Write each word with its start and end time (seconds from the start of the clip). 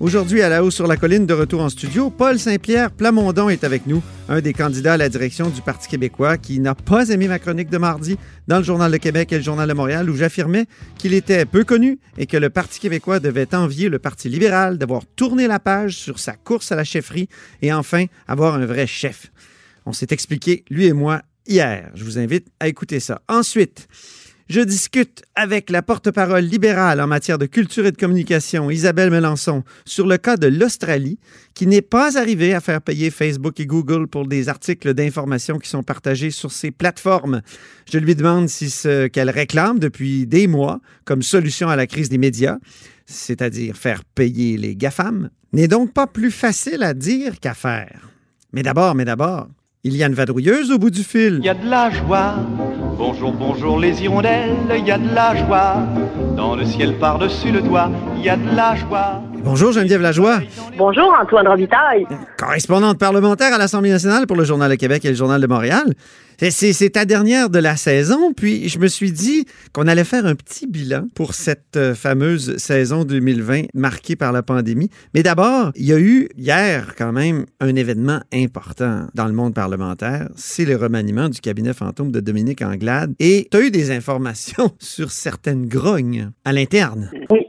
Aujourd'hui, 0.00 0.42
à 0.42 0.48
la 0.48 0.64
hausse 0.64 0.74
sur 0.74 0.88
la 0.88 0.96
colline, 0.96 1.24
de 1.24 1.32
retour 1.32 1.62
en 1.62 1.68
studio, 1.68 2.10
Paul 2.10 2.36
Saint-Pierre 2.36 2.90
Plamondon 2.90 3.48
est 3.48 3.62
avec 3.62 3.86
nous, 3.86 4.02
un 4.28 4.40
des 4.40 4.52
candidats 4.52 4.94
à 4.94 4.96
la 4.96 5.08
direction 5.08 5.48
du 5.50 5.62
Parti 5.62 5.88
québécois 5.88 6.36
qui 6.36 6.58
n'a 6.58 6.74
pas 6.74 7.10
aimé 7.10 7.28
ma 7.28 7.38
chronique 7.38 7.70
de 7.70 7.78
mardi 7.78 8.18
dans 8.48 8.58
le 8.58 8.64
Journal 8.64 8.90
de 8.90 8.96
Québec 8.96 9.32
et 9.32 9.36
le 9.36 9.42
Journal 9.42 9.68
de 9.68 9.72
Montréal 9.72 10.10
où 10.10 10.16
j'affirmais 10.16 10.66
qu'il 10.98 11.14
était 11.14 11.46
peu 11.46 11.62
connu 11.62 12.00
et 12.18 12.26
que 12.26 12.36
le 12.36 12.50
Parti 12.50 12.80
québécois 12.80 13.20
devait 13.20 13.54
envier 13.54 13.88
le 13.88 14.00
Parti 14.00 14.28
libéral 14.28 14.78
d'avoir 14.78 15.06
tourné 15.06 15.46
la 15.46 15.60
page 15.60 15.96
sur 15.96 16.18
sa 16.18 16.32
course 16.32 16.72
à 16.72 16.76
la 16.76 16.84
chefferie 16.84 17.28
et 17.62 17.72
enfin 17.72 18.06
avoir 18.26 18.56
un 18.56 18.66
vrai 18.66 18.88
chef. 18.88 19.30
On 19.86 19.92
s'est 19.92 20.08
expliqué, 20.10 20.64
lui 20.70 20.86
et 20.86 20.92
moi, 20.92 21.22
hier. 21.46 21.92
Je 21.94 22.02
vous 22.02 22.18
invite 22.18 22.48
à 22.58 22.66
écouter 22.66 22.98
ça. 22.98 23.22
Ensuite, 23.28 23.86
je 24.48 24.60
discute 24.60 25.22
avec 25.34 25.70
la 25.70 25.82
porte-parole 25.82 26.44
libérale 26.44 27.00
en 27.00 27.06
matière 27.06 27.38
de 27.38 27.46
culture 27.46 27.86
et 27.86 27.92
de 27.92 27.96
communication, 27.96 28.70
Isabelle 28.70 29.10
Melançon, 29.10 29.64
sur 29.84 30.06
le 30.06 30.18
cas 30.18 30.36
de 30.36 30.46
l'Australie, 30.46 31.18
qui 31.54 31.66
n'est 31.66 31.82
pas 31.82 32.18
arrivée 32.18 32.54
à 32.54 32.60
faire 32.60 32.82
payer 32.82 33.10
Facebook 33.10 33.58
et 33.60 33.66
Google 33.66 34.06
pour 34.06 34.26
des 34.26 34.48
articles 34.48 34.92
d'information 34.92 35.58
qui 35.58 35.68
sont 35.68 35.82
partagés 35.82 36.30
sur 36.30 36.52
ses 36.52 36.70
plateformes. 36.70 37.40
Je 37.90 37.98
lui 37.98 38.14
demande 38.14 38.48
si 38.48 38.70
ce 38.70 39.06
qu'elle 39.06 39.30
réclame 39.30 39.78
depuis 39.78 40.26
des 40.26 40.46
mois 40.46 40.80
comme 41.04 41.22
solution 41.22 41.68
à 41.68 41.76
la 41.76 41.86
crise 41.86 42.08
des 42.08 42.18
médias, 42.18 42.58
c'est-à-dire 43.06 43.76
faire 43.76 44.04
payer 44.04 44.56
les 44.56 44.76
GAFAM, 44.76 45.30
n'est 45.52 45.68
donc 45.68 45.92
pas 45.92 46.06
plus 46.06 46.30
facile 46.30 46.82
à 46.82 46.94
dire 46.94 47.40
qu'à 47.40 47.54
faire. 47.54 48.10
Mais 48.52 48.62
d'abord, 48.62 48.94
mais 48.94 49.04
d'abord, 49.04 49.48
il 49.84 49.96
y 49.96 50.02
a 50.02 50.06
une 50.06 50.14
vadrouilleuse 50.14 50.70
au 50.70 50.78
bout 50.78 50.90
du 50.90 51.04
fil. 51.04 51.38
Il 51.40 51.44
y 51.44 51.48
a 51.48 51.54
de 51.54 51.68
la 51.68 51.90
joie. 51.90 52.36
Bonjour, 52.96 53.32
bonjour 53.32 53.78
les 53.80 54.02
hirondelles, 54.02 54.54
il 54.78 54.86
y 54.86 54.90
a 54.92 54.98
de 54.98 55.12
la 55.12 55.34
joie. 55.34 55.76
Dans 56.36 56.54
le 56.54 56.64
ciel 56.64 56.96
par-dessus 56.98 57.50
le 57.50 57.60
toit, 57.60 57.90
il 58.16 58.22
y 58.22 58.28
a 58.28 58.36
de 58.36 58.54
la 58.54 58.76
joie. 58.76 59.20
Bonjour 59.44 59.72
Geneviève 59.72 60.00
Lajoie, 60.00 60.40
Bonjour 60.78 61.14
Antoine 61.20 61.46
Robitaille. 61.46 62.06
correspondante 62.38 62.98
parlementaire 62.98 63.52
à 63.52 63.58
l'Assemblée 63.58 63.90
nationale 63.90 64.26
pour 64.26 64.36
le 64.36 64.44
Journal 64.44 64.70
de 64.70 64.76
Québec 64.76 65.04
et 65.04 65.08
le 65.10 65.14
Journal 65.14 65.40
de 65.40 65.46
Montréal. 65.46 65.92
C'est- 66.50 66.90
ta 66.90 67.04
dernière 67.04 67.48
de 67.50 67.58
la 67.60 67.76
saison, 67.76 68.32
puis 68.32 68.68
je 68.68 68.78
me 68.78 68.88
suis 68.88 69.12
dit 69.12 69.46
qu'on 69.72 69.86
allait 69.86 70.02
faire 70.04 70.26
un 70.26 70.34
petit 70.34 70.66
bilan 70.66 71.06
pour 71.14 71.32
cette 71.34 71.76
euh, 71.76 71.94
fameuse 71.94 72.56
saison 72.56 73.04
2020 73.04 73.66
marquée 73.74 74.16
par 74.16 74.32
la 74.32 74.42
pandémie. 74.42 74.90
Mais 75.14 75.22
d'abord, 75.22 75.70
il 75.76 75.86
y 75.86 75.92
a 75.92 75.98
eu 75.98 76.28
hier 76.36 76.94
quand 76.98 77.12
même 77.12 77.46
un 77.60 77.74
événement 77.76 78.20
important 78.32 79.06
dans 79.14 79.26
le 79.26 79.32
monde 79.32 79.54
parlementaire, 79.54 80.28
c'est 80.36 80.64
le 80.64 80.76
remaniement 80.76 81.28
du 81.28 81.40
cabinet 81.40 81.72
fantôme 81.72 82.10
de 82.10 82.20
Dominique 82.20 82.62
Anglade. 82.62 83.14
Et 83.20 83.46
tu 83.50 83.56
as 83.56 83.60
eu 83.60 83.70
des 83.70 83.90
informations 83.92 84.72
sur 84.80 85.10
certaines 85.12 85.66
grognes 85.66 86.30
à 86.44 86.52
l'interne. 86.52 87.10
Oui, 87.30 87.40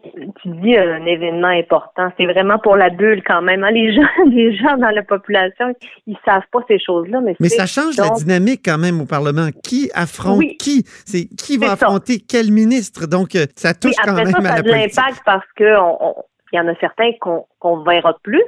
tu 0.46 0.52
dis 0.62 0.78
un 0.78 1.04
événement 1.06 1.48
important. 1.48 2.12
C'est 2.18 2.26
vraiment 2.26 2.60
pour 2.60 2.76
la 2.76 2.90
bulle 2.92 3.24
quand 3.26 3.42
même. 3.42 3.64
hein. 3.64 3.72
Les 3.72 3.94
gens, 3.96 4.08
les 4.30 4.56
gens 4.56 4.78
dans 4.78 4.92
la 4.92 5.02
population, 5.04 5.74
ils 6.06 6.18
savent 6.24 6.44
pas 6.52 6.60
ces 6.68 6.78
choses-là, 6.80 7.20
mais, 7.22 7.36
ça 7.50 7.66
change 7.66 7.98
la 7.98 8.10
dynamique 8.12 8.62
quand 8.64 8.78
même 8.78 9.02
au 9.02 9.06
Parlement. 9.06 9.48
Qui 9.64 9.90
affronte 9.96 10.38
Oui. 10.40 10.58
qui? 10.58 10.84
C'est 11.06 11.26
qui 11.36 11.58
va 11.58 11.68
ça. 11.68 11.74
affronter 11.74 12.20
quel 12.20 12.52
ministre? 12.52 13.08
Donc, 13.08 13.36
euh, 13.36 13.46
ça 13.56 13.74
touche 13.74 13.94
oui, 13.98 14.04
quand 14.06 14.14
même 14.14 14.28
ça, 14.28 14.38
à 14.38 14.42
ça 14.44 14.52
a 14.52 14.56
la 14.58 14.62
de 14.62 14.70
politique. 14.70 14.96
l'impact 14.98 15.22
parce 15.26 15.46
que 15.56 15.80
on- 15.80 15.98
on- 16.10 16.16
il 16.54 16.58
y 16.58 16.60
en 16.60 16.68
a 16.68 16.76
certains 16.80 17.12
qu'on 17.20 17.84
verra 17.84 18.16
plus. 18.24 18.44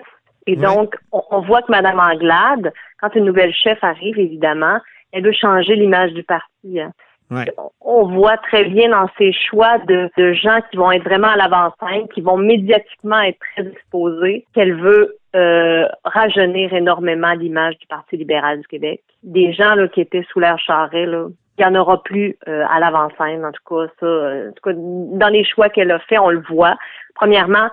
Et 0.45 0.51
Oui. 0.55 0.57
donc, 0.57 0.95
on, 1.11 1.21
on 1.31 1.41
voit 1.41 1.61
que 1.63 1.71
Mme 1.71 1.99
Anglade, 1.99 2.71
quand 3.01 3.13
une 3.15 3.25
nouvelle 3.25 3.53
chef 3.53 3.83
arrive, 3.83 4.17
évidemment, 4.19 4.77
elle 5.11 5.23
veut 5.25 5.33
changer 5.33 5.75
l'image 5.75 6.13
du 6.13 6.23
parti. 6.23 6.79
hein. 6.79 6.91
Ouais. 7.29 7.45
on 7.81 8.05
voit 8.07 8.37
très 8.37 8.63
bien 8.65 8.89
dans 8.89 9.09
ses 9.17 9.33
choix 9.33 9.79
de, 9.79 10.09
de 10.17 10.31
gens 10.31 10.59
qui 10.71 10.77
vont 10.77 10.91
être 10.91 11.03
vraiment 11.03 11.27
à 11.27 11.35
l'avant-scène, 11.35 12.07
qui 12.13 12.21
vont 12.21 12.37
médiatiquement 12.37 13.19
être 13.19 13.37
très 13.53 13.67
exposés, 13.67 14.45
qu'elle 14.53 14.75
veut 14.75 15.17
euh, 15.35 15.85
rajeunir 16.05 16.73
énormément 16.73 17.33
l'image 17.33 17.77
du 17.79 17.87
Parti 17.87 18.15
libéral 18.15 18.61
du 18.61 18.67
Québec. 18.67 19.01
Des 19.23 19.51
gens 19.51 19.75
là, 19.75 19.89
qui 19.89 19.99
étaient 19.99 20.25
sous 20.31 20.39
l'air 20.39 20.57
charret, 20.57 21.05
là, 21.05 21.27
il 21.59 21.65
n'y 21.65 21.69
en 21.69 21.75
aura 21.79 22.01
plus 22.01 22.37
euh, 22.47 22.63
à 22.69 22.79
l'avant-scène, 22.79 23.43
en 23.43 23.51
tout 23.51 23.63
cas, 23.67 23.91
ça. 23.99 24.05
euh, 24.05 24.49
en 24.49 24.53
tout 24.53 24.61
cas, 24.63 24.71
dans 24.75 25.29
les 25.29 25.43
choix 25.43 25.67
qu'elle 25.69 25.91
a 25.91 25.99
fait, 25.99 26.19
on 26.19 26.29
le 26.29 26.43
voit. 26.49 26.77
Premièrement, 27.15 27.67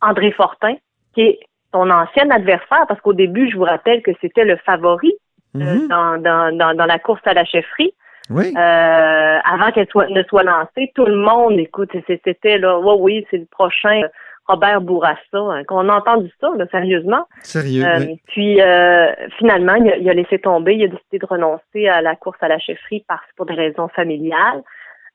André 0.00 0.32
Fortin, 0.32 0.74
qui 1.14 1.20
est 1.22 1.38
son 1.72 1.90
ancien 1.90 2.28
adversaire, 2.30 2.86
parce 2.88 3.00
qu'au 3.02 3.12
début, 3.12 3.50
je 3.50 3.56
vous 3.56 3.64
rappelle 3.64 4.02
que 4.02 4.10
c'était 4.20 4.44
le 4.44 4.56
favori 4.56 5.14
euh, 5.54 5.60
Mhm. 5.60 5.88
dans, 5.88 6.18
dans, 6.18 6.56
dans, 6.56 6.74
dans 6.76 6.86
la 6.86 6.98
course 6.98 7.20
à 7.24 7.34
la 7.34 7.44
chefferie. 7.44 7.94
Oui. 8.30 8.52
Euh, 8.56 9.38
avant 9.44 9.70
qu'elle 9.72 9.88
soit, 9.88 10.08
ne 10.08 10.22
soit 10.24 10.42
lancée, 10.42 10.92
tout 10.94 11.06
le 11.06 11.16
monde, 11.16 11.58
écoute, 11.58 11.90
c'était 12.06 12.58
là, 12.58 12.78
ouais, 12.78 12.96
oui, 12.98 13.26
c'est 13.30 13.38
le 13.38 13.46
prochain 13.46 14.02
Robert 14.48 14.80
Bourassa, 14.80 15.18
hein, 15.34 15.64
qu'on 15.64 15.88
a 15.88 15.96
entendu 15.96 16.30
ça, 16.40 16.50
là, 16.56 16.66
sérieusement. 16.70 17.26
Sérieux. 17.42 17.84
Euh, 17.84 17.98
oui. 18.00 18.20
Puis 18.28 18.60
euh, 18.60 19.12
finalement, 19.38 19.74
il 19.74 19.90
a, 19.90 19.96
il 19.96 20.08
a 20.08 20.14
laissé 20.14 20.38
tomber, 20.38 20.74
il 20.76 20.84
a 20.84 20.88
décidé 20.88 21.18
de 21.18 21.26
renoncer 21.26 21.88
à 21.88 22.00
la 22.00 22.14
course 22.14 22.38
à 22.40 22.48
la 22.48 22.58
chefferie 22.58 23.04
parce 23.08 23.26
pour 23.36 23.46
des 23.46 23.54
raisons 23.54 23.88
familiales. 23.88 24.62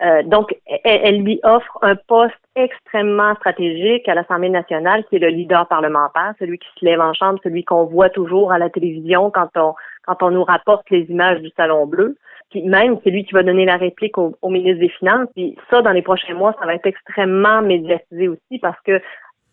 Euh, 0.03 0.23
donc, 0.23 0.53
elle, 0.83 1.01
elle 1.03 1.21
lui 1.21 1.39
offre 1.43 1.77
un 1.81 1.95
poste 1.95 2.33
extrêmement 2.55 3.35
stratégique 3.35 4.09
à 4.09 4.15
l'Assemblée 4.15 4.49
nationale, 4.49 5.05
qui 5.05 5.17
est 5.17 5.19
le 5.19 5.27
leader 5.27 5.67
parlementaire, 5.67 6.33
celui 6.39 6.57
qui 6.57 6.67
se 6.79 6.85
lève 6.85 6.99
en 6.99 7.13
chambre, 7.13 7.39
celui 7.43 7.63
qu'on 7.63 7.85
voit 7.85 8.09
toujours 8.09 8.51
à 8.51 8.57
la 8.57 8.69
télévision 8.69 9.29
quand 9.31 9.49
on 9.55 9.75
quand 10.03 10.23
on 10.23 10.31
nous 10.31 10.43
rapporte 10.43 10.89
les 10.89 11.03
images 11.09 11.39
du 11.41 11.51
Salon 11.55 11.85
Bleu. 11.85 12.17
Puis 12.51 12.63
même, 12.63 12.97
c'est 13.03 13.09
lui 13.09 13.23
qui 13.25 13.33
va 13.33 13.43
donner 13.43 13.65
la 13.65 13.77
réplique 13.77 14.17
au, 14.17 14.35
au 14.41 14.49
ministre 14.49 14.79
des 14.81 14.89
Finances. 14.89 15.27
Puis 15.35 15.57
ça, 15.69 15.81
dans 15.81 15.91
les 15.91 16.01
prochains 16.01 16.33
mois, 16.33 16.53
ça 16.59 16.65
va 16.65 16.75
être 16.75 16.85
extrêmement 16.85 17.61
médiatisé 17.61 18.27
aussi 18.27 18.59
parce 18.61 18.79
que 18.81 19.01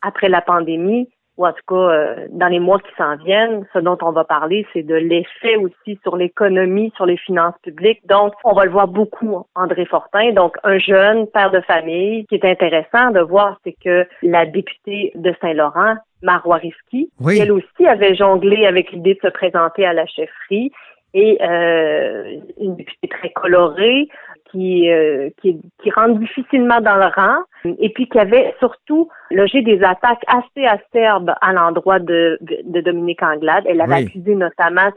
après 0.03 0.28
la 0.28 0.41
pandémie, 0.41 1.09
ou 1.38 1.47
en 1.47 1.53
tout 1.53 1.62
cas 1.69 1.75
euh, 1.75 2.26
dans 2.31 2.48
les 2.48 2.59
mois 2.59 2.81
qui 2.81 2.91
s'en 2.98 3.16
viennent, 3.16 3.64
ce 3.72 3.78
dont 3.78 3.97
on 4.03 4.10
va 4.10 4.25
parler, 4.25 4.66
c'est 4.72 4.82
de 4.82 4.97
l'effet 4.97 5.56
aussi 5.56 5.98
sur 6.03 6.16
l'économie, 6.16 6.92
sur 6.97 7.06
les 7.06 7.16
finances 7.16 7.54
publiques. 7.62 8.04
Donc, 8.06 8.34
on 8.44 8.53
va 8.54 8.64
le 8.64 8.72
voir 8.72 8.88
beaucoup, 8.88 9.44
André 9.54 9.86
Fortin, 9.86 10.32
donc 10.32 10.56
un 10.65 10.78
jeune 10.78 11.28
père 11.28 11.53
de 11.53 11.60
famille. 11.60 12.22
Ce 12.22 12.26
qui 12.28 12.34
est 12.34 12.50
intéressant 12.50 13.12
de 13.12 13.20
voir, 13.20 13.59
c'est 13.65 13.76
que 13.84 14.06
la 14.22 14.47
députée 14.47 15.12
de 15.15 15.32
Saint-Laurent, 15.41 15.94
Marois 16.22 16.56
Risky, 16.56 17.10
Oui. 17.20 17.38
elle 17.41 17.53
aussi 17.53 17.86
avait 17.86 18.16
jonglé 18.16 18.66
avec 18.66 18.91
l'idée 18.91 19.15
de 19.15 19.20
se 19.28 19.32
présenter 19.32 19.86
à 19.86 19.92
la 19.92 20.06
chefferie 20.06 20.72
et 21.15 21.39
euh, 21.43 22.37
une 22.61 22.77
députée 22.77 23.09
très 23.09 23.31
colorée 23.31 24.09
qui, 24.51 24.91
euh, 24.91 25.28
qui, 25.43 25.60
qui 25.83 25.91
rentre 25.91 26.19
difficilement 26.21 26.81
dans 26.81 26.97
le 26.97 27.05
rang 27.15 27.43
et 27.66 27.91
puis 27.91 28.09
qui 28.09 28.19
avait 28.19 28.55
surtout 28.60 29.10
logé 29.31 29.60
des 29.60 29.83
attaques 29.83 30.22
assez 30.27 30.65
acerbes 30.66 31.34
à 31.43 31.53
l'endroit 31.53 31.99
de, 31.99 32.39
de 32.41 32.81
Dominique 32.81 33.22
Anglade. 33.22 33.65
Elle 33.69 33.83
avait 33.83 33.97
Oui. 33.97 34.07
accusé 34.07 34.34
notamment... 34.34 34.89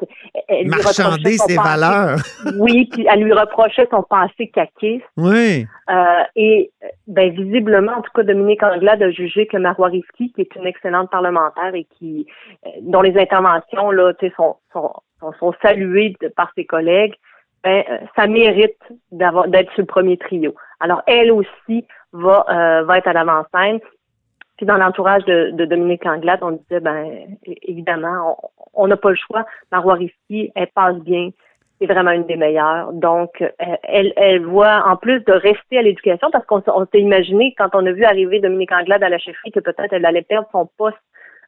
Elle 0.48 0.64
lui 0.64 0.70
Marchander 0.70 1.32
ses 1.38 1.56
passé- 1.58 1.62
valeurs. 1.62 2.18
Oui, 2.60 2.88
puis 2.94 3.06
elle 3.12 3.24
lui 3.24 3.34
reprochait 3.34 3.88
son 3.92 4.04
passé 4.04 4.48
caquiste. 4.54 5.04
oui. 5.18 5.66
Euh, 5.90 6.24
et 6.38 6.72
ben 7.08 7.32
visiblement, 7.34 7.92
en 7.98 8.02
tout 8.02 8.12
cas, 8.16 8.24
Dominique 8.24 8.64
Anglade 8.64 9.04
a 9.04 9.12
jugé 9.12 9.46
que 9.48 9.58
Marois 9.58 9.90
Risky, 9.90 10.32
qui 10.32 10.40
est 10.40 10.56
une 10.56 10.66
excellente 10.66 11.10
parlementaire 11.12 11.76
et 11.76 11.86
qui 12.00 12.26
euh, 12.66 12.70
dont 12.84 13.02
les 13.02 13.18
interventions 13.20 13.92
là, 13.92 14.14
tu 14.14 14.28
sais, 14.30 14.34
sont, 14.38 14.56
sont, 14.72 14.94
sont, 15.22 15.32
de- 16.22 16.28
par 16.30 16.52
ses 16.56 16.66
collègues, 16.66 17.16
ben 17.64 17.84
euh, 17.90 17.98
ça 18.16 18.28
mérite 18.28 18.78
d'être 19.12 19.72
sur 19.74 19.82
le 19.82 19.86
premier 19.86 20.18
trio. 20.18 20.54
Alors 20.80 21.02
elle 21.08 21.32
aussi 21.32 21.86
va 22.12 22.46
euh, 22.50 22.84
va 22.84 22.98
être 22.98 23.08
à 23.08 23.14
l'avant-scène. 23.14 23.80
Puis 24.58 24.66
dans 24.66 24.78
l'entourage 24.78 25.24
de, 25.26 25.52
de 25.52 25.66
Dominique 25.66 26.06
Anglade, 26.06 26.40
on 26.44 26.52
disait 26.52 26.80
ben 26.80 27.08
évidemment, 27.64 28.38
on- 28.74 28.88
n'a 28.88 28.98
pas 28.98 29.10
le 29.12 29.16
choix. 29.16 29.46
Marois 29.72 29.96
Risky, 29.96 30.52
elle 30.56 30.68
passe 30.68 30.98
bien. 30.98 31.30
est 31.80 31.88
vraiment 31.88 32.12
une 32.12 32.26
des 32.28 32.36
meilleures. 32.36 32.94
Donc, 32.94 33.44
elle, 33.84 34.14
elle 34.16 34.46
voit, 34.46 34.84
en 34.88 34.98
plus 34.98 35.20
de 35.22 35.32
rester 35.32 35.80
à 35.80 35.82
l'éducation, 35.82 36.30
parce 36.32 36.46
qu'on 36.46 36.62
s'est 36.62 37.00
imaginé, 37.02 37.56
quand 37.58 37.70
on 37.74 37.84
a 37.88 37.92
vu 37.92 38.04
arriver 38.04 38.40
Dominique 38.40 38.72
Anglade 38.72 39.02
à 39.04 39.10
la 39.10 39.18
chefferie, 39.18 39.52
que 39.52 39.60
peut-être 39.60 39.92
elle 39.92 40.06
allait 40.06 40.22
perdre 40.22 40.48
son 40.52 40.70
poste 40.78 40.98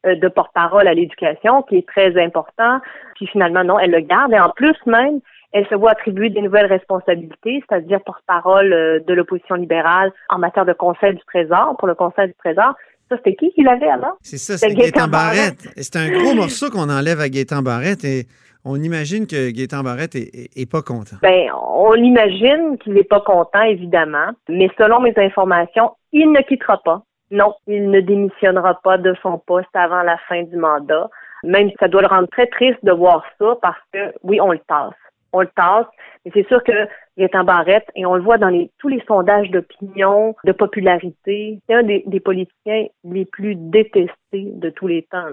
de 0.05 0.27
porte-parole 0.27 0.88
à 0.88 0.94
l'éducation, 0.94 1.61
qui 1.63 1.77
est 1.77 1.88
très 1.88 2.21
important. 2.21 2.79
Puis 3.15 3.27
finalement, 3.27 3.63
non, 3.63 3.79
elle 3.79 3.91
le 3.91 4.01
garde. 4.01 4.33
Et 4.33 4.39
en 4.39 4.50
plus 4.50 4.75
même, 4.85 5.19
elle 5.53 5.67
se 5.67 5.75
voit 5.75 5.91
attribuer 5.91 6.29
des 6.29 6.41
nouvelles 6.41 6.65
responsabilités, 6.65 7.63
c'est-à-dire 7.69 8.01
porte-parole 8.03 8.73
euh, 8.73 9.00
de 9.07 9.13
l'opposition 9.13 9.55
libérale 9.55 10.11
en 10.29 10.39
matière 10.39 10.65
de 10.65 10.73
Conseil 10.73 11.13
du 11.13 11.21
Trésor, 11.27 11.75
pour 11.77 11.88
le 11.88 11.95
Conseil 11.95 12.27
du 12.27 12.33
Trésor. 12.33 12.73
Ça, 13.09 13.17
c'était 13.17 13.35
qui 13.35 13.51
qui 13.51 13.61
l'avait 13.61 13.89
avant? 13.89 14.13
C'est 14.21 14.38
ça, 14.38 14.57
c'est 14.57 14.73
Gaétan 14.73 15.07
Barrette. 15.07 15.69
C'est 15.77 15.95
un 15.97 16.09
gros 16.09 16.33
morceau 16.33 16.69
qu'on 16.71 16.89
enlève 16.89 17.19
à 17.19 17.29
Gaétan 17.29 17.61
Barrette 17.61 18.03
et 18.03 18.25
on 18.65 18.81
imagine 18.81 19.27
que 19.27 19.51
Gaétan 19.51 19.83
Barrette 19.83 20.15
est, 20.15 20.71
pas 20.71 20.81
content. 20.81 21.17
Ben, 21.21 21.49
on 21.53 21.95
imagine 21.95 22.77
qu'il 22.81 22.94
n'est 22.94 23.03
pas 23.03 23.19
content, 23.19 23.61
évidemment, 23.61 24.31
mais 24.49 24.69
selon 24.77 25.01
mes 25.01 25.13
informations, 25.17 25.91
il 26.13 26.31
ne 26.31 26.41
quittera 26.41 26.81
pas. 26.83 27.03
Non, 27.33 27.56
il 27.68 27.89
ne 27.89 28.00
démissionnera 28.00 28.80
pas 28.81 28.97
de 28.97 29.13
son 29.21 29.38
poste 29.38 29.75
avant 29.75 30.03
la 30.03 30.18
fin 30.30 30.44
du 30.44 30.56
mandat. 30.56 31.09
Même 31.44 31.69
ça 31.80 31.89
doit 31.89 32.01
le 32.01 32.07
rendre 32.07 32.30
très 32.30 32.47
triste 32.47 32.80
de 32.83 32.94
voir 32.94 33.25
ça 33.38 33.57
parce 33.62 33.81
que, 33.91 34.13
oui, 34.24 34.39
on 34.39 34.51
le 34.51 34.59
tasse 34.59 34.94
on 35.33 35.41
le 35.41 35.50
tasse. 35.56 35.88
Mais 36.24 36.31
c'est 36.33 36.47
sûr 36.47 36.63
qu'il 36.63 36.75
est 37.18 37.35
en 37.35 37.44
barrette 37.44 37.88
et 37.95 38.06
on 38.06 38.15
le 38.15 38.24
voit 38.24 38.38
dans 38.38 38.47
les, 38.47 38.71
tous 38.77 38.88
les 38.88 39.03
sondages 39.06 39.50
d'opinion, 39.51 40.35
de 40.45 40.51
popularité. 40.53 41.59
C'est 41.68 41.75
un 41.75 41.83
des, 41.83 42.19
politiciens 42.24 42.85
les 43.03 43.25
plus 43.25 43.56
détestés 43.56 44.13
de 44.33 44.69
tous 44.69 44.88
les 44.88 45.03
temps. 45.12 45.25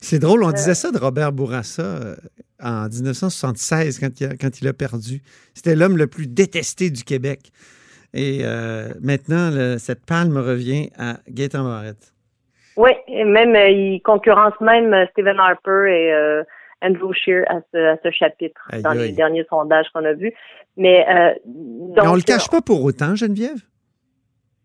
C'est 0.00 0.20
drôle, 0.20 0.44
on 0.44 0.50
euh, 0.50 0.52
disait 0.52 0.74
ça 0.74 0.92
de 0.92 0.98
Robert 0.98 1.32
Bourassa 1.32 1.82
euh, 1.82 2.14
en 2.62 2.86
1976 2.88 3.98
quand 3.98 4.20
il 4.20 4.26
a, 4.26 4.36
quand 4.36 4.60
il 4.60 4.68
a 4.68 4.72
perdu. 4.72 5.22
C'était 5.54 5.74
l'homme 5.74 5.96
le 5.96 6.06
plus 6.06 6.28
détesté 6.28 6.90
du 6.90 7.02
Québec. 7.02 7.50
Et 8.14 8.40
euh, 8.42 8.88
maintenant, 9.02 9.50
cette 9.78 10.04
palme 10.06 10.36
revient 10.36 10.90
à 10.98 11.18
Gaétan 11.28 11.64
Barrette. 11.64 12.12
Oui, 12.76 12.90
et 13.08 13.24
même 13.24 13.54
il 13.54 14.00
concurrence 14.02 14.54
même 14.60 14.94
Stephen 15.12 15.38
Harper 15.38 15.90
et 15.90 16.44
Andrew 16.82 17.12
Shear 17.12 17.44
à 17.48 17.60
ce, 17.72 18.10
chapitre 18.10 18.60
dans 18.82 18.92
les 18.92 19.12
derniers 19.12 19.44
sondages 19.50 19.86
qu'on 19.92 20.04
a 20.04 20.12
vus. 20.12 20.32
Mais, 20.76 21.04
euh, 21.08 21.34
donc, 21.44 22.06
on 22.06 22.14
le 22.14 22.22
cache 22.22 22.48
pas 22.48 22.60
pour 22.60 22.82
autant, 22.84 23.16
Geneviève? 23.16 23.58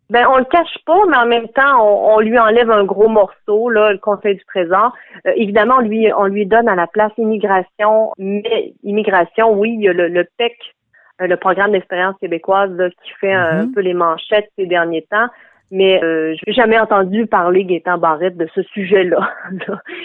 Ben, 0.09 0.27
on 0.29 0.37
le 0.37 0.45
cache 0.45 0.77
pas, 0.85 1.05
mais 1.09 1.17
en 1.17 1.25
même 1.25 1.47
temps, 1.49 1.81
on, 1.81 2.19
lui 2.19 2.37
enlève 2.37 2.69
un 2.69 2.83
gros 2.83 3.07
morceau, 3.07 3.69
là, 3.69 3.91
le 3.91 3.97
Conseil 3.97 4.35
du 4.35 4.45
Trésor. 4.45 4.93
Euh, 5.25 5.31
évidemment, 5.35 5.77
on 5.77 5.81
lui, 5.81 6.13
on 6.13 6.25
lui 6.25 6.45
donne 6.45 6.69
à 6.69 6.75
la 6.75 6.85
place 6.85 7.11
immigration, 7.17 8.11
mais 8.19 8.75
immigration, 8.83 9.53
oui, 9.53 9.73
il 9.73 9.81
y 9.81 9.89
a 9.89 9.93
le, 9.93 10.23
PEC, 10.37 10.51
euh, 10.51 10.82
le 11.19 11.35
programme 11.37 11.71
d'expérience 11.71 12.15
québécoise, 12.19 12.71
qui 13.03 13.11
fait 13.19 13.33
un 13.33 13.63
mm-hmm. 13.63 13.73
peu 13.73 13.81
les 13.81 13.93
manchettes 13.93 14.49
ces 14.57 14.65
derniers 14.65 15.05
temps 15.09 15.29
mais 15.73 15.99
euh, 16.03 16.35
je 16.35 16.41
n'ai 16.45 16.53
jamais 16.53 16.77
entendu 16.77 17.25
parler 17.25 17.65
Gaétan 17.65 17.97
Barrette 17.97 18.37
de 18.37 18.47
ce 18.53 18.61
sujet-là. 18.61 19.27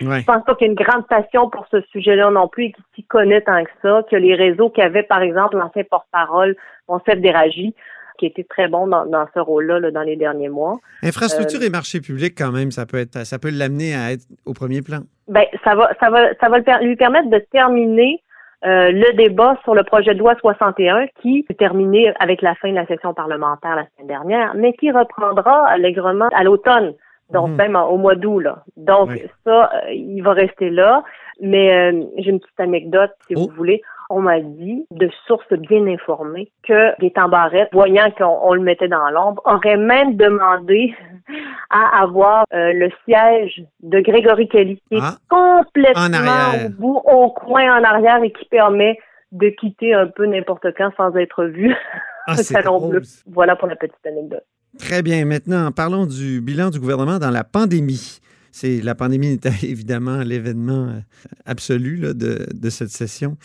Je 0.00 0.06
Je 0.06 0.25
pense 0.25 0.43
pas 0.44 0.55
qu'il 0.55 0.66
y 0.66 0.70
ait 0.70 0.72
une 0.72 0.82
grande 0.82 1.06
passion 1.06 1.50
pour 1.50 1.66
ce 1.70 1.82
sujet-là 1.93 2.31
non 2.31 2.49
plus 2.49 2.64
et 2.64 2.72
qu'il 2.72 2.84
s'y 2.94 3.05
connaît 3.05 3.43
tant 3.43 3.62
que 3.62 3.70
ça, 3.82 4.02
que 4.10 4.16
les 4.16 4.34
réseaux 4.34 4.70
qu'avait, 4.70 5.02
par 5.02 5.20
exemple, 5.20 5.58
l'ancien 5.58 5.84
porte-parole, 5.84 6.56
Monsef 6.88 7.20
Déragi, 7.20 7.75
qui 8.19 8.25
était 8.25 8.44
très 8.44 8.69
bon 8.69 8.87
dans, 8.87 9.28
ce 9.34 9.40
rôle-là 9.40 9.90
dans 9.90 10.02
les 10.02 10.16
derniers 10.16 10.49
mois. 10.49 10.78
Infrastructure 11.02 11.61
euh, 11.61 11.66
et 11.66 11.70
marché 11.70 12.00
public, 12.00 12.32
quand 12.37 12.50
même, 12.50 12.70
ça 12.70 12.87
peut 12.87 12.99
être, 12.99 13.26
ça 13.26 13.38
peut 13.38 13.50
l'amener 13.50 13.94
à 13.94 14.12
être 14.12 14.25
au 14.46 14.54
premier 14.54 14.81
plan. 14.81 15.00
Ben, 15.28 15.44
ça 15.64 15.75
va, 15.75 15.93
ça 16.00 16.08
va, 16.08 16.34
ça 16.40 16.49
va 16.49 16.61
lui 16.81 16.96
permettre 16.96 17.28
de 17.28 17.44
terminer 17.52 18.22
euh, 18.64 18.90
le 18.90 19.16
débat 19.16 19.56
sur 19.62 19.75
le 19.75 19.84
projet 19.84 20.14
de 20.14 20.19
loi 20.19 20.34
61 20.40 21.06
qui 21.22 21.46
est 21.49 21.58
terminé 21.58 22.12
avec 22.19 22.43
la 22.43 22.56
fin 22.56 22.70
de 22.70 22.75
la 22.75 22.87
session 22.87 23.14
parlementaire 23.14 23.76
la 23.76 23.87
semaine 23.87 24.08
dernière, 24.08 24.55
mais 24.56 24.72
qui 24.72 24.90
reprendra 24.90 25.69
allègrement 25.69 26.28
à 26.34 26.43
l'automne, 26.43 26.94
donc 27.31 27.50
mhm. 27.50 27.56
même 27.56 27.76
au 27.76 27.96
mois 27.99 28.16
d'août. 28.16 28.46
Donc 28.76 29.10
ça, 29.44 29.70
euh, 29.72 29.93
il 29.93 30.22
va 30.22 30.32
rester 30.32 30.70
là. 30.70 31.05
Mais 31.40 31.72
euh, 31.72 32.02
j'ai 32.16 32.31
une 32.31 32.40
petite 32.40 32.58
anecdote, 32.58 33.12
si 33.28 33.34
vous 33.34 33.46
oh. 33.49 33.52
voulez 33.56 33.81
on 34.10 34.20
m'a 34.20 34.40
dit, 34.40 34.87
de 34.90 35.10
sources 35.26 35.52
bien 35.52 35.87
informées, 35.87 36.50
que 36.62 36.99
Gaétan 37.00 37.28
Barrette, 37.28 37.69
voyant 37.72 38.10
qu'on 38.16 38.55
le 38.55 38.62
mettait 38.62 38.88
dans 38.88 39.10
l'ombre, 39.10 39.43
aurait 39.44 39.76
même 39.76 40.16
demandé 40.16 40.94
à 41.70 42.02
avoir 42.02 42.44
euh, 42.52 42.72
le 42.72 42.90
siège 43.05 43.62
de 43.82 44.00
Grégory 44.00 44.49
Kelly, 44.49 44.81
qui 44.88 44.96
est 44.96 45.00
ah. 45.02 45.16
complètement 45.28 46.66
au 46.66 46.69
bout, 46.70 47.00
au 47.05 47.31
coin 47.31 47.78
en 47.78 47.84
arrière 47.84 48.22
et 48.22 48.32
qui 48.32 48.44
permet 48.46 48.99
de 49.32 49.49
quitter 49.50 49.93
un 49.94 50.06
peu 50.06 50.26
n'importe 50.26 50.66
quand 50.76 50.90
sans 50.96 51.14
être 51.16 51.44
vu. 51.44 51.75
Ah, 52.31 52.37
salon 52.37 52.90
bleu. 52.90 53.00
Voilà 53.26 53.56
pour 53.56 53.69
la 53.69 53.76
petite 53.76 54.06
anecdote. 54.06 54.44
Très 54.78 55.00
bien. 55.00 55.25
Maintenant, 55.25 55.72
parlons 55.72 56.04
du 56.04 56.43
bilan 56.43 56.69
du 56.69 56.78
gouvernement 56.78 57.19
dans 57.19 57.31
la 57.31 57.43
pandémie. 57.43 58.20
C'est 58.60 58.81
la 58.82 58.96
pandémie 58.96 59.34
était 59.34 59.50
évidemment 59.62 60.19
l'événement 60.25 60.88
euh, 60.88 61.00
absolu 61.46 62.00
de, 62.12 62.70
cette 62.70 62.88
session. 62.88 63.37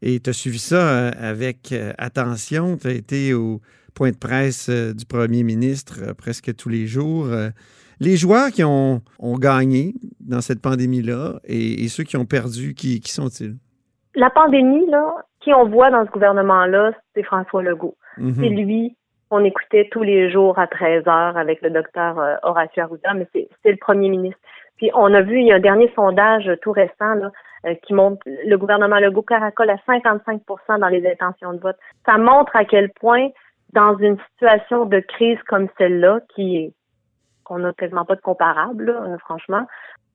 Et 0.00 0.18
tu 0.18 0.30
as 0.30 0.32
suivi 0.32 0.58
ça 0.58 0.76
euh, 0.76 1.10
avec 1.20 1.72
euh, 1.72 1.92
attention. 1.98 2.78
Tu 2.78 2.86
as 2.86 2.92
été 2.92 3.34
au 3.34 3.60
point 3.94 4.12
de 4.12 4.16
presse 4.16 4.70
du 4.70 5.04
premier 5.04 5.42
ministre 5.42 6.14
presque 6.16 6.56
tous 6.56 6.70
les 6.70 6.86
jours. 6.86 7.26
Les 8.00 8.16
joueurs 8.16 8.48
qui 8.48 8.64
ont, 8.64 9.02
gagné 9.38 9.92
dans 10.20 10.40
cette 10.40 10.62
pandémie-là 10.62 11.40
et, 11.44 11.86
ceux 11.88 12.04
qui 12.04 12.16
ont 12.16 12.24
perdu, 12.24 12.72
qui, 12.72 13.02
sont-ils? 13.04 13.56
La 14.14 14.30
pandémie, 14.30 14.88
là, 14.88 15.04
qui 15.40 15.52
on 15.52 15.68
voit 15.68 15.90
dans 15.90 16.06
ce 16.06 16.10
gouvernement-là, 16.10 16.92
c'est 17.14 17.22
François 17.22 17.62
Legault. 17.62 17.96
Mm-hmm. 18.16 18.34
C'est 18.36 18.48
lui 18.48 18.96
qu'on 19.28 19.44
écoutait 19.44 19.88
tous 19.92 20.02
les 20.02 20.30
jours 20.30 20.58
à 20.58 20.66
13 20.66 21.06
heures 21.06 21.36
avec 21.36 21.60
le 21.60 21.68
docteur 21.68 22.16
Horacio 22.42 22.82
Arruda, 22.82 23.12
mais 23.12 23.28
c'est 23.34 23.70
le 23.70 23.76
premier 23.76 24.08
ministre. 24.08 24.40
On 24.94 25.12
a 25.14 25.22
vu, 25.22 25.40
il 25.40 25.46
y 25.46 25.52
a 25.52 25.56
un 25.56 25.60
dernier 25.60 25.90
sondage 25.94 26.50
tout 26.62 26.72
récent 26.72 27.16
euh, 27.66 27.74
qui 27.82 27.94
montre 27.94 28.22
le 28.26 28.56
gouvernement 28.56 28.98
Legault 28.98 29.22
caracole 29.22 29.70
à 29.70 29.76
55% 29.88 30.80
dans 30.80 30.88
les 30.88 31.06
intentions 31.08 31.52
de 31.52 31.60
vote. 31.60 31.76
Ça 32.06 32.18
montre 32.18 32.54
à 32.56 32.64
quel 32.64 32.90
point, 32.90 33.28
dans 33.72 33.96
une 33.98 34.18
situation 34.30 34.84
de 34.86 35.00
crise 35.00 35.38
comme 35.46 35.68
celle-là, 35.78 36.20
qu'on 37.44 37.58
n'a 37.58 37.72
quasiment 37.72 38.04
pas 38.04 38.16
de 38.16 38.20
comparable, 38.20 38.90
euh, 38.90 39.18
franchement, 39.18 39.66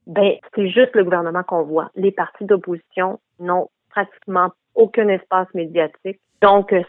ben 0.06 0.32
c'est 0.54 0.68
juste 0.68 0.94
le 0.94 1.04
gouvernement 1.04 1.42
qu'on 1.42 1.62
voit. 1.62 1.90
Les 1.94 2.12
partis 2.12 2.44
d'opposition 2.44 3.20
n'ont 3.40 3.68
pratiquement 3.90 4.50
aucun 4.74 5.08
espace 5.08 5.48
médiatique. 5.54 6.20
Donc, 6.40 6.72
euh, 6.72 6.82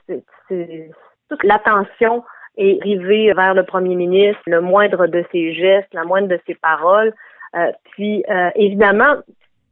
c'est 0.47 0.91
toute 1.29 1.43
l'attention 1.43 2.23
est 2.57 2.81
rivée 2.83 3.31
vers 3.33 3.53
le 3.53 3.63
premier 3.63 3.95
ministre, 3.95 4.41
le 4.47 4.61
moindre 4.61 5.07
de 5.07 5.23
ses 5.31 5.53
gestes, 5.53 5.93
la 5.93 6.03
moindre 6.03 6.27
de 6.27 6.39
ses 6.45 6.55
paroles. 6.55 7.13
Euh, 7.55 7.71
puis, 7.91 8.23
euh, 8.29 8.49
évidemment, 8.55 9.15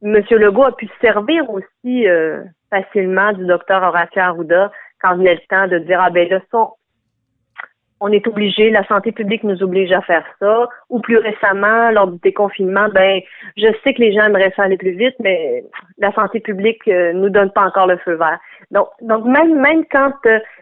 M. 0.02 0.22
Legault 0.30 0.64
a 0.64 0.76
pu 0.76 0.86
se 0.86 1.00
servir 1.00 1.48
aussi 1.50 2.06
euh, 2.06 2.42
facilement 2.70 3.32
du 3.32 3.46
docteur 3.46 3.82
Horacio 3.82 4.20
Arruda 4.20 4.70
quand 5.00 5.12
il 5.12 5.18
venait 5.18 5.34
le 5.34 5.46
temps 5.48 5.66
de 5.68 5.78
dire, 5.78 6.00
ah 6.00 6.10
ben 6.10 6.28
là, 6.28 6.40
ça, 6.50 6.68
on 8.00 8.12
est 8.12 8.26
obligé, 8.28 8.70
la 8.70 8.86
santé 8.86 9.10
publique 9.10 9.42
nous 9.42 9.62
oblige 9.62 9.90
à 9.92 10.02
faire 10.02 10.24
ça. 10.38 10.68
Ou 10.88 11.00
plus 11.00 11.18
récemment, 11.18 11.90
lors 11.90 12.06
du 12.08 12.18
déconfinement, 12.18 12.88
ben, 12.92 13.20
je 13.56 13.66
sais 13.82 13.94
que 13.94 14.00
les 14.00 14.12
gens 14.12 14.26
aimeraient 14.26 14.52
ça 14.54 14.64
aller 14.64 14.76
plus 14.76 14.92
vite, 14.92 15.16
mais 15.20 15.64
la 15.98 16.12
santé 16.12 16.40
publique 16.40 16.86
euh, 16.88 17.12
nous 17.12 17.30
donne 17.30 17.50
pas 17.50 17.66
encore 17.66 17.86
le 17.86 17.96
feu 17.98 18.14
vert. 18.14 18.38
Donc, 18.70 18.88
donc 19.00 19.24
même, 19.24 19.60
même 19.60 19.84
quand 19.90 20.12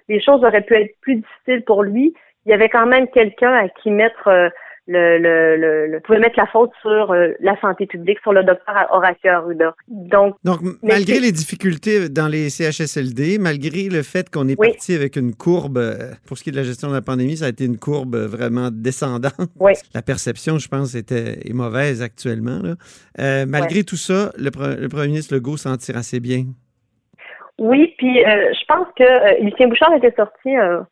les 0.08 0.20
choses 0.20 0.44
auraient 0.44 0.62
pu 0.62 0.74
être 0.74 0.94
plus 1.00 1.16
difficiles 1.16 1.64
pour 1.64 1.82
lui, 1.82 2.14
il 2.46 2.50
y 2.50 2.54
avait 2.54 2.68
quand 2.68 2.86
même 2.86 3.08
quelqu'un 3.08 3.52
à 3.52 3.68
qui 3.68 3.90
mettre 3.90 4.50
le, 4.86 5.18
le, 5.18 5.86
le, 5.88 6.00
pouvait 6.00 6.18
mettre 6.18 6.38
la 6.38 6.46
faute 6.46 6.70
sur 6.80 7.10
euh, 7.10 7.32
la 7.40 7.58
santé 7.60 7.86
publique, 7.86 8.18
sur 8.20 8.32
le 8.32 8.44
docteur 8.44 8.86
Horacio 8.90 9.30
Arruda. 9.30 9.74
Donc, 9.88 10.36
Donc 10.44 10.60
malgré 10.82 11.18
les 11.18 11.32
difficultés 11.32 12.08
dans 12.08 12.28
les 12.28 12.50
CHSLD, 12.50 13.38
malgré 13.38 13.88
le 13.88 14.02
fait 14.02 14.30
qu'on 14.30 14.46
est 14.48 14.56
parti 14.56 14.94
avec 14.94 15.16
une 15.16 15.34
courbe, 15.34 15.78
euh, 15.78 16.12
pour 16.26 16.38
ce 16.38 16.44
qui 16.44 16.50
est 16.50 16.52
de 16.52 16.56
la 16.56 16.62
gestion 16.62 16.88
de 16.88 16.94
la 16.94 17.02
pandémie, 17.02 17.36
ça 17.36 17.46
a 17.46 17.48
été 17.48 17.64
une 17.64 17.78
courbe 17.78 18.16
vraiment 18.16 18.70
descendante. 18.72 19.32
Oui. 19.58 19.72
La 19.94 20.02
perception, 20.02 20.58
je 20.58 20.68
pense, 20.68 20.94
était, 20.94 21.40
est 21.44 21.54
mauvaise 21.54 22.02
actuellement. 22.02 22.60
Là. 22.62 22.74
Euh, 23.18 23.44
malgré 23.46 23.82
tout 23.82 23.96
ça, 23.96 24.30
le, 24.36 24.50
le, 24.80 24.88
premier 24.88 25.08
ministre 25.08 25.34
Legault 25.34 25.56
s'en 25.56 25.76
tire 25.76 25.96
assez 25.96 26.20
bien. 26.20 26.44
Oui, 27.58 27.94
puis 27.96 28.18
je 28.20 28.64
pense 28.66 28.86
que 28.96 29.42
Lucien 29.42 29.68
Bouchard 29.68 29.94
était 29.94 30.14
sorti 30.14 30.56
euh, 30.56 30.82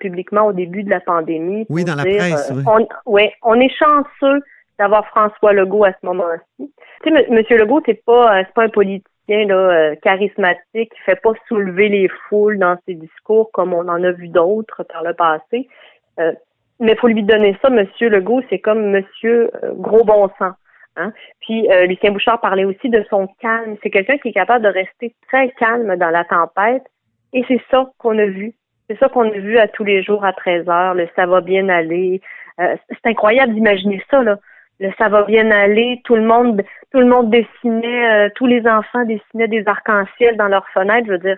publiquement 0.00 0.46
au 0.46 0.52
début 0.52 0.82
de 0.82 0.90
la 0.90 1.00
pandémie. 1.00 1.66
Oui, 1.68 1.84
dans 1.84 1.94
la 1.94 2.04
presse. 2.04 2.50
Euh, 2.50 2.54
oui. 2.56 2.64
On, 2.66 3.12
ouais, 3.12 3.32
on 3.42 3.54
est 3.54 3.72
chanceux 3.78 4.40
d'avoir 4.78 5.06
François 5.08 5.52
Legault 5.52 5.84
à 5.84 5.92
ce 5.92 6.06
moment-ci. 6.06 6.72
Tu 7.02 7.14
sais, 7.14 7.26
M. 7.28 7.42
Legault, 7.50 7.82
c'est 7.86 8.04
pas, 8.04 8.38
euh, 8.38 8.42
c'est 8.46 8.54
pas 8.54 8.64
un 8.64 8.68
politicien 8.68 9.46
là, 9.46 9.96
charismatique 9.96 10.92
qui 10.92 11.00
fait 11.04 11.20
pas 11.20 11.32
soulever 11.48 11.88
les 11.88 12.08
foules 12.28 12.58
dans 12.58 12.76
ses 12.86 12.94
discours 12.94 13.50
comme 13.52 13.72
on 13.72 13.88
en 13.88 14.02
a 14.02 14.12
vu 14.12 14.28
d'autres 14.28 14.84
par 14.84 15.02
le 15.02 15.14
passé. 15.14 15.68
mais 16.80 16.92
il 16.92 16.96
faut 16.96 17.08
lui 17.08 17.22
donner 17.22 17.56
ça, 17.60 17.68
M. 17.68 17.86
Legault, 18.00 18.42
c'est 18.48 18.60
comme 18.60 18.90
Monsieur 18.90 19.50
Gros 19.74 20.04
Bon 20.04 20.28
Sens. 20.38 20.54
Hein? 20.96 21.12
Puis 21.40 21.68
Lucien 21.86 22.10
Bouchard 22.10 22.40
parlait 22.40 22.64
aussi 22.64 22.88
de 22.88 23.04
son 23.10 23.28
calme. 23.40 23.76
C'est 23.82 23.90
quelqu'un 23.90 24.16
qui 24.18 24.28
est 24.28 24.32
capable 24.32 24.64
de 24.64 24.70
rester 24.70 25.14
très 25.28 25.50
calme 25.58 25.94
dans 25.96 26.10
la 26.10 26.24
tempête 26.24 26.84
Et 27.32 27.44
c'est 27.48 27.60
ça 27.70 27.90
qu'on 27.98 28.18
a 28.18 28.26
vu. 28.26 28.54
C'est 28.88 28.98
ça 28.98 29.08
qu'on 29.08 29.30
a 29.30 29.38
vu 29.38 29.58
à 29.58 29.68
tous 29.68 29.84
les 29.84 30.02
jours 30.02 30.24
à 30.24 30.32
13 30.32 30.68
heures. 30.68 30.94
Le 30.94 31.08
ça 31.14 31.26
va 31.26 31.40
bien 31.40 31.68
aller. 31.68 32.20
Euh, 32.60 32.76
c'est 32.88 33.10
incroyable 33.10 33.54
d'imaginer 33.54 34.02
ça, 34.10 34.22
là. 34.22 34.38
Le 34.80 34.90
ça 34.96 35.08
va 35.08 35.24
bien 35.24 35.50
aller. 35.50 36.00
Tout 36.04 36.16
le 36.16 36.22
monde, 36.22 36.62
tout 36.92 37.00
le 37.00 37.06
monde 37.06 37.30
dessinait, 37.30 38.26
euh, 38.26 38.28
tous 38.34 38.46
les 38.46 38.66
enfants 38.66 39.04
dessinaient 39.04 39.48
des 39.48 39.64
arcs-en-ciel 39.66 40.36
dans 40.36 40.48
leurs 40.48 40.68
fenêtres. 40.70 41.06
Je 41.06 41.12
veux 41.12 41.18
dire, 41.18 41.36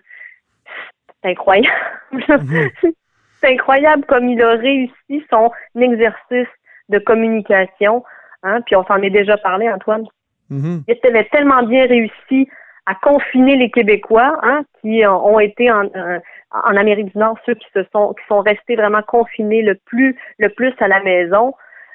c'est 1.22 1.30
incroyable. 1.30 1.68
C'est 3.42 3.52
incroyable 3.54 4.04
comme 4.04 4.28
il 4.28 4.42
a 4.42 4.50
réussi 4.50 5.24
son 5.30 5.50
exercice 5.80 6.48
de 6.90 6.98
communication. 6.98 8.04
Hein, 8.42 8.60
puis 8.66 8.76
on 8.76 8.84
s'en 8.84 8.96
est 8.96 9.08
déjà 9.08 9.38
parlé, 9.38 9.66
Antoine. 9.70 10.04
Mhm. 10.50 10.84
Il 10.86 10.98
avait 11.04 11.24
tellement 11.24 11.62
bien 11.62 11.86
réussi 11.86 12.48
à 12.84 12.94
confiner 12.96 13.56
les 13.56 13.70
Québécois, 13.70 14.38
hein, 14.42 14.62
qui 14.80 15.06
ont 15.06 15.40
été 15.40 15.70
en, 15.70 15.84
euh, 15.96 16.18
en 16.52 16.76
Amérique 16.76 17.12
du 17.12 17.18
Nord, 17.18 17.36
ceux 17.46 17.54
qui 17.54 17.66
se 17.74 17.84
sont 17.92 18.14
qui 18.14 18.26
sont 18.28 18.40
restés 18.40 18.76
vraiment 18.76 19.02
confinés 19.02 19.62
le 19.62 19.74
plus 19.74 20.16
le 20.38 20.48
plus 20.48 20.74
à 20.80 20.88
la 20.88 21.02
maison. 21.02 21.54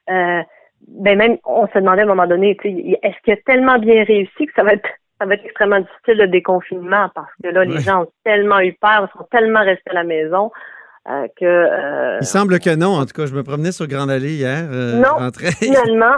Euh, 0.10 0.42
ben 0.88 1.18
même 1.18 1.38
on 1.46 1.68
se 1.68 1.80
demandait 1.80 2.02
à 2.02 2.06
un 2.06 2.08
moment 2.08 2.28
donné, 2.28 2.58
est-ce 2.64 3.22
qu'il 3.24 3.34
a 3.34 3.38
tellement 3.38 3.80
bien 3.80 4.04
réussi 4.04 4.46
que 4.46 4.54
ça 4.56 4.64
va 4.64 4.74
être 4.74 4.88
ça 5.20 5.26
va 5.26 5.36
être 5.36 5.46
extrêmement 5.46 5.80
difficile 5.80 6.18
le 6.18 6.28
déconfinement? 6.28 7.10
Parce 7.16 7.32
que 7.42 7.48
là, 7.50 7.64
les 7.64 7.80
gens 7.80 8.04
ont 8.04 8.12
tellement 8.26 8.60
eu 8.60 8.74
peur, 8.74 9.10
ils 9.10 9.18
sont 9.18 9.26
tellement 9.32 9.62
restés 9.62 9.92
à 9.92 9.94
la 9.94 10.04
maison. 10.04 10.52
Euh, 11.08 11.28
que, 11.40 11.46
euh, 11.46 12.18
Il 12.20 12.26
semble 12.26 12.60
que 12.60 12.76
non. 12.76 12.96
En 12.96 13.06
tout 13.06 13.14
cas, 13.14 13.28
je 13.28 13.36
me 13.36 13.44
promenais 13.44 13.72
sur 13.72 13.88
Grande 13.88 14.10
Allée 14.10 14.36
hier. 14.36 14.68
Euh, 14.72 15.02
non, 15.02 15.30
finalement. 15.60 16.16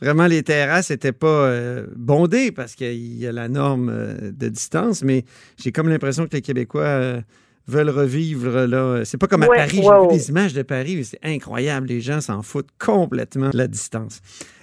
vraiment, 0.00 0.26
les 0.26 0.42
terrasses 0.42 0.90
n'étaient 0.90 1.12
pas 1.12 1.50
bondées 1.94 2.50
parce 2.50 2.74
qu'il 2.74 3.18
y 3.18 3.26
a 3.26 3.32
la 3.32 3.48
norme 3.48 3.92
de 4.22 4.48
distance, 4.48 5.04
mais 5.04 5.24
j'ai 5.58 5.70
comme 5.70 5.88
l'impression 5.88 6.26
que 6.26 6.32
les 6.32 6.40
Québécois 6.40 7.20
veulent 7.68 7.90
revivre 7.90 8.64
là. 8.64 9.04
C'est 9.04 9.18
pas 9.18 9.26
comme 9.26 9.42
à 9.42 9.48
Paris. 9.48 9.82
J'ai 9.82 10.00
vu 10.00 10.08
des 10.08 10.30
images 10.30 10.54
de 10.54 10.62
Paris, 10.62 11.04
c'est 11.04 11.20
incroyable. 11.22 11.88
Les 11.88 12.00
gens 12.00 12.22
s'en 12.22 12.42
foutent 12.42 12.70
complètement 12.78 13.50
de 13.50 13.58
la 13.58 13.66
distance. 13.68 14.22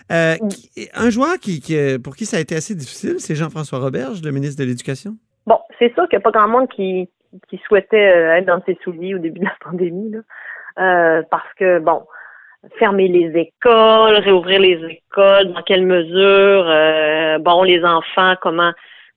un 0.10 1.10
joueur 1.12 1.38
qui, 1.38 1.62
pour 2.03 2.15
qui 2.15 2.25
ça 2.25 2.38
a 2.38 2.39
été 2.39 2.55
assez 2.55 2.74
difficile, 2.74 3.17
c'est 3.19 3.36
Jean-François 3.36 3.77
Roberge, 3.77 4.24
le 4.24 4.31
ministre 4.31 4.60
de 4.63 4.67
l'Éducation. 4.67 5.15
Bon, 5.46 5.60
c'est 5.77 5.93
sûr 5.93 6.08
qu'il 6.10 6.17
n'y 6.17 6.24
a 6.24 6.31
pas 6.31 6.31
grand 6.31 6.48
monde 6.48 6.67
qui, 6.75 7.08
qui 7.50 7.57
souhaitait 7.65 8.15
euh, 8.15 8.36
être 8.36 8.45
dans 8.45 8.62
ses 8.65 8.77
souliers 8.83 9.15
au 9.15 9.19
début 9.19 9.39
de 9.39 9.45
la 9.45 9.55
pandémie, 9.63 10.12
là, 10.12 10.19
euh, 10.79 11.24
parce 11.29 11.51
que, 11.55 11.79
bon, 11.79 12.03
fermer 12.77 13.07
les 13.07 13.39
écoles, 13.39 14.15
réouvrir 14.15 14.59
les 14.59 14.79
écoles, 14.86 15.53
dans 15.53 15.62
quelle 15.63 15.86
mesure, 15.86 16.65
euh, 16.67 17.38
bon, 17.39 17.63
les 17.63 17.83
enfants, 17.83 18.36
comment 18.41 18.71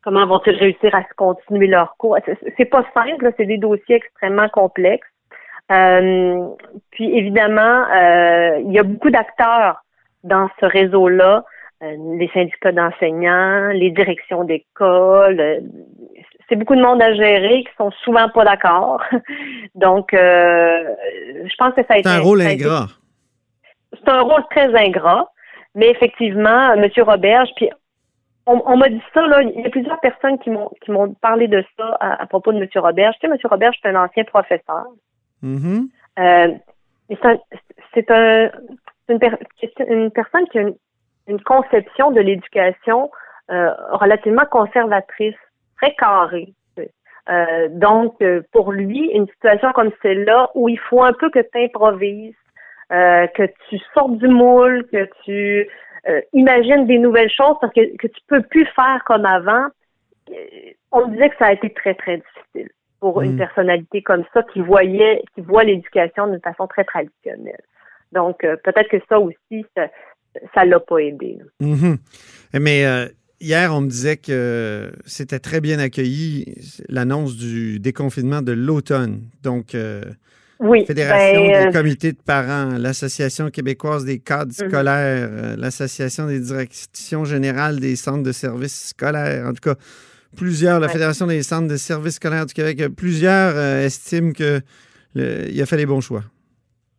comment 0.04 0.26
vont-ils 0.26 0.56
réussir 0.56 0.92
à 0.96 1.04
continuer 1.16 1.68
leur 1.68 1.96
cours? 1.96 2.18
C'est 2.56 2.64
pas 2.64 2.84
simple, 2.92 3.32
c'est 3.36 3.46
des 3.46 3.58
dossiers 3.58 3.96
extrêmement 3.96 4.48
complexes. 4.48 5.06
puis 5.68 7.16
évidemment, 7.16 7.86
il 8.58 8.72
y 8.72 8.80
a 8.80 8.82
beaucoup 8.82 9.10
d'acteurs 9.10 9.84
dans 10.24 10.48
ce 10.58 10.66
réseau-là, 10.66 11.44
les 11.80 12.28
syndicats 12.34 12.72
d'enseignants, 12.72 13.68
les 13.68 13.90
directions 13.90 14.42
d'école, 14.42 15.62
c'est 16.52 16.58
beaucoup 16.58 16.76
de 16.76 16.82
monde 16.82 17.00
à 17.00 17.14
gérer 17.14 17.64
qui 17.64 17.70
sont 17.78 17.90
souvent 18.04 18.28
pas 18.28 18.44
d'accord. 18.44 19.02
Donc, 19.74 20.12
euh, 20.12 20.84
je 21.46 21.54
pense 21.56 21.72
que 21.72 21.80
ça 21.88 21.94
a 21.94 21.98
été... 21.98 22.08
C'est 22.08 22.14
un 22.14 22.20
rôle 22.20 22.42
ingrat. 22.42 22.88
C'est 23.94 24.08
un 24.10 24.20
rôle 24.20 24.44
très 24.50 24.74
ingrat, 24.74 25.30
mais 25.74 25.88
effectivement, 25.88 26.74
M. 26.74 26.86
Roberge, 26.98 27.48
puis 27.56 27.70
on, 28.44 28.76
m'a 28.76 28.90
dit 28.90 29.02
ça, 29.14 29.26
là, 29.26 29.40
il 29.42 29.62
y 29.62 29.66
a 29.66 29.70
plusieurs 29.70 30.00
personnes 30.00 30.38
qui 30.40 30.50
m'ont 30.50 30.68
qui 30.82 30.90
m'ont 30.90 31.14
parlé 31.14 31.46
de 31.48 31.64
ça 31.78 31.96
à, 32.00 32.26
propos 32.26 32.52
de 32.52 32.58
M. 32.58 32.68
Roberge. 32.74 33.14
Tu 33.20 33.28
sais, 33.28 33.32
M. 33.32 33.38
Roberge, 33.44 33.76
c'est 33.80 33.88
un 33.88 34.04
ancien 34.04 34.24
professeur. 34.24 34.84
Mm-hmm. 35.42 35.88
Euh, 36.18 36.48
c'est 37.94 38.10
un, 38.10 38.50
une, 39.08 39.20
une, 39.88 40.10
personne 40.10 40.46
qui 40.50 40.58
a 40.58 40.62
une, 41.28 41.40
conception 41.44 42.10
de 42.10 42.20
l'éducation 42.20 43.10
euh, 43.50 43.70
relativement 43.92 44.44
conservatrice 44.50 45.36
très 45.82 45.94
carré. 45.96 46.54
Euh, 47.30 47.68
donc, 47.70 48.14
euh, 48.20 48.42
pour 48.52 48.72
lui, 48.72 49.10
une 49.12 49.28
situation 49.28 49.72
comme 49.72 49.90
celle-là, 50.02 50.50
où 50.54 50.68
il 50.68 50.78
faut 50.78 51.02
un 51.02 51.12
peu 51.12 51.30
que 51.30 51.38
tu 51.38 51.64
improvises, 51.64 52.34
euh, 52.92 53.26
que 53.28 53.44
tu 53.68 53.78
sortes 53.94 54.18
du 54.18 54.28
moule, 54.28 54.86
que 54.92 55.08
tu 55.24 55.68
imagines 56.32 56.84
des 56.88 56.98
nouvelles 56.98 57.30
choses 57.30 57.54
parce 57.60 57.72
que, 57.72 57.96
que 57.96 58.08
tu 58.08 58.20
peux 58.26 58.42
plus 58.42 58.66
faire 58.74 59.04
comme 59.06 59.24
avant, 59.24 59.66
on 60.90 61.06
me 61.06 61.12
disait 61.12 61.30
que 61.30 61.36
ça 61.36 61.46
a 61.46 61.52
été 61.52 61.72
très, 61.72 61.94
très 61.94 62.16
difficile 62.16 62.72
pour 62.98 63.22
une 63.22 63.34
mm. 63.34 63.38
personnalité 63.38 64.02
comme 64.02 64.24
ça 64.34 64.42
qui 64.52 64.60
voyait, 64.60 65.22
qui 65.32 65.42
voit 65.42 65.62
l'éducation 65.62 66.26
d'une 66.26 66.40
façon 66.40 66.66
très 66.66 66.82
traditionnelle. 66.82 67.62
Donc, 68.10 68.38
peut-être 68.40 68.88
que 68.88 68.96
ça 69.08 69.20
aussi, 69.20 69.64
ça, 69.76 69.86
ça 70.52 70.64
l'a 70.64 70.80
pas 70.80 70.98
aidé. 70.98 71.38
Mm-hmm. 71.60 71.98
Mais 72.58 72.84
Hier, 73.42 73.74
on 73.74 73.80
me 73.80 73.88
disait 73.88 74.18
que 74.18 74.92
c'était 75.04 75.40
très 75.40 75.60
bien 75.60 75.80
accueilli 75.80 76.54
l'annonce 76.88 77.36
du 77.36 77.80
déconfinement 77.80 78.40
de 78.40 78.52
l'automne. 78.52 79.22
Donc, 79.42 79.74
euh, 79.74 80.00
oui, 80.60 80.86
Fédération 80.86 81.40
ben, 81.40 81.48
des 81.48 81.66
euh, 81.66 81.72
comités 81.72 82.12
de 82.12 82.22
parents, 82.24 82.78
l'Association 82.78 83.50
québécoise 83.50 84.04
des 84.04 84.20
cadres 84.20 84.52
mhm. 84.62 84.68
scolaires, 84.68 85.28
euh, 85.32 85.56
l'Association 85.58 86.28
des 86.28 86.38
directions 86.38 87.24
générales 87.24 87.80
des 87.80 87.96
centres 87.96 88.22
de 88.22 88.30
services 88.30 88.90
scolaires, 88.90 89.44
en 89.48 89.54
tout 89.54 89.70
cas, 89.70 89.74
plusieurs, 90.36 90.78
la 90.78 90.88
Fédération 90.88 91.26
des 91.26 91.42
centres 91.42 91.66
de 91.66 91.76
services 91.76 92.14
scolaires 92.14 92.46
du 92.46 92.54
Québec, 92.54 92.94
plusieurs 92.96 93.58
estiment 93.58 94.30
qu'il 94.30 94.62
a 95.16 95.66
fait 95.66 95.76
les 95.76 95.86
bons 95.86 96.00
choix. 96.00 96.22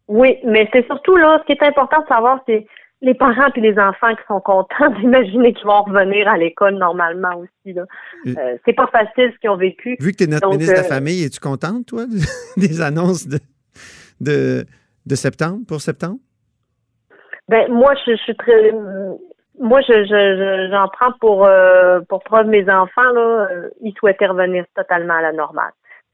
Oui, 0.10 0.40
mais 0.46 0.68
c'est 0.74 0.86
surtout 0.88 1.16
là, 1.16 1.42
ce 1.42 1.46
qui 1.46 1.58
est 1.58 1.66
important 1.66 2.02
de 2.02 2.08
savoir, 2.08 2.42
c'est 2.46 2.68
les 3.04 3.14
parents 3.14 3.50
et 3.54 3.60
les 3.60 3.78
enfants 3.78 4.16
qui 4.16 4.24
sont 4.28 4.40
contents 4.40 4.90
d'imaginer 5.00 5.54
qu'ils 5.54 5.68
vont 5.68 5.84
revenir 5.84 6.28
à 6.28 6.38
l'école 6.38 6.76
normalement 6.76 7.36
aussi. 7.38 7.74
Là. 7.74 7.84
Euh, 8.26 8.58
c'est 8.66 8.74
pas 8.74 8.88
facile 8.88 9.32
ce 9.34 9.40
qu'ils 9.40 9.50
ont 9.50 9.58
vécu. 9.58 9.98
Vu 10.00 10.14
que 10.14 10.18
tu 10.18 10.24
es 10.24 10.28
notre 10.28 10.50
ministre 10.50 10.74
de 10.74 10.80
la 10.80 10.86
euh, 10.86 10.90
Famille, 10.90 11.24
es-tu 11.24 11.40
contente, 11.40 11.86
toi, 11.86 12.06
des 12.58 12.82
annonces 12.82 13.28
de, 13.28 13.40
de, 14.22 14.66
de, 15.06 15.16
septembre, 15.16 15.60
pour 15.68 15.82
septembre? 15.82 16.18
Ben, 17.50 17.70
moi, 17.70 17.94
je, 18.08 18.16
suis 18.16 18.36
très. 18.38 18.72
Moi, 19.60 19.82
je, 19.82 20.06
je, 20.06 20.70
j'en 20.72 20.88
prends 20.88 21.12
pour, 21.20 21.46
euh, 21.46 22.00
pour 22.08 22.24
preuve 22.24 22.48
mes 22.48 22.64
enfants, 22.70 23.12
là, 23.14 23.50
ils 23.82 23.94
souhaitaient 24.00 24.28
revenir 24.28 24.64
totalement 24.76 25.16
à 25.16 25.22
la 25.22 25.34
normale. 25.34 25.74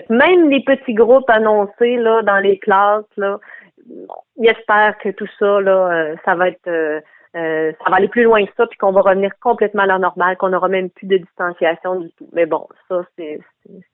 Même 0.10 0.50
les 0.50 0.64
petits 0.64 0.96
groupes 0.96 1.30
annoncés 1.30 1.98
là, 1.98 2.24
dans 2.24 2.40
les 2.40 2.58
classes, 2.58 3.06
là, 3.18 3.38
j'espère 4.40 4.98
que 5.00 5.10
tout 5.10 5.28
ça, 5.38 5.62
là, 5.62 5.92
euh, 5.92 6.16
ça 6.26 6.36
va 6.36 6.50
être 6.50 6.68
euh, 6.68 7.00
euh, 7.36 7.72
ça 7.84 7.92
va 7.92 7.98
aller 7.98 8.08
plus 8.08 8.24
loin 8.24 8.44
que 8.44 8.52
ça, 8.58 8.66
puis 8.66 8.78
qu'on 8.78 8.92
va 8.92 9.02
revenir 9.02 9.32
complètement 9.40 9.84
à 9.84 9.86
la 9.86 10.00
normale, 10.00 10.36
qu'on 10.38 10.50
n'aura 10.50 10.68
même 10.68 10.90
plus 10.90 11.06
de 11.06 11.18
distanciation 11.18 12.00
du 12.00 12.10
tout. 12.18 12.28
Mais 12.34 12.48
bon, 12.48 12.68
ça, 12.88 13.04
c'est 13.18 13.40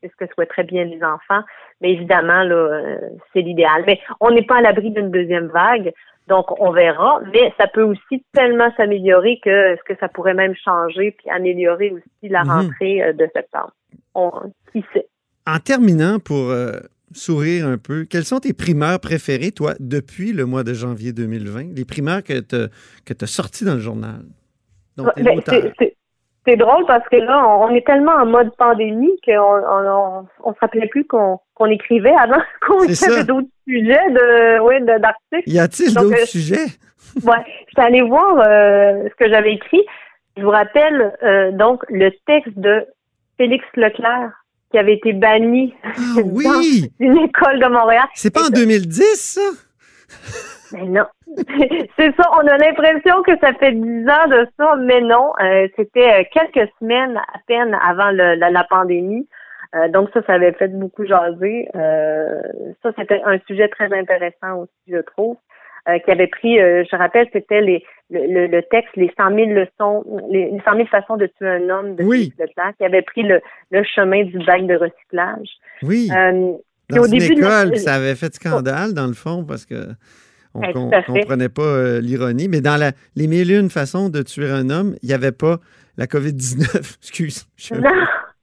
ce 0.02 0.16
que 0.18 0.34
souhaiteraient 0.34 0.64
bien 0.64 0.86
les 0.86 1.04
enfants. 1.04 1.44
Mais 1.82 1.92
évidemment, 1.92 2.44
là, 2.44 2.98
c'est 3.34 3.42
l'idéal. 3.42 3.84
Mais 3.86 4.00
on 4.22 4.32
n'est 4.32 4.46
pas 4.46 4.60
à 4.60 4.62
l'abri 4.62 4.90
d'une 4.92 5.12
deuxième 5.12 5.48
vague, 5.48 5.92
donc 6.28 6.46
on 6.62 6.72
verra. 6.72 7.20
Mais 7.34 7.54
ça 7.60 7.68
peut 7.68 7.84
aussi 7.84 8.24
tellement 8.32 8.72
s'améliorer 8.78 9.42
que 9.44 9.76
ce 9.76 9.84
que 9.84 10.00
ça 10.00 10.08
pourrait 10.08 10.34
même 10.34 10.56
changer 10.56 11.12
puis 11.12 11.30
améliorer 11.30 11.92
aussi 11.92 12.30
la 12.30 12.46
mhm. 12.46 12.52
rentrée 12.52 13.14
de 13.14 13.30
septembre. 13.36 13.74
On, 14.14 14.32
qui 14.72 14.86
sait? 14.94 15.08
En 15.46 15.60
terminant, 15.60 16.20
pour 16.20 16.54
sourire 17.16 17.68
un 17.68 17.78
peu, 17.78 18.06
quelles 18.06 18.26
sont 18.26 18.40
tes 18.40 18.54
primeurs 18.54 19.00
préférées, 19.00 19.52
toi, 19.52 19.74
depuis 19.80 20.34
le 20.34 20.46
mois 20.46 20.64
de 20.64 20.74
janvier 20.74 21.14
2020? 21.14 21.76
Les 21.76 21.86
primeurs 21.86 22.24
que 22.24 22.40
tu 22.40 22.56
as, 22.56 23.28
sorties 23.28 23.66
dans 23.66 23.76
le 23.76 23.80
journal? 23.80 24.26
Ben, 24.98 25.42
c'est 26.48 26.58
drôle 26.58 26.86
parce 26.86 27.08
que 27.10 27.16
là, 27.16 27.44
on 27.60 27.74
est 27.74 27.86
tellement 27.86 28.14
en 28.14 28.26
mode 28.26 28.56
pandémie 28.56 29.20
qu'on 29.26 29.34
on, 29.34 30.28
on, 30.44 30.54
se 30.54 30.60
rappelait 30.60 30.88
plus 30.88 31.06
qu'on 31.06 31.40
écrivait 31.70 32.14
avant 32.14 32.42
qu'on 32.68 32.84
avait 32.84 33.24
d'autres 33.24 33.48
sujets 33.68 34.10
de 34.12 34.60
ouais, 34.60 34.80
d'articles. 34.82 35.50
Y 35.50 35.60
a-t-il 35.60 35.94
d'autres 35.96 36.22
euh, 36.22 36.26
sujets? 36.26 36.66
ouais, 37.24 37.44
j'étais 37.68 37.82
allée 37.82 38.04
voir 38.04 38.40
euh, 38.40 39.10
ce 39.10 39.16
que 39.16 39.30
j'avais 39.30 39.54
écrit. 39.54 39.82
Je 40.38 40.44
vous 40.44 40.52
rappelle 40.52 41.18
euh, 41.24 41.52
donc 41.52 41.84
le 41.90 42.12
texte 42.28 42.58
de 42.58 42.86
Félix 43.38 43.66
Leclerc 43.76 44.32
qui 44.72 44.78
avait 44.78 44.96
été 44.96 45.14
banni 45.14 45.74
ah, 45.84 45.90
oui. 46.26 46.92
d'une 47.00 47.18
école 47.18 47.60
de 47.60 47.68
Montréal. 47.68 48.06
C'est 48.14 48.34
pas 48.34 48.48
en 48.48 48.50
2010, 48.50 49.04
ça? 49.16 49.42
Mais 50.74 50.86
non. 50.86 51.06
c'est 51.98 52.16
ça, 52.16 52.30
on 52.34 52.48
a 52.48 52.58
l'impression 52.58 53.22
que 53.24 53.38
ça 53.40 53.54
fait 53.54 53.74
dix 53.74 54.10
ans 54.10 54.28
de 54.28 54.48
ça, 54.58 54.76
mais 54.78 55.02
non. 55.02 55.34
Euh, 55.42 55.68
c'était 55.76 56.22
euh, 56.22 56.24
quelques 56.32 56.70
semaines 56.80 57.18
à 57.18 57.40
peine 57.48 57.78
avant 57.82 58.12
la, 58.12 58.64
pandémie. 58.70 59.28
Euh, 59.76 59.90
donc 59.90 60.10
ça, 60.14 60.22
ça 60.26 60.34
avait 60.34 60.54
fait 60.54 60.70
beaucoup 60.70 61.06
jaser. 61.06 61.70
ça, 61.74 62.92
c'était 62.98 63.22
un 63.26 63.38
sujet 63.48 63.68
très 63.70 63.92
intéressant 63.94 64.62
aussi, 64.62 64.72
je 64.88 65.02
trouve. 65.02 65.38
Qui 66.04 66.12
avait 66.12 66.28
pris, 66.28 66.58
je 66.58 66.96
rappelle, 66.96 67.28
c'était 67.32 67.62
les 67.62 67.84
le, 68.10 68.48
le, 68.48 68.62
texte 68.70 68.96
Les 68.96 69.12
100 69.18 69.36
000 69.36 69.52
leçons, 69.52 70.04
les, 70.30 70.52
100 70.64 70.76
000 70.76 70.88
façons 70.88 71.18
de 71.18 71.28
tuer 71.38 71.48
un 71.48 71.70
homme 71.70 71.96
de 71.96 72.04
oui. 72.04 72.34
Leclerc, 72.40 72.74
qui 72.78 72.86
avait 72.86 73.02
pris 73.02 73.24
le, 73.24 73.42
le 73.72 73.84
chemin 73.84 74.24
du 74.24 74.38
bac 74.46 74.66
de 74.66 74.76
recyclage. 74.76 75.50
Oui. 75.82 76.10
Dans 76.90 77.02
au 77.02 77.06
une 77.06 77.18
début 77.18 77.34
école, 77.34 77.78
ça 77.78 77.96
avait 77.96 78.16
fait 78.16 78.34
scandale, 78.36 78.94
dans 78.94 79.08
le 79.08 79.14
fond, 79.14 79.44
parce 79.44 79.66
que 79.66 79.90
on 80.54 80.62
ne 80.62 81.06
comprenait 81.06 81.50
pas 81.50 82.00
l'ironie. 82.00 82.48
Mais 82.48 82.62
dans 82.62 82.80
la, 82.80 82.92
les 83.16 83.28
mille 83.28 83.52
et 83.52 83.58
une 83.58 83.70
façons 83.70 84.10
de 84.10 84.22
tuer 84.22 84.50
un 84.50 84.70
homme, 84.70 84.96
il 85.02 85.08
n'y 85.08 85.14
avait 85.14 85.32
pas 85.32 85.58
la 85.98 86.06
COVID-19. 86.06 86.98
Excuse. 87.02 87.48
Non. 87.72 87.90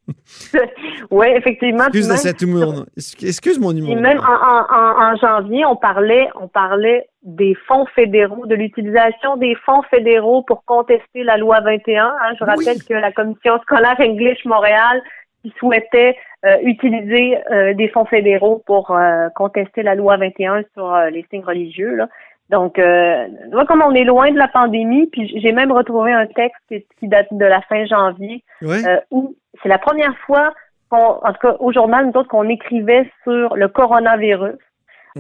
oui, 1.10 1.26
effectivement. 1.36 1.84
Excuse 1.84 2.08
de 2.08 2.16
cet 2.16 2.42
humour. 2.42 2.86
Excuse 2.96 3.58
mon 3.58 3.70
humour. 3.74 3.96
même 3.96 4.18
en, 4.18 5.16
janvier, 5.16 5.64
on 5.64 5.76
parlait, 5.76 6.28
on 6.40 6.48
parlait 6.48 7.06
des 7.22 7.54
fonds 7.66 7.86
fédéraux, 7.94 8.46
de 8.46 8.54
l'utilisation 8.54 9.36
des 9.36 9.54
fonds 9.64 9.82
fédéraux 9.90 10.42
pour 10.42 10.64
contester 10.64 11.22
la 11.22 11.36
loi 11.36 11.60
21. 11.60 12.04
Hein. 12.04 12.34
Je 12.38 12.44
rappelle 12.44 12.82
que 12.82 12.94
la 12.94 13.12
commission 13.12 13.60
scolaire 13.60 13.96
English 14.00 14.44
Montréal 14.44 15.02
qui 15.42 15.52
souhaitait 15.58 16.16
euh, 16.44 16.56
utiliser 16.62 17.38
euh, 17.50 17.74
des 17.74 17.88
fonds 17.88 18.04
fédéraux 18.04 18.62
pour 18.66 18.90
euh, 18.90 19.28
contester 19.34 19.82
la 19.82 19.94
loi 19.94 20.16
21 20.16 20.62
sur 20.74 20.96
les 21.10 21.24
signes 21.30 21.44
religieux. 21.44 21.94
Là. 21.96 22.08
Donc, 22.52 22.78
euh, 22.78 23.28
comme 23.66 23.82
on 23.82 23.94
est 23.94 24.04
loin 24.04 24.30
de 24.30 24.36
la 24.36 24.46
pandémie, 24.46 25.06
puis 25.06 25.40
j'ai 25.40 25.52
même 25.52 25.72
retrouvé 25.72 26.12
un 26.12 26.26
texte 26.26 26.62
qui, 26.68 27.08
date 27.08 27.28
de 27.30 27.46
la 27.46 27.62
fin 27.62 27.86
janvier, 27.86 28.44
euh, 28.62 29.00
où 29.10 29.34
c'est 29.62 29.70
la 29.70 29.78
première 29.78 30.14
fois 30.26 30.52
qu'on, 30.90 31.18
en 31.22 31.32
tout 31.32 31.40
cas 31.40 31.56
au 31.60 31.72
journal, 31.72 32.06
nous 32.06 32.20
autres, 32.20 32.28
qu'on 32.28 32.50
écrivait 32.50 33.10
sur 33.24 33.56
le 33.56 33.68
coronavirus. 33.68 34.58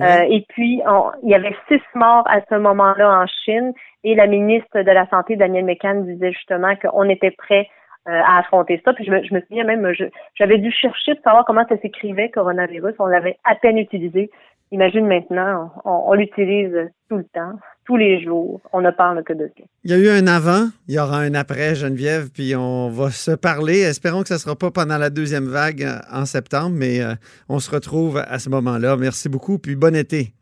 Euh, 0.00 0.22
et 0.28 0.44
puis, 0.50 0.82
il 1.22 1.30
y 1.30 1.34
avait 1.34 1.56
six 1.68 1.80
morts 1.94 2.24
à 2.26 2.40
ce 2.50 2.54
moment-là 2.56 3.22
en 3.22 3.26
Chine, 3.26 3.72
et 4.04 4.14
la 4.14 4.26
ministre 4.26 4.82
de 4.82 4.90
la 4.90 5.06
Santé, 5.08 5.36
Danielle 5.36 5.64
McCann, 5.64 6.04
disait 6.04 6.32
justement 6.32 6.76
qu'on 6.76 7.08
était 7.08 7.30
prêt 7.30 7.66
euh, 8.08 8.20
à 8.24 8.40
affronter 8.40 8.82
ça. 8.84 8.92
Puis 8.94 9.04
je 9.04 9.12
me, 9.12 9.22
je 9.22 9.32
me 9.32 9.40
souviens 9.42 9.62
même, 9.62 9.88
j'avais 10.34 10.58
dû 10.58 10.72
chercher 10.72 11.14
de 11.14 11.20
savoir 11.22 11.44
comment 11.44 11.64
ça 11.68 11.76
s'écrivait, 11.78 12.30
coronavirus. 12.30 12.96
On 12.98 13.06
l'avait 13.06 13.38
à 13.44 13.54
peine 13.54 13.78
utilisé. 13.78 14.28
Imagine 14.72 15.06
maintenant, 15.06 15.70
on, 15.84 16.14
l'utilise 16.14 16.90
tout 17.10 17.18
le 17.18 17.24
temps, 17.24 17.58
tous 17.84 17.98
les 17.98 18.24
jours. 18.24 18.58
On 18.72 18.80
ne 18.80 18.90
parle 18.90 19.22
que 19.22 19.34
de 19.34 19.50
ça. 19.54 19.64
Il 19.84 19.90
y 19.90 19.94
a 19.94 19.98
eu 19.98 20.08
un 20.08 20.26
avant, 20.26 20.68
il 20.88 20.94
y 20.94 20.98
aura 20.98 21.18
un 21.18 21.34
après, 21.34 21.74
Geneviève, 21.74 22.30
puis 22.32 22.56
on 22.56 22.88
va 22.88 23.10
se 23.10 23.32
parler. 23.32 23.80
Espérons 23.80 24.22
que 24.22 24.28
ce 24.28 24.34
ne 24.34 24.38
sera 24.38 24.56
pas 24.56 24.70
pendant 24.70 24.96
la 24.96 25.10
deuxième 25.10 25.44
vague 25.44 25.84
euh, 25.84 25.98
en 26.10 26.24
septembre, 26.24 26.74
mais 26.74 27.02
euh, 27.02 27.12
on 27.50 27.58
se 27.58 27.70
retrouve 27.70 28.16
à 28.16 28.38
ce 28.38 28.48
moment-là. 28.48 28.96
Merci 28.96 29.28
beaucoup, 29.28 29.58
puis 29.58 29.76
bon 29.76 29.94
été. 29.94 30.32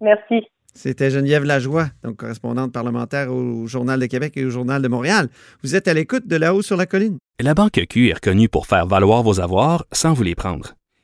Merci. 0.00 0.46
C'était 0.72 1.10
Geneviève 1.10 1.42
Lajoie, 1.42 1.86
donc 2.04 2.18
correspondante 2.18 2.72
parlementaire 2.72 3.32
au 3.32 3.66
Journal 3.66 3.98
de 3.98 4.06
Québec 4.06 4.34
et 4.36 4.44
au 4.44 4.50
Journal 4.50 4.80
de 4.80 4.86
Montréal. 4.86 5.26
Vous 5.64 5.74
êtes 5.74 5.88
à 5.88 5.94
l'écoute 5.94 6.28
de 6.28 6.36
là-haut 6.36 6.62
sur 6.62 6.76
la 6.76 6.86
colline. 6.86 7.18
La 7.40 7.54
Banque 7.54 7.80
Q 7.90 8.10
est 8.10 8.14
reconnue 8.14 8.48
pour 8.48 8.68
faire 8.68 8.86
valoir 8.86 9.24
vos 9.24 9.40
avoirs 9.40 9.84
sans 9.90 10.12
vous 10.12 10.22
les 10.22 10.36
prendre. 10.36 10.77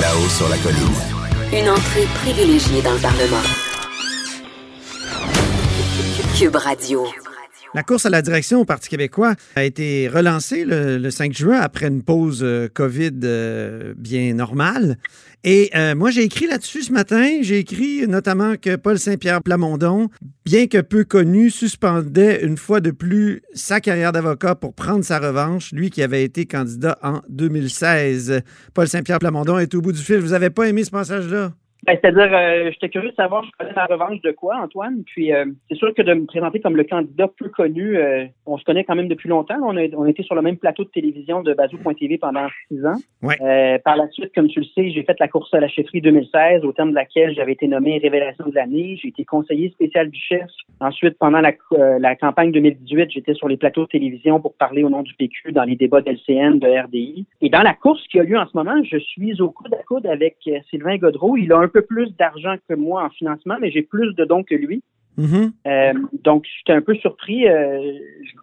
Là-haut 0.00 0.28
sur 0.28 0.48
la 0.48 0.56
colline. 0.58 0.94
Une 1.52 1.70
entrée 1.70 2.06
privilégiée 2.14 2.82
dans 2.82 2.92
le 2.92 2.98
Parlement. 2.98 3.42
Cube 6.36 6.56
Radio. 6.56 7.06
La 7.74 7.82
course 7.82 8.06
à 8.06 8.10
la 8.10 8.22
direction 8.22 8.60
au 8.60 8.64
Parti 8.64 8.88
québécois 8.88 9.34
a 9.56 9.64
été 9.64 10.06
relancée 10.06 10.64
le, 10.64 11.10
5 11.10 11.32
juin 11.32 11.58
après 11.58 11.88
une 11.88 12.04
pause 12.04 12.38
euh, 12.44 12.68
COVID 12.72 13.10
euh, 13.24 13.94
bien 13.96 14.32
normale. 14.32 14.96
Et 15.42 15.70
euh, 15.74 15.96
moi, 15.96 16.12
j'ai 16.12 16.22
écrit 16.22 16.46
là-dessus 16.46 16.84
ce 16.84 16.92
matin. 16.92 17.38
J'ai 17.40 17.58
écrit 17.58 18.06
notamment 18.06 18.54
que 18.54 18.76
Paul 18.76 18.96
Saint-Pierre 18.96 19.42
Plamondon, 19.42 20.08
bien 20.46 20.68
que 20.68 20.80
peu 20.80 21.02
connu, 21.02 21.50
suspendait 21.50 22.44
une 22.44 22.56
fois 22.56 22.80
de 22.80 22.92
plus 22.92 23.42
sa 23.54 23.80
carrière 23.80 24.12
d'avocat 24.12 24.54
pour 24.54 24.72
prendre 24.72 25.04
sa 25.04 25.18
revanche, 25.18 25.72
lui 25.72 25.90
qui 25.90 26.04
avait 26.04 26.22
été 26.22 26.46
candidat 26.46 26.96
en 27.02 27.22
2016. 27.28 28.40
Paul 28.72 28.86
Saint-Pierre 28.86 29.18
Plamondon 29.18 29.58
est 29.58 29.74
au 29.74 29.80
bout 29.80 29.92
du 29.92 30.00
fil. 30.00 30.18
Vous 30.18 30.28
n'avez 30.28 30.50
pas 30.50 30.68
aimé 30.68 30.84
ce 30.84 30.92
passage-là? 30.92 31.52
Ben, 31.86 31.98
C'est-à-dire, 32.00 32.30
euh, 32.32 32.70
j'étais 32.72 32.88
curieux 32.88 33.10
de 33.10 33.14
savoir, 33.14 33.44
je 33.44 33.50
connais 33.58 33.74
la 33.74 33.84
revanche 33.84 34.20
de 34.22 34.30
quoi, 34.30 34.56
Antoine? 34.56 35.02
Puis, 35.04 35.32
euh, 35.32 35.44
c'est 35.68 35.76
sûr 35.76 35.92
que 35.94 36.02
de 36.02 36.14
me 36.14 36.24
présenter 36.24 36.60
comme 36.60 36.76
le 36.76 36.84
candidat 36.84 37.28
peu 37.28 37.48
connu, 37.48 37.98
euh, 37.98 38.24
on 38.46 38.56
se 38.56 38.64
connaît 38.64 38.84
quand 38.84 38.94
même 38.94 39.08
depuis 39.08 39.28
longtemps. 39.28 39.58
On 39.62 39.76
a, 39.76 39.86
on 39.94 40.04
a 40.04 40.10
été 40.10 40.22
sur 40.22 40.34
le 40.34 40.42
même 40.42 40.56
plateau 40.56 40.84
de 40.84 40.88
télévision 40.88 41.42
de 41.42 41.52
Bazou.tv 41.52 42.18
pendant 42.18 42.46
six 42.68 42.84
ans. 42.86 42.96
Ouais. 43.22 43.78
par 43.84 43.96
la 43.96 44.08
suite, 44.08 44.34
comme 44.34 44.48
tu 44.48 44.60
le 44.60 44.66
sais, 44.66 44.90
j'ai 44.90 45.02
fait 45.02 45.18
la 45.18 45.28
course 45.28 45.52
à 45.54 45.60
la 45.60 45.68
chefferie 45.68 46.00
2016, 46.00 46.64
au 46.64 46.72
terme 46.72 46.90
de 46.90 46.94
laquelle 46.94 47.34
j'avais 47.34 47.52
été 47.52 47.66
nommé 47.66 47.98
Révélation 47.98 48.46
de 48.46 48.54
l'année. 48.54 48.98
J'ai 49.00 49.08
été 49.08 49.24
conseiller 49.24 49.70
spécial 49.70 50.10
du 50.10 50.18
chef. 50.18 50.50
Ensuite, 50.80 51.18
pendant 51.18 51.40
la, 51.40 51.52
la 51.98 52.16
campagne 52.16 52.52
2018, 52.52 53.10
j'étais 53.10 53.34
sur 53.34 53.48
les 53.48 53.56
plateaux 53.56 53.82
de 53.82 53.88
télévision 53.88 54.40
pour 54.40 54.54
parler 54.54 54.84
au 54.84 54.90
nom 54.90 55.02
du 55.02 55.14
PQ 55.14 55.52
dans 55.52 55.64
les 55.64 55.76
débats 55.76 56.00
d'LCN, 56.00 56.58
de 56.58 56.84
RDI. 56.84 57.26
Et 57.40 57.48
dans 57.48 57.62
la 57.62 57.74
course 57.74 58.02
qui 58.08 58.20
a 58.20 58.22
lieu 58.22 58.38
en 58.38 58.46
ce 58.46 58.56
moment, 58.56 58.82
je 58.84 58.98
suis 58.98 59.40
au 59.40 59.50
coude 59.50 59.74
à 59.74 59.82
coude 59.84 60.06
avec 60.06 60.36
Sylvain 60.70 60.96
Godreau. 60.96 61.36
Il 61.36 61.52
a 61.52 61.58
un 61.58 61.68
peu 61.74 61.82
plus 61.82 62.16
d'argent 62.16 62.54
que 62.68 62.74
moi 62.74 63.04
en 63.04 63.10
financement, 63.10 63.56
mais 63.60 63.70
j'ai 63.70 63.82
plus 63.82 64.14
de 64.14 64.24
dons 64.24 64.44
que 64.44 64.54
lui. 64.54 64.82
Mm-hmm. 65.18 65.50
Euh, 65.66 65.92
donc, 66.22 66.46
j'étais 66.58 66.72
un 66.72 66.80
peu 66.80 66.94
surpris. 66.94 67.46
Euh, 67.46 67.92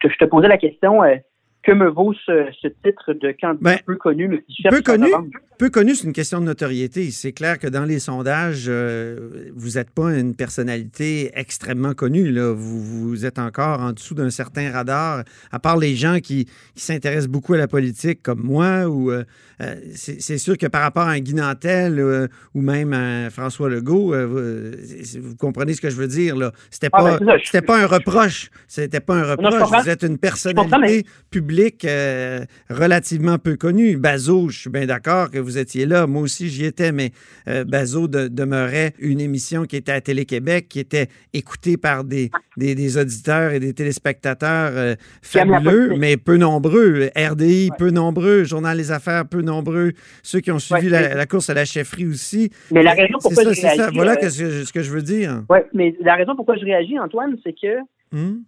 je, 0.04 0.17
te 0.17 0.26
posais 0.26 0.48
la 0.48 0.58
question 0.58 1.02
euh, 1.04 1.15
que 1.63 1.71
me 1.71 1.89
vaut 1.89 2.13
ce, 2.26 2.67
titre 2.84 3.13
de 3.13 3.36
candidat 3.39 3.76
ben, 3.76 3.80
peu 3.86 3.95
connu, 3.95 4.28
mais 4.28 4.41
qui 4.41 4.63
peu 4.63 4.82
connu, 4.82 5.12
peu 5.60 5.69
connu, 5.69 5.93
c'est 5.93 6.08
une 6.08 6.13
question 6.13 6.39
de 6.39 6.45
notoriété. 6.45 7.12
C'est 7.12 7.34
clair 7.34 7.60
que 7.60 7.67
dans 7.67 7.86
les 7.86 8.00
sondages, 8.00 8.65
euh, 8.67 9.52
vous 9.56 9.71
n'êtes 9.71 9.91
pas 9.91 10.12
une 10.17 10.36
personnalité 10.36 11.32
extrêmement 11.36 11.93
connue. 11.93 12.32
Là. 12.32 12.52
Vous, 12.52 13.10
vous 13.10 13.26
êtes 13.28 13.38
encore 13.38 13.80
en 13.80 13.91
dessous 13.91 14.15
d'un 14.15 14.32
certain 14.32 14.71
radar, 14.71 15.24
à 15.52 15.60
part 15.60 15.78
les 15.78 15.95
gens 15.95 16.19
qui, 16.19 16.47
s'intéressent 16.76 17.28
beaucoup 17.28 17.54
à 17.54 17.58
la 17.58 17.67
politique, 17.67 18.24
comme 18.24 18.41
moi. 18.41 18.88
Ou 18.88 19.12
euh, 19.12 19.24
euh, 19.62 19.76
c'est 19.93 20.39
sûr 20.39 20.58
que 20.58 20.65
par 20.65 20.82
rapport 20.82 21.04
à 21.04 21.12
un 21.12 21.19
Guy 21.19 21.36
Nantel 21.36 22.30
ou 22.56 22.62
même 22.62 22.93
à 22.93 23.30
François 23.30 23.69
Legault, 23.69 24.15
vous, 24.15 25.36
comprenez 25.38 25.76
ce 25.76 25.82
que 25.82 25.91
je 25.91 25.95
veux 25.95 26.08
dire. 26.08 26.36
Là. 26.36 26.52
C'était 26.71 26.89
ah, 26.93 27.17
c'était 27.43 27.62
pas 27.62 27.80
un 27.80 27.86
reproche. 27.86 28.50
C'était 28.67 29.00
pas 29.00 29.15
un 29.15 29.36
reproche. 29.36 29.84
vous 29.84 29.89
êtes 29.89 30.02
une 30.02 30.17
personnalité 30.17 31.06
publique 31.30 31.51
euh, 31.86 32.46
relativement 32.70 33.38
peu 33.38 33.56
connu. 33.56 33.98
Bazo, 33.98 34.50
je 34.50 34.60
suis 34.60 34.70
bien 34.70 34.86
d'accord 34.86 35.30
que 35.32 35.38
vous 35.38 35.58
étiez 35.58 35.86
là. 35.86 36.08
Moi 36.08 36.22
aussi, 36.22 36.50
j'y 36.50 36.66
étais, 36.66 36.92
mais 36.92 37.12
euh, 37.48 37.64
Bazo 37.64 38.08
demeurait 38.08 38.94
une 39.00 39.20
émission 39.20 39.66
qui 39.66 39.76
était 39.76 39.92
à 39.92 40.02
Télé-Québec, 40.02 40.68
qui 40.70 40.80
était 40.80 41.08
écoutée 41.34 41.78
par 41.78 42.04
des, 42.04 42.32
des, 42.58 42.98
auditeurs 42.98 43.52
et 43.52 43.60
des 43.60 43.74
téléspectateurs 43.74 44.72
euh, 44.74 44.96
fabuleux, 45.22 45.96
mais 45.98 46.18
peu 46.18 46.38
nombreux. 46.38 47.10
RDI, 47.16 47.70
peu 47.78 47.92
nombreux. 47.92 48.44
Journal 48.44 48.78
des 48.78 48.92
Affaires, 48.92 49.26
peu 49.28 49.42
nombreux. 49.42 49.92
Ceux 50.24 50.40
qui 50.40 50.52
ont 50.52 50.60
suivi 50.60 50.90
la, 50.90 51.26
course 51.26 51.50
à 51.50 51.54
la 51.54 51.66
chefferie 51.66 52.08
aussi. 52.08 52.52
Mais 52.72 52.84
la 52.84 52.94
raison 52.94 53.18
pourquoi 53.22 53.44
je 53.44 53.62
réagis... 53.62 53.78
Ça. 53.78 53.90
Voilà 53.94 54.16
ce 54.30 54.72
que 54.72 54.82
je 54.82 54.92
veux 54.92 55.02
dire. 55.02 55.44
Oui, 55.50 55.60
mais 55.74 55.96
la 56.02 56.16
raison 56.16 56.36
pourquoi 56.36 56.56
je 56.58 56.66
réagis, 56.66 56.98
Antoine, 57.00 57.38
c'est 57.44 57.54
que 57.54 57.80
Hmm? 58.12 58.39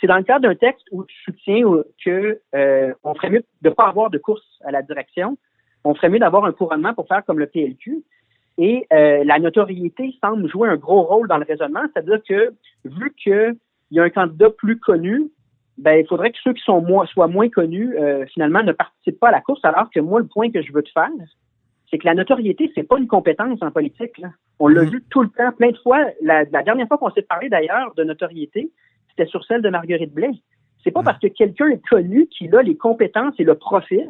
C'est 0.00 0.06
dans 0.06 0.16
le 0.16 0.22
cadre 0.22 0.48
d'un 0.48 0.54
texte 0.54 0.86
où 0.92 1.04
je 1.08 1.14
soutiens 1.24 1.64
que 2.04 2.40
euh, 2.54 2.94
on 3.02 3.14
ferait 3.14 3.30
mieux 3.30 3.44
de 3.62 3.68
ne 3.68 3.74
pas 3.74 3.88
avoir 3.88 4.10
de 4.10 4.18
course 4.18 4.44
à 4.64 4.70
la 4.70 4.82
direction. 4.82 5.36
On 5.84 5.94
ferait 5.94 6.10
mieux 6.10 6.18
d'avoir 6.18 6.44
un 6.44 6.52
couronnement 6.52 6.94
pour 6.94 7.08
faire 7.08 7.24
comme 7.24 7.38
le 7.38 7.46
PLQ. 7.46 8.04
Et 8.58 8.86
euh, 8.92 9.24
la 9.24 9.38
notoriété 9.38 10.14
semble 10.20 10.48
jouer 10.48 10.68
un 10.68 10.76
gros 10.76 11.02
rôle 11.02 11.28
dans 11.28 11.38
le 11.38 11.44
raisonnement, 11.44 11.82
c'est-à-dire 11.92 12.20
que 12.28 12.52
vu 12.84 13.12
qu'il 13.14 13.56
y 13.90 13.98
a 13.98 14.02
un 14.02 14.10
candidat 14.10 14.50
plus 14.50 14.78
connu, 14.78 15.30
ben 15.78 15.94
il 15.94 16.06
faudrait 16.06 16.30
que 16.30 16.38
ceux 16.44 16.52
qui 16.52 16.62
sont 16.62 16.82
moins, 16.82 17.06
soient 17.06 17.26
moins 17.26 17.48
connus 17.48 17.96
euh, 17.96 18.26
finalement 18.26 18.62
ne 18.62 18.72
participent 18.72 19.18
pas 19.18 19.28
à 19.28 19.32
la 19.32 19.40
course. 19.40 19.64
Alors 19.64 19.88
que 19.90 20.00
moi, 20.00 20.20
le 20.20 20.26
point 20.26 20.50
que 20.50 20.62
je 20.62 20.72
veux 20.72 20.82
te 20.82 20.90
faire, 20.90 21.08
c'est 21.90 21.98
que 21.98 22.06
la 22.06 22.14
notoriété, 22.14 22.70
c'est 22.74 22.82
pas 22.82 22.98
une 22.98 23.08
compétence 23.08 23.58
en 23.62 23.70
politique. 23.70 24.18
Là. 24.18 24.28
On 24.58 24.68
l'a 24.68 24.82
hmm. 24.82 24.90
vu 24.90 25.04
tout 25.10 25.22
le 25.22 25.30
temps, 25.30 25.50
plein 25.52 25.70
de 25.70 25.78
fois. 25.78 26.04
La, 26.20 26.44
la 26.44 26.62
dernière 26.62 26.86
fois 26.86 26.98
qu'on 26.98 27.10
s'est 27.10 27.22
parlé 27.22 27.48
d'ailleurs 27.48 27.94
de 27.94 28.04
notoriété, 28.04 28.70
c'était 29.20 29.30
sur 29.30 29.44
celle 29.44 29.62
de 29.62 29.68
Marguerite 29.68 30.12
Blais. 30.12 30.30
C'est 30.82 30.90
pas 30.90 31.02
parce 31.02 31.18
que 31.18 31.26
quelqu'un 31.26 31.68
est 31.68 31.86
connu 31.88 32.26
qu'il 32.26 32.54
a 32.56 32.62
les 32.62 32.76
compétences 32.76 33.34
et 33.38 33.44
le 33.44 33.54
profil 33.54 34.08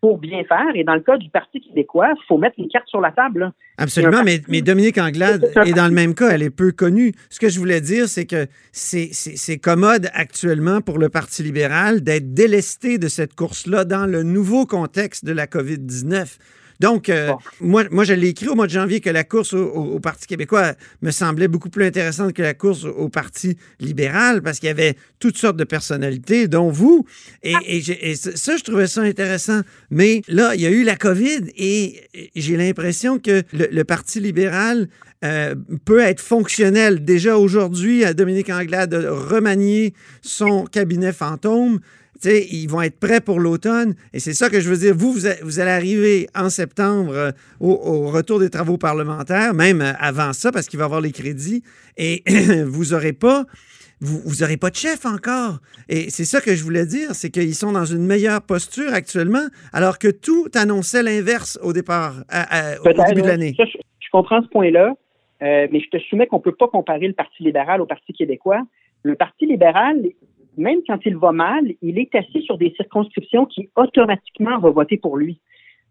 pour 0.00 0.18
bien 0.18 0.44
faire. 0.44 0.68
Et 0.74 0.84
dans 0.84 0.94
le 0.94 1.00
cas 1.00 1.16
du 1.16 1.28
Parti 1.30 1.60
québécois, 1.60 2.10
il 2.16 2.26
faut 2.28 2.38
mettre 2.38 2.54
les 2.58 2.68
cartes 2.68 2.86
sur 2.86 3.00
la 3.00 3.10
table. 3.10 3.40
là. 3.40 3.52
Absolument, 3.78 4.22
mais, 4.24 4.40
mais 4.46 4.62
Dominique 4.62 4.98
Anglade 4.98 5.50
est 5.64 5.72
dans 5.72 5.88
le 5.88 5.94
même 5.94 6.14
cas, 6.14 6.28
elle 6.28 6.42
est 6.42 6.50
peu 6.50 6.70
connue. 6.70 7.12
Ce 7.28 7.40
que 7.40 7.48
je 7.48 7.58
voulais 7.58 7.80
dire, 7.80 8.06
c'est 8.06 8.26
que 8.26 8.46
c'est 8.72 9.58
commode 9.58 10.08
actuellement 10.12 10.80
pour 10.80 10.98
le 10.98 11.08
Parti 11.08 11.42
libéral 11.42 12.02
d'être 12.02 12.32
délesté 12.32 12.98
de 12.98 13.08
cette 13.08 13.34
course-là 13.34 13.84
dans 13.84 14.06
le 14.06 14.22
nouveau 14.22 14.64
contexte 14.64 15.24
de 15.24 15.32
la 15.32 15.46
COVID-19. 15.46 16.38
Donc, 16.80 17.08
euh, 17.08 17.28
Bon. 17.28 17.38
moi, 17.60 17.84
moi, 17.90 18.04
je 18.04 18.12
l'ai 18.12 18.28
écrit 18.28 18.48
au 18.48 18.54
mois 18.54 18.66
de 18.66 18.72
janvier 18.72 19.00
que 19.00 19.10
la 19.10 19.24
course 19.24 19.52
au, 19.54 19.64
au- 19.66 19.94
au 19.94 20.00
Parti 20.00 20.26
québécois 20.26 20.74
me 21.02 21.10
semblait 21.10 21.48
beaucoup 21.48 21.70
plus 21.70 21.84
intéressante 21.84 22.32
que 22.32 22.42
la 22.42 22.54
course 22.54 22.84
au, 22.84 22.90
au 22.90 23.08
Parti 23.08 23.56
libéral 23.80 24.42
parce 24.42 24.58
qu'il 24.58 24.66
y 24.68 24.70
avait 24.70 24.96
toutes 25.18 25.38
sortes 25.38 25.56
de 25.56 25.64
personnalités, 25.64 26.48
dont 26.48 26.70
vous. 26.70 27.04
Et, 27.42 27.54
et 27.66 28.14
ça, 28.16 28.36
ça, 28.36 28.56
je 28.56 28.62
trouvais 28.64 28.86
ça 28.86 29.02
intéressant. 29.02 29.60
Mais 29.90 30.22
là, 30.28 30.54
il 30.54 30.60
y 30.60 30.66
a 30.66 30.70
eu 30.70 30.82
la 30.84 30.96
COVID 30.96 31.50
et 31.56 32.02
j'ai 32.34 32.56
l'impression 32.56 33.18
que 33.18 33.42
le, 33.52 33.68
le 33.70 33.84
Parti 33.84 34.20
libéral 34.20 34.88
euh, 35.26 35.54
peut 35.84 36.00
être 36.00 36.20
fonctionnel. 36.20 37.04
Déjà 37.04 37.36
aujourd'hui, 37.36 38.04
à 38.04 38.14
Dominique 38.14 38.50
Anglade 38.50 38.90
de 38.90 39.06
remanier 39.08 39.92
son 40.22 40.64
cabinet 40.64 41.12
fantôme. 41.12 41.80
Ils 42.24 42.66
vont 42.68 42.80
être 42.80 42.98
prêts 42.98 43.20
pour 43.20 43.40
l'automne. 43.40 43.94
Et 44.14 44.20
c'est 44.20 44.32
ça 44.32 44.48
que 44.48 44.58
je 44.60 44.70
veux 44.70 44.78
dire. 44.78 44.94
Vous, 44.96 45.12
vous, 45.12 45.26
a- 45.26 45.34
vous 45.42 45.60
allez 45.60 45.70
arriver 45.70 46.28
en 46.34 46.48
septembre 46.48 47.12
euh, 47.14 47.30
au, 47.60 47.72
au 47.72 48.08
retour 48.10 48.38
des 48.40 48.48
travaux 48.48 48.78
parlementaires, 48.78 49.52
même 49.52 49.82
euh, 49.82 49.92
avant 49.98 50.32
ça, 50.32 50.50
parce 50.50 50.66
qu'il 50.66 50.78
va 50.78 50.84
y 50.84 50.86
avoir 50.86 51.02
les 51.02 51.12
crédits. 51.12 51.62
Et 51.98 52.22
vous 52.66 52.86
n'aurez 52.92 53.12
pas. 53.12 53.44
Vous 54.00 54.20
pas 54.60 54.68
de 54.70 54.76
chef 54.76 55.06
encore. 55.06 55.58
Et 55.88 56.10
c'est 56.10 56.26
ça 56.26 56.40
que 56.42 56.54
je 56.54 56.62
voulais 56.62 56.84
dire, 56.84 57.14
c'est 57.14 57.30
qu'ils 57.30 57.54
sont 57.54 57.72
dans 57.72 57.86
une 57.86 58.04
meilleure 58.06 58.42
posture 58.42 58.92
actuellement, 58.92 59.46
alors 59.72 59.98
que 59.98 60.08
tout 60.08 60.48
annonçait 60.54 61.02
l'inverse 61.02 61.58
au 61.62 61.72
départ, 61.72 62.14
à- 62.28 62.74
à- 62.74 62.80
au 62.80 62.84
début 63.08 63.22
de 63.22 63.26
l'année. 63.26 63.54
Je, 63.58 63.64
je 63.64 64.08
comprends 64.12 64.42
ce 64.42 64.48
point-là, 64.48 64.92
euh, 65.42 65.68
mais 65.70 65.80
je 65.80 65.90
te 65.90 65.98
soumets 65.98 66.26
qu'on 66.26 66.40
peut 66.40 66.54
pas 66.54 66.68
comparer 66.68 67.08
le 67.08 67.12
Parti 67.12 67.42
libéral 67.42 67.80
au 67.80 67.86
Parti 67.86 68.12
québécois. 68.12 68.62
Le 69.02 69.14
Parti 69.14 69.46
libéral, 69.46 70.02
même 70.56 70.80
quand 70.86 70.98
il 71.04 71.16
va 71.16 71.32
mal, 71.32 71.64
il 71.82 71.98
est 71.98 72.14
assis 72.14 72.42
sur 72.42 72.56
des 72.56 72.70
circonscriptions 72.76 73.46
qui 73.46 73.68
automatiquement 73.76 74.58
vont 74.58 74.70
voter 74.70 74.96
pour 74.96 75.16
lui. 75.16 75.38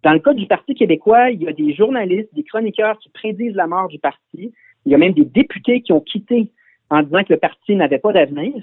Dans 0.03 0.13
le 0.13 0.19
cas 0.19 0.34
du 0.34 0.47
Parti 0.47 0.75
québécois, 0.75 1.31
il 1.31 1.43
y 1.43 1.47
a 1.47 1.53
des 1.53 1.73
journalistes, 1.73 2.34
des 2.34 2.43
chroniqueurs 2.43 2.97
qui 2.99 3.10
prédisent 3.10 3.55
la 3.55 3.67
mort 3.67 3.88
du 3.88 3.99
parti. 3.99 4.53
Il 4.86 4.91
y 4.91 4.95
a 4.95 4.97
même 4.97 5.13
des 5.13 5.25
députés 5.25 5.81
qui 5.81 5.93
ont 5.93 6.01
quitté 6.01 6.51
en 6.89 7.01
disant 7.01 7.23
que 7.23 7.34
le 7.34 7.39
parti 7.39 7.75
n'avait 7.75 7.99
pas 7.99 8.13
d'avenir. 8.13 8.53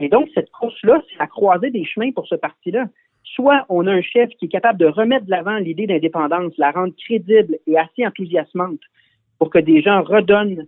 Et 0.00 0.08
donc, 0.08 0.28
cette 0.34 0.50
course-là, 0.50 1.02
c'est 1.08 1.18
la 1.18 1.26
croisée 1.26 1.70
des 1.70 1.84
chemins 1.84 2.10
pour 2.12 2.26
ce 2.26 2.34
parti-là. 2.34 2.86
Soit 3.22 3.66
on 3.68 3.86
a 3.86 3.92
un 3.92 4.02
chef 4.02 4.30
qui 4.30 4.46
est 4.46 4.48
capable 4.48 4.78
de 4.78 4.86
remettre 4.86 5.26
de 5.26 5.30
l'avant 5.30 5.58
l'idée 5.58 5.86
d'indépendance, 5.86 6.52
la 6.56 6.70
rendre 6.70 6.94
crédible 6.96 7.58
et 7.66 7.78
assez 7.78 8.06
enthousiasmante 8.06 8.80
pour 9.38 9.50
que 9.50 9.58
des 9.58 9.82
gens 9.82 10.02
redonnent, 10.02 10.66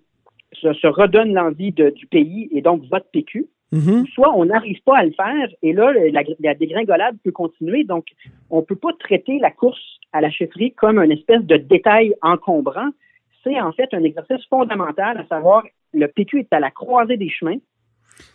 se, 0.52 0.72
se 0.72 0.86
redonnent 0.86 1.34
l'envie 1.34 1.72
du 1.72 2.06
pays 2.06 2.48
et 2.52 2.62
donc 2.62 2.82
votent 2.90 3.10
PQ. 3.12 3.46
Mhm. 3.72 4.06
Soit 4.14 4.36
on 4.36 4.46
n'arrive 4.46 4.82
pas 4.82 4.98
à 4.98 5.04
le 5.04 5.12
faire 5.12 5.48
et 5.62 5.72
là, 5.72 5.92
la, 5.92 6.22
la 6.40 6.54
dégringolade 6.54 7.16
peut 7.22 7.30
continuer. 7.30 7.84
Donc, 7.84 8.06
on 8.50 8.62
peut 8.62 8.76
pas 8.76 8.92
traiter 8.98 9.38
la 9.38 9.50
course 9.50 10.00
à 10.12 10.20
la 10.20 10.30
chefferie 10.30 10.72
comme 10.72 10.98
une 10.98 11.12
espèce 11.12 11.42
de 11.44 11.56
détail 11.56 12.14
encombrant. 12.22 12.90
C'est 13.44 13.60
en 13.60 13.72
fait 13.72 13.94
un 13.94 14.02
exercice 14.02 14.44
fondamental, 14.48 15.18
à 15.18 15.26
savoir 15.26 15.64
le 15.92 16.08
PQ 16.08 16.40
est 16.40 16.52
à 16.52 16.60
la 16.60 16.70
croisée 16.70 17.16
des 17.16 17.30
chemins. 17.30 17.58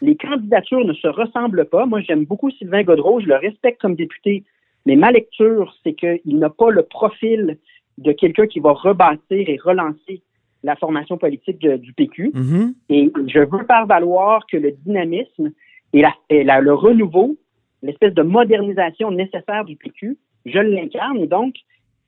Les 0.02 0.16
candidatures 0.16 0.86
ne 0.86 0.94
se 0.94 1.08
ressemblent 1.08 1.66
pas. 1.66 1.86
Moi, 1.86 2.02
j'aime 2.02 2.26
beaucoup 2.26 2.50
Sylvain 2.52 2.84
Godreau, 2.84 3.20
je 3.20 3.28
le 3.28 3.36
respecte 3.36 3.82
comme 3.82 3.96
député, 3.96 4.44
mais 4.86 4.96
ma 4.96 5.12
lecture, 5.12 5.76
c'est 5.84 5.94
qu'il 5.94 6.40
n'a 6.40 6.50
pas 6.50 6.70
le 6.70 6.84
profil 6.84 7.58
de 7.98 8.12
quelqu'un 8.12 8.48
qui 8.48 8.60
va 8.60 8.74
rebâtir 8.74 9.50
et 9.50 9.58
relancer 9.64 10.22
la 10.64 10.76
formation 10.76 11.18
politique 11.18 11.60
de- 11.60 11.78
du 11.78 11.94
PQ. 11.94 12.32
Mhm. 12.34 12.74
Et 12.90 13.12
je 13.28 13.40
veux 13.40 13.64
faire 13.66 13.86
valoir 13.86 14.46
que 14.48 14.58
le 14.58 14.72
dynamisme 14.72 15.52
et, 15.94 16.02
la- 16.02 16.16
et 16.30 16.44
la- 16.44 16.60
le 16.62 16.74
renouveau, 16.74 17.38
l'espèce 17.84 18.14
de 18.14 18.24
modernisation 18.24 19.12
nécessaire 19.12 19.64
du 19.66 19.76
PQ, 19.76 20.18
je 20.46 20.60
l'incarne. 20.60 21.18
Et 21.20 21.28
donc, 21.28 21.56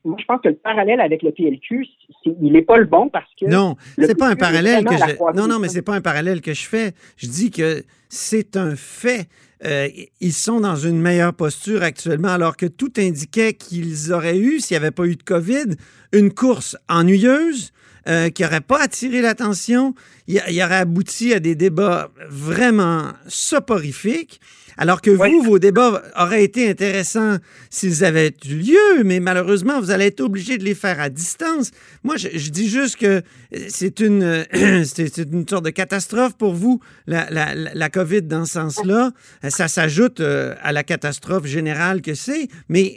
moi, 0.06 0.16
je 0.20 0.26
pense 0.26 0.42
que 0.42 0.50
le 0.50 0.56
parallèle 0.56 1.02
avec 1.02 1.22
le 1.24 1.32
PLQ, 1.32 1.86
il 2.26 2.52
n'est 2.54 2.62
pas 2.62 2.78
le 2.78 2.86
bon 2.86 3.10
parce 3.10 3.30
que 3.40 3.46
Non, 3.46 3.76
c'est 4.00 4.18
pas 4.18 4.30
un 4.30 4.36
parallèle 4.36 4.86
que 4.86 4.96
je. 4.96 5.36
Non, 5.36 5.48
non, 5.48 5.60
mais 5.60 5.68
c'est 5.68 5.82
pas 5.82 5.96
un 5.96 6.02
parallèle 6.02 6.42
que 6.42 6.54
je 6.54 6.66
fais. 6.68 6.94
Je 7.18 7.28
dis 7.28 7.52
que 7.52 7.84
c'est 8.10 8.56
un 8.56 8.76
fait. 8.76 9.28
Euh, 9.66 9.88
ils 10.22 10.34
sont 10.34 10.60
dans 10.62 10.76
une 10.76 11.02
meilleure 11.02 11.34
posture 11.34 11.82
actuellement, 11.82 12.30
alors 12.30 12.56
que 12.58 12.68
tout 12.68 12.92
indiquait 12.98 13.54
qu'ils 13.54 14.14
auraient 14.14 14.38
eu, 14.38 14.60
s'il 14.60 14.78
n'y 14.78 14.84
avait 14.84 14.92
pas 14.92 15.06
eu 15.06 15.16
de 15.16 15.24
COVID, 15.24 15.76
une 16.14 16.32
course 16.32 16.78
ennuyeuse. 16.88 17.72
euh, 18.08 18.30
qui 18.30 18.44
n'aurait 18.44 18.62
pas 18.62 18.82
attiré 18.82 19.22
l'attention, 19.22 19.94
il, 20.28 20.42
il 20.50 20.64
aurait 20.64 20.78
abouti 20.78 21.34
à 21.34 21.40
des 21.40 21.56
débats 21.56 22.10
vraiment 22.30 23.12
soporifiques, 23.28 24.40
alors 24.78 25.02
que 25.02 25.10
Oui. 25.12 25.32
vous, 25.32 25.42
vos 25.44 25.60
débats 25.60 26.02
auraient 26.18 26.44
été 26.44 26.70
intéressants 26.70 27.38
s'ils 27.70 28.06
avaient 28.06 28.32
eu 28.48 28.56
lieu, 28.56 29.04
mais 29.04 29.20
malheureusement, 29.20 29.80
vous 29.80 29.92
allez 29.92 30.06
être 30.06 30.22
obligé 30.22 30.58
de 30.58 30.64
les 30.64 30.76
faire 30.76 31.00
à 31.00 31.10
distance. 31.10 31.72
Moi, 32.04 32.18
je, 32.18 32.28
je 32.34 32.50
dis 32.52 32.70
juste 32.70 32.98
que 32.98 33.22
c'est 33.70 34.00
une, 34.00 34.46
c'est 34.86 35.14
c'est 35.14 35.32
une 35.32 35.48
sorte 35.48 35.66
de 35.66 35.70
catastrophe 35.72 36.38
pour 36.38 36.54
vous, 36.54 36.80
la, 37.08 37.30
la, 37.30 37.54
la- 37.56 37.90
COVID 37.90 38.24
dans 38.24 38.46
ce 38.46 38.54
sens-là. 38.54 39.12
Ça 39.50 39.68
s'ajoute 39.68 40.20
euh, 40.20 40.54
à 40.62 40.72
la 40.72 40.84
catastrophe 40.84 41.46
générale 41.46 42.02
que 42.02 42.14
c'est, 42.14 42.48
mais 42.70 42.96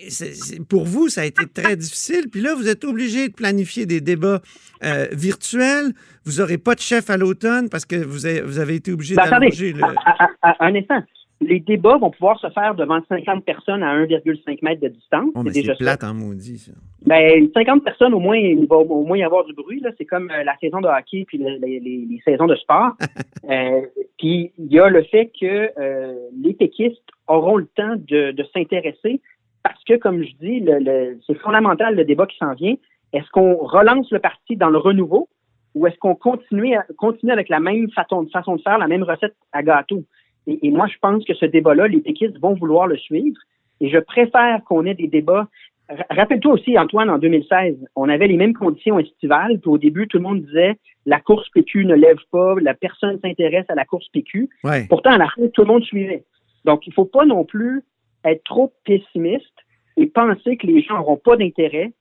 pour 0.69 0.85
vous, 0.85 1.09
ça 1.09 1.23
a 1.23 1.25
été 1.25 1.45
très 1.47 1.77
difficile. 1.77 2.25
Puis 2.31 2.41
là, 2.41 2.55
vous 2.55 2.69
êtes 2.69 2.85
obligé 2.85 3.29
de 3.29 3.33
planifier 3.35 3.87
des 3.87 4.01
débats 4.01 4.43
euh, 4.85 5.07
virtuels. 5.13 5.93
Vous 6.25 6.39
n'aurez 6.39 6.59
pas 6.59 6.75
de 6.75 6.81
chef 6.81 7.09
à 7.09 7.17
l'automne 7.17 7.69
parce 7.71 7.85
que 7.87 7.97
vous 7.97 8.27
avez, 8.27 8.41
vous 8.43 8.59
avez 8.59 8.75
été 8.75 8.93
obligé 8.93 9.15
Ben, 9.15 9.31
d'allonger 9.31 9.73
le... 9.73 9.83
à- 9.85 9.95
à- 10.43 10.51
à- 10.51 10.57
un 10.67 10.75
instant. 10.75 11.03
Les 11.43 11.59
débats 11.59 11.97
vont 11.97 12.11
pouvoir 12.11 12.39
se 12.39 12.51
faire 12.51 12.75
devant 12.75 13.01
50 13.09 13.45
personnes 13.47 13.83
à 13.83 13.97
1,5 13.97 14.59
mètre 14.63 14.83
de 14.83 14.89
distance. 14.89 15.31
Oh, 15.35 15.41
c'est 15.47 15.53
déjà 15.53 15.73
c'est 15.75 15.85
ça. 15.85 15.97
plate 15.97 16.05
en 16.05 16.15
maudit, 16.15 16.59
ça. 16.59 16.73
Ben, 17.07 17.49
50 17.55 17.83
personnes, 17.83 18.13
au 18.13 18.19
moins, 18.21 18.37
il 18.37 18.67
va 18.67 18.77
au 18.77 19.05
moins 19.05 19.17
y 19.17 19.23
avoir 19.23 19.45
du 19.47 19.55
bruit. 19.55 19.81
là. 19.81 19.91
C'est 19.97 20.05
comme 20.05 20.31
euh, 20.31 20.45
la 20.45 20.55
saison 20.59 20.81
de 20.83 20.87
hockey 20.89 21.25
puis 21.27 21.39
le- 21.39 21.57
les, 21.65 21.81
les- 21.81 22.07
les 22.11 22.21
saisons 22.25 22.47
de 22.47 22.57
sport. 22.57 22.93
Euh, 23.49 23.81
puis 24.19 24.53
il 24.59 24.67
y 24.73 24.79
a 24.79 24.89
le 24.91 25.03
fait 25.05 25.33
que 25.41 25.71
euh, 25.81 26.15
les 26.41 26.53
péquistes 26.53 27.03
auront 27.27 27.57
le 27.57 27.65
temps 27.75 27.97
de, 27.97 28.31
de 28.33 28.45
s'intéresser 28.55 29.21
parce 29.65 29.83
que, 29.85 29.97
comme 29.97 30.23
je 30.23 30.33
dis, 30.41 30.61
le, 30.61 30.79
le- 30.79 31.19
c'est 31.27 31.35
fondamental 31.39 31.97
le 31.97 32.05
débat 32.05 32.27
qui 32.27 32.37
s'en 32.37 32.53
vient. 32.53 32.75
Est-ce 33.13 33.29
qu'on 33.31 33.57
relance 33.57 34.09
le 34.13 34.19
parti 34.21 34.57
dans 34.57 34.69
le 34.69 34.79
renouveau 34.79 35.29
ou 35.75 35.87
est-ce 35.87 35.97
qu'on 35.97 36.15
continue, 36.15 36.77
à- 36.77 36.85
continue 36.99 37.33
avec 37.33 37.49
la 37.49 37.59
même 37.61 37.91
façon, 37.91 38.25
façon 38.33 38.55
de 38.57 38.63
faire, 38.63 38.79
la 38.79 38.87
même 38.89 39.03
recette 39.03 39.35
à 39.53 39.63
gâteau? 39.65 40.05
Et, 40.47 40.67
et 40.67 40.71
moi, 40.71 40.87
je 40.87 40.99
pense 41.01 41.25
que 41.25 41.35
ce 41.35 41.47
débat-là, 41.47 41.89
les 41.89 42.01
péquistes 42.01 42.39
vont 42.41 42.55
vouloir 42.55 42.87
le 42.87 42.97
suivre. 42.97 43.37
Et 43.81 43.89
je 43.89 43.99
préfère 43.99 44.63
qu'on 44.65 44.85
ait 44.87 44.95
des 44.95 45.09
débats 45.09 45.49
Ra- 45.89 46.07
Rappelle-toi 46.11 46.53
aussi, 46.53 46.79
Antoine, 46.79 47.11
en 47.11 47.19
2016, 47.19 47.77
on 47.97 48.09
avait 48.09 48.29
les 48.29 48.37
mêmes 48.37 48.55
conditions 48.55 48.99
estivales. 48.99 49.59
Puis 49.61 49.71
au 49.71 49.79
début, 49.79 50.07
tout 50.07 50.19
le 50.19 50.23
monde 50.23 50.43
disait 50.43 50.77
la 51.07 51.19
course 51.19 51.49
PQ 51.51 51.85
ne 51.85 51.95
lève 51.95 52.19
pas, 52.31 52.55
la 52.61 52.75
personne 52.75 53.19
s'intéresse 53.21 53.67
à 53.69 53.75
la 53.75 53.85
course 53.85 54.07
PQ. 54.09 54.49
Ouais. 54.65 54.87
Pourtant, 54.89 55.11
à 55.11 55.19
la 55.19 55.29
fin, 55.29 55.49
tout 55.49 55.63
le 55.63 55.67
monde 55.67 55.83
suivait. 55.83 56.25
Donc, 56.65 56.87
il 56.87 56.93
faut 56.93 57.07
pas 57.07 57.25
non 57.25 57.45
plus 57.45 57.83
être 58.25 58.45
trop 58.45 58.73
pessimiste 58.85 59.57
et 59.97 60.07
penser 60.07 60.57
que 60.57 60.67
les 60.67 60.83
gens 60.83 60.95
n'auront 60.97 61.17
pas 61.17 61.37
d'intérêt 61.37 61.93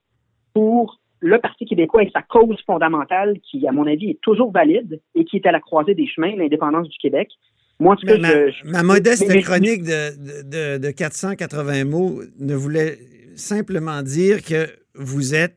pour 0.53 0.99
le 1.21 1.37
Parti 1.39 1.65
québécois 1.65 2.03
et 2.03 2.11
sa 2.11 2.21
cause 2.21 2.61
fondamentale, 2.65 3.39
qui, 3.41 3.67
à 3.67 3.71
mon 3.71 3.87
avis, 3.87 4.11
est 4.11 4.21
toujours 4.21 4.51
valide 4.51 5.01
et 5.15 5.25
qui 5.25 5.35
est 5.37 5.45
à 5.45 5.51
la 5.51 5.59
croisée 5.59 5.95
des 5.95 6.07
chemins, 6.07 6.35
l'indépendance 6.35 6.87
du 6.87 6.97
Québec. 6.97 7.29
Moi, 7.79 7.95
ma, 8.03 8.13
je- 8.13 8.51
je- 8.65 8.69
ma 8.69 8.83
modeste 8.83 9.23
mais- 9.27 9.35
mais- 9.35 9.41
chronique 9.41 9.83
de, 9.83 10.15
de, 10.17 10.41
de- 10.43 10.77
de 10.79 10.91
480 10.91 11.85
mots 11.85 12.21
ne 12.39 12.53
voulait 12.55 12.99
simplement 13.35 14.01
dire 14.01 14.43
que 14.43 14.67
vous 14.95 15.33
êtes 15.33 15.55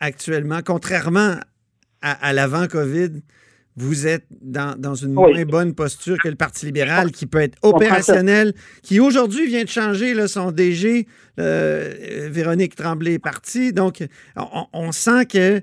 actuellement, 0.00 0.60
contrairement 0.64 1.36
à, 2.00 2.12
à 2.28 2.32
l'avant-COVID, 2.32 3.22
vous 3.76 4.06
êtes 4.08 4.24
dans, 4.40 4.76
dans 4.78 4.94
une 4.94 5.16
Oui. 5.16 5.32
moins 5.34 5.44
bonne 5.44 5.74
posture 5.74 6.16
que 6.22 6.28
le 6.28 6.34
Parti 6.34 6.66
libéral 6.66 7.12
qui 7.12 7.26
peut 7.26 7.40
être 7.40 7.56
opérationnel, 7.62 8.52
qui 8.82 8.98
aujourd'hui 9.00 9.46
vient 9.46 9.62
de 9.64 9.68
changer 9.68 10.14
là, 10.14 10.26
son 10.28 10.50
DG, 10.52 11.06
euh, 11.38 12.28
Véronique 12.30 12.74
Tremblay 12.74 13.14
est 13.14 13.18
partie. 13.20 13.72
Donc, 13.72 14.04
on, 14.36 14.66
on 14.72 14.90
sent 14.92 15.26
que 15.26 15.60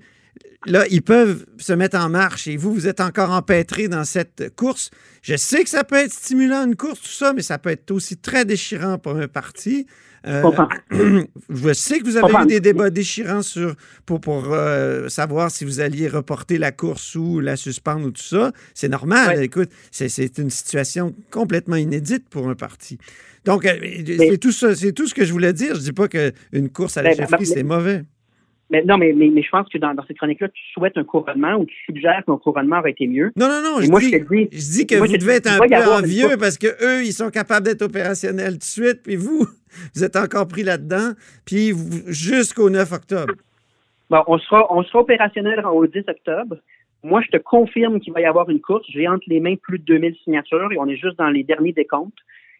là, 0.65 0.85
ils 0.89 1.01
peuvent 1.01 1.45
se 1.57 1.73
mettre 1.73 1.97
en 1.97 2.09
marche 2.09 2.47
et 2.47 2.57
vous, 2.57 2.73
vous 2.73 2.87
êtes 2.87 3.01
encore 3.01 3.31
empêtré 3.31 3.87
dans 3.87 4.03
cette 4.03 4.55
course. 4.55 4.91
Je 5.21 5.35
sais 5.35 5.63
que 5.63 5.69
ça 5.69 5.83
peut 5.83 5.95
être 5.95 6.13
stimulant 6.13 6.65
une 6.65 6.75
course, 6.75 7.01
tout 7.01 7.09
ça, 7.09 7.33
mais 7.33 7.41
ça 7.41 7.57
peut 7.57 7.69
être 7.69 7.91
aussi 7.91 8.17
très 8.17 8.45
déchirant 8.45 8.97
pour 8.97 9.15
un 9.15 9.27
parti. 9.27 9.85
Euh, 10.27 10.41
je 11.49 11.73
sais 11.73 11.99
que 11.99 12.05
vous 12.05 12.17
avez 12.17 12.33
eu 12.43 12.47
des 12.47 12.59
débats 12.59 12.89
déchirants 12.89 13.43
sur, 13.43 13.75
pour, 14.05 14.19
pour 14.19 14.53
euh, 14.53 15.07
savoir 15.07 15.51
si 15.51 15.65
vous 15.65 15.79
alliez 15.81 16.07
reporter 16.07 16.57
la 16.57 16.71
course 16.71 17.15
ou 17.15 17.39
la 17.39 17.55
suspendre 17.55 18.07
ou 18.07 18.11
tout 18.11 18.23
ça. 18.23 18.51
C'est 18.73 18.89
normal. 18.89 19.43
Écoute, 19.43 19.69
c'est 19.91 20.37
une 20.39 20.49
situation 20.49 21.13
complètement 21.29 21.75
inédite 21.75 22.27
pour 22.29 22.49
un 22.49 22.55
parti. 22.55 22.97
Donc, 23.45 23.65
euh, 23.65 23.75
c'est 24.17 24.39
tout, 24.39 24.49
tout 24.49 25.07
ce 25.07 25.13
que 25.13 25.25
je 25.25 25.31
voulais 25.31 25.53
dire. 25.53 25.75
Je 25.75 25.79
ne 25.79 25.85
dis 25.85 25.93
pas 25.93 26.07
qu'une 26.07 26.69
course 26.69 26.97
à 26.97 27.03
la 27.03 27.11
ben, 27.11 27.17
chefferie, 27.17 27.45
c'est 27.45 27.63
mauvais. 27.63 28.03
Mais 28.75 28.83
non, 28.83 28.97
mais, 28.97 29.13
mais, 29.13 29.41
je 29.41 29.49
pense 29.49 29.69
que 29.69 29.77
dans, 29.77 29.95
cette 30.05 30.17
chronique-là, 30.17 30.49
tu 30.49 30.61
souhaites 30.73 30.97
un 30.97 31.05
couronnement 31.05 31.55
ou 31.55 31.65
tu 31.65 31.75
suggères 31.85 32.23
qu'un 32.25 32.37
couronnement 32.37 32.79
aurait 32.79 32.91
été 32.91 33.07
mieux. 33.07 33.31
Non, 33.37 33.47
non, 33.47 33.61
non. 33.63 33.79
Je, 33.79 33.87
dis, 33.87 34.49
je, 34.51 34.71
dis, 34.71 34.85
que 34.85 34.95
vous 34.95 35.07
devez 35.07 35.35
être 35.35 35.47
un 35.47 35.59
peu 35.65 35.91
envieux 35.93 36.35
parce 36.37 36.57
que 36.57 36.67
eux, 36.67 37.05
ils 37.05 37.13
sont 37.13 37.29
capables 37.29 37.65
d'être 37.65 37.83
opérationnels 37.83 38.53
tout 38.53 38.59
de 38.59 38.63
suite, 38.63 39.01
puis 39.03 39.15
vous, 39.15 39.45
vous 39.95 40.03
êtes 40.03 40.17
encore 40.17 40.47
pris 40.49 40.63
là-dedans, 40.63 41.13
puis 41.45 41.71
jusqu'au 42.07 42.69
9 42.69 42.91
octobre. 42.91 43.33
Bon, 44.09 44.23
on 44.27 44.37
sera, 44.39 44.67
on 44.69 44.83
sera 44.83 44.99
opérationnel 44.99 45.65
au 45.65 45.87
10 45.87 45.99
octobre. 46.09 46.57
Moi, 47.03 47.21
je 47.21 47.37
te 47.37 47.41
confirme 47.41 48.01
qu'il 48.01 48.11
va 48.11 48.19
y 48.19 48.25
avoir 48.25 48.49
une 48.49 48.59
course. 48.59 48.85
J'ai 48.89 49.07
entre 49.07 49.23
les 49.27 49.39
mains 49.39 49.55
plus 49.55 49.79
de 49.79 49.85
2000 49.85 50.15
signatures 50.25 50.69
et 50.73 50.77
on 50.77 50.87
est 50.87 50.97
juste 50.97 51.17
dans 51.17 51.29
les 51.29 51.43
derniers 51.43 51.71
décomptes. 51.71 52.17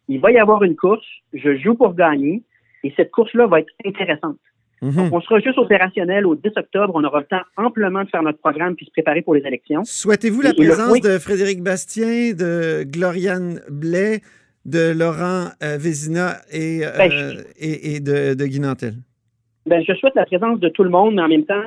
Il 0.08 0.22
va 0.22 0.32
y 0.32 0.38
avoir 0.38 0.64
une 0.64 0.78
course. 0.78 1.06
Je 1.34 1.58
joue 1.58 1.76
pour 1.76 1.94
gagner 1.94 2.42
et 2.86 2.94
cette 2.96 3.12
course-là 3.12 3.48
va 3.48 3.60
être 3.60 3.74
intéressante. 3.86 4.38
Mhm. 4.86 5.10
on 5.12 5.22
sera 5.22 5.40
juste 5.40 5.58
opérationnel 5.58 6.26
au 6.26 6.36
10 6.36 6.52
octobre. 6.56 6.94
On 6.96 7.04
aura 7.04 7.20
le 7.20 7.26
temps 7.26 7.42
amplement 7.58 8.04
de 8.04 8.10
faire 8.10 8.22
notre 8.22 8.40
programme 8.40 8.76
puis 8.76 8.86
se 8.86 8.92
préparer 8.92 9.22
pour 9.22 9.34
les 9.34 9.42
élections. 9.42 9.84
Souhaitez-vous 9.84 10.42
la 10.42 10.54
présence 10.54 11.02
de 11.02 11.18
Frédéric 11.18 11.64
Bastien, 11.64 12.34
de 12.34 12.84
Gloriane 12.84 13.62
Blais, 13.70 14.22
de 14.66 14.94
Laurent 14.98 15.50
euh, 15.64 15.78
Vézina 15.78 16.38
et, 16.52 16.86
euh, 16.86 16.92
ben, 16.98 17.12
et, 17.58 18.00
de, 18.00 18.36
de 18.36 18.46
Guy 18.46 18.60
Nantel? 18.60 18.94
Ben, 19.66 19.84
je 19.88 19.94
souhaite 19.96 20.16
la 20.16 20.26
présence 20.26 20.60
de 20.60 20.70
tout 20.70 20.84
le 20.84 20.90
monde, 20.90 21.16
mais 21.16 21.22
en 21.22 21.28
même 21.28 21.46
temps, 21.46 21.64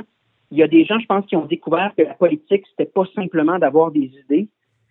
il 0.51 0.59
y 0.59 0.63
a 0.63 0.69
des 0.69 0.85
gens, 0.85 0.99
je 0.99 1.07
pense, 1.07 1.27
qui 1.27 1.37
ont 1.37 1.47
découvert 1.47 1.93
que 1.97 2.03
la 2.03 2.15
politique, 2.15 2.65
c'était 2.71 2.91
pas 2.91 3.05
simplement 3.15 3.59
d'avoir 3.59 3.91
des 3.91 4.11
idées. 4.25 4.49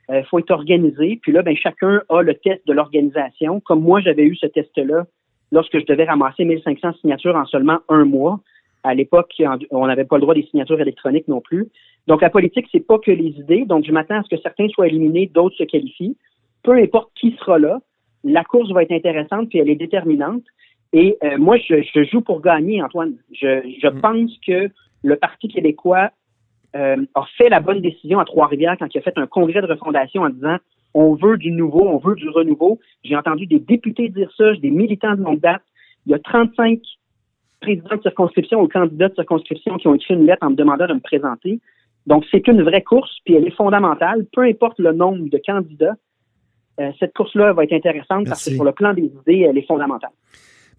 Il 0.10 0.16
euh, 0.16 0.24
faut 0.24 0.40
être 0.40 0.52
organisé. 0.52 1.20
Puis 1.22 1.32
là, 1.32 1.42
ben, 1.42 1.56
chacun 1.56 2.02
a 2.10 2.22
le 2.22 2.34
test 2.36 2.66
de 2.68 2.74
l'organisation. 2.74 3.60
Comme 3.62 3.82
moi, 3.82 4.02
j'avais 4.02 4.24
eu 4.24 4.36
ce 4.36 4.48
test-là 4.48 5.06
lorsque 5.52 5.80
je 5.80 5.86
devais 5.86 6.06
ramasser 6.06 6.46
1500 6.46 6.94
signatures 7.02 7.36
en 7.36 7.46
seulement 7.46 7.80
un 7.90 8.06
mois. 8.06 8.40
À 8.84 8.94
l'époque, 8.94 9.34
on 9.72 9.88
n'avait 9.88 10.06
pas 10.06 10.18
le 10.18 10.22
droit 10.22 10.34
des 10.34 10.44
signatures 10.44 10.80
électroniques 10.80 11.28
non 11.28 11.42
plus. 11.42 11.68
Donc, 12.08 12.22
la 12.22 12.30
politique, 12.30 12.68
c'est 12.72 12.86
pas 12.86 13.00
que 13.00 13.12
les 13.12 13.30
idées. 13.40 13.66
Donc, 13.66 13.86
je 13.86 13.92
m'attends 13.92 14.20
à 14.20 14.24
ce 14.24 14.30
que 14.34 14.42
certains 14.42 14.68
soient 14.70 14.88
éliminés, 14.88 15.30
d'autres 15.34 15.58
se 15.58 15.64
qualifient. 15.64 16.16
Peu 16.64 16.74
importe 16.74 17.12
qui 17.16 17.36
sera 17.40 17.60
là, 17.60 17.80
la 18.24 18.44
course 18.44 18.72
va 18.72 18.84
être 18.84 18.92
intéressante 18.92 19.50
puis 19.50 19.60
elle 19.60 19.70
est 19.70 19.76
déterminante. 19.76 20.44
Et 20.94 21.18
euh, 21.24 21.38
moi, 21.38 21.58
je, 21.58 22.04
joue 22.10 22.22
pour 22.22 22.42
gagner, 22.42 22.82
Antoine. 22.82 23.16
Je, 23.34 23.62
je 23.82 23.88
mm. 23.88 24.02
pense 24.02 24.32
que 24.46 24.70
le 25.04 25.16
Parti 25.16 25.48
québécois 25.50 26.12
euh, 26.76 26.98
a 27.16 27.26
fait 27.38 27.50
la 27.50 27.60
bonne 27.60 27.82
décision 27.82 28.20
à 28.20 28.26
Trois-Rivières 28.26 28.78
quand 28.78 28.94
il 28.94 28.98
a 28.98 29.02
fait 29.02 29.18
un 29.18 29.28
congrès 29.28 29.62
de 29.62 29.68
refondation 29.68 30.22
en 30.22 30.30
disant 30.30 30.58
on 30.98 31.16
veut 31.16 31.38
du 31.38 31.52
nouveau, 31.52 31.88
on 31.88 32.00
veut 32.00 32.16
du 32.16 32.28
renouveau. 32.30 32.80
J'ai 33.04 33.16
entendu 33.16 33.46
des 33.46 33.60
députés 33.60 34.10
dire 34.10 34.32
ça, 34.36 34.54
des 34.56 34.72
militants 34.72 35.16
de 35.16 35.22
longue 35.22 35.40
date. 35.40 35.62
Il 36.06 36.12
y 36.12 36.16
a 36.16 36.20
35 36.20 36.80
présidents 37.62 37.96
de 37.96 38.02
circonscription 38.02 38.62
ou 38.62 38.68
candidats 38.68 39.10
de 39.10 39.14
circonscription 39.14 39.78
qui 39.78 39.88
ont 39.88 39.94
écrit 39.94 40.16
une 40.16 40.26
lettre 40.26 40.46
en 40.46 40.50
me 40.50 40.56
demandant 40.56 40.88
de 40.88 40.96
me 40.96 41.00
présenter. 41.00 41.60
Donc, 42.08 42.26
c'est 42.32 42.48
une 42.48 42.64
vraie 42.64 42.82
course, 42.82 43.12
puis 43.26 43.36
elle 43.36 43.46
est 43.46 43.56
fondamentale. 43.56 44.26
Peu 44.34 44.42
importe 44.42 44.80
le 44.80 44.94
nombre 44.94 45.30
de 45.30 45.40
candidats, 45.46 45.96
euh, 46.80 46.92
cette 47.00 47.14
course-là 47.14 47.54
va 47.54 47.64
être 47.66 47.74
intéressante 47.74 48.26
parce 48.26 48.46
que 48.46 48.52
sur 48.52 48.64
le 48.64 48.72
plan 48.72 48.94
des 48.94 49.04
idées, 49.04 49.46
elle 49.48 49.58
est 49.58 49.68
fondamentale. 49.68 50.12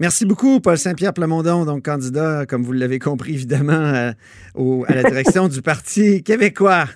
Merci 0.01 0.27
beaucoup, 0.27 0.61
Paul 0.61 0.79
Saint-Pierre 0.79 1.13
Plamondon, 1.13 1.65
donc 1.65 1.85
candidat, 1.85 2.47
comme 2.47 2.63
vous 2.63 2.73
l'avez 2.73 2.99
compris, 2.99 3.35
évidemment, 3.35 3.73
à, 3.73 4.09
à 4.09 4.95
la 4.95 5.03
direction 5.03 5.49
du 5.49 5.61
Parti 5.61 6.23
québécois. 6.23 6.87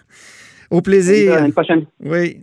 Au 0.71 0.81
plaisir. 0.81 1.35
À 1.35 1.47
une 1.47 1.53
prochaine. 1.53 1.85
Oui. 2.01 2.43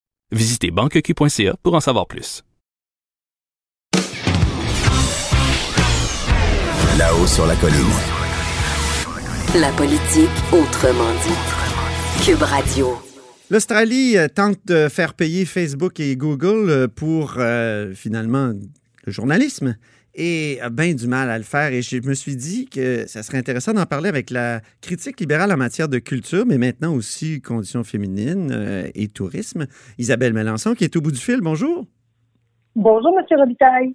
Visitez 0.33 0.71
banqueq.ca 0.71 1.55
pour 1.61 1.73
en 1.73 1.81
savoir 1.81 2.07
plus. 2.07 2.43
Là-haut 6.97 7.27
sur 7.27 7.45
la 7.45 7.55
colline. 7.57 7.75
La 9.59 9.71
politique 9.73 10.29
autrement 10.53 11.11
dit. 11.25 12.25
Cube 12.25 12.43
Radio. 12.43 12.97
L'Australie 13.49 14.17
euh, 14.17 14.29
tente 14.29 14.59
de 14.65 14.87
faire 14.87 15.15
payer 15.15 15.43
Facebook 15.43 15.99
et 15.99 16.15
Google 16.15 16.69
euh, 16.69 16.87
pour 16.87 17.33
euh, 17.37 17.93
finalement 17.93 18.53
le 19.03 19.11
journalisme 19.11 19.75
et 20.15 20.59
a 20.61 20.69
bien 20.69 20.93
du 20.93 21.07
mal 21.07 21.29
à 21.29 21.37
le 21.37 21.43
faire. 21.43 21.71
Et 21.73 21.81
je 21.81 21.97
me 22.07 22.13
suis 22.13 22.35
dit 22.35 22.67
que 22.67 23.07
ça 23.07 23.23
serait 23.23 23.37
intéressant 23.37 23.73
d'en 23.73 23.85
parler 23.85 24.09
avec 24.09 24.29
la 24.29 24.61
critique 24.81 25.19
libérale 25.19 25.51
en 25.51 25.57
matière 25.57 25.89
de 25.89 25.99
culture, 25.99 26.45
mais 26.45 26.57
maintenant 26.57 26.93
aussi 26.93 27.41
conditions 27.41 27.83
féminines 27.83 28.51
euh, 28.51 28.87
et 28.95 29.07
tourisme. 29.07 29.67
Isabelle 29.97 30.33
Melançon, 30.33 30.73
qui 30.73 30.83
est 30.83 30.95
au 30.95 31.01
bout 31.01 31.11
du 31.11 31.19
fil. 31.19 31.41
Bonjour. 31.41 31.85
Bonjour, 32.75 33.17
M. 33.17 33.39
Robitaille. 33.39 33.93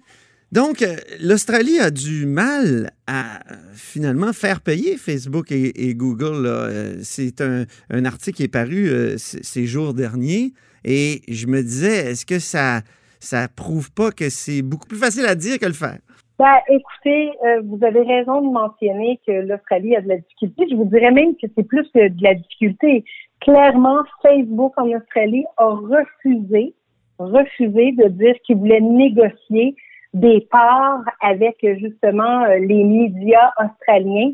Donc, 0.51 0.81
euh, 0.81 0.95
l'Australie 1.21 1.77
a 1.79 1.91
du 1.91 2.25
mal 2.25 2.91
à 3.05 3.39
finalement 3.73 4.31
faire 4.31 4.61
payer 4.61 4.95
Facebook 4.95 5.51
et, 5.51 5.93
Google. 5.93 6.45
Euh, 6.45 6.95
c'est 7.01 7.41
un, 7.41 7.65
article 8.05 8.37
qui 8.37 8.43
est 8.43 8.47
paru 8.47 8.89
ces 9.17 9.65
jours 9.65 9.93
derniers 9.93 10.53
et 10.85 11.21
je 11.27 11.47
me 11.47 11.61
disais, 11.61 12.11
est-ce 12.11 12.25
que 12.25 12.39
ça 12.39 12.81
ça 13.19 13.47
prouve 13.47 13.91
pas 13.91 14.11
que 14.11 14.29
c'est 14.29 14.61
beaucoup 14.61 14.87
plus 14.87 14.97
facile 14.97 15.25
à 15.25 15.35
dire 15.35 15.57
que 15.59 15.65
le 15.65 15.73
faire? 15.73 15.97
Ben, 16.39 16.57
écoutez, 16.69 17.31
euh, 17.43 17.61
vous 17.65 17.83
avez 17.83 18.01
raison 18.01 18.41
de 18.41 18.51
mentionner 18.51 19.19
que 19.25 19.31
l'Australie 19.31 19.95
a 19.95 20.01
de 20.01 20.09
la 20.09 20.17
difficulté. 20.17 20.67
Je 20.69 20.75
vous 20.75 20.85
dirais 20.85 21.09
même 21.09 21.35
que 21.35 21.47
c'est 21.55 21.63
plus 21.63 21.89
que 21.91 22.09
de 22.09 22.23
la 22.23 22.35
difficulté. 22.35 23.05
Clairement, 23.41 24.03
Facebook 24.21 24.71
en 24.77 24.87
Australie 24.91 25.45
a 25.57 25.65
refusé, 25.65 26.75
refusé 27.17 27.91
de 27.93 28.09
dire 28.09 28.35
qu'il 28.45 28.57
voulait 28.57 28.81
négocier 28.81 29.75
des 30.13 30.41
parts 30.51 31.01
avec 31.21 31.57
justement 31.79 32.43
euh, 32.43 32.59
les 32.59 32.83
médias 32.83 33.51
australiens 33.59 34.31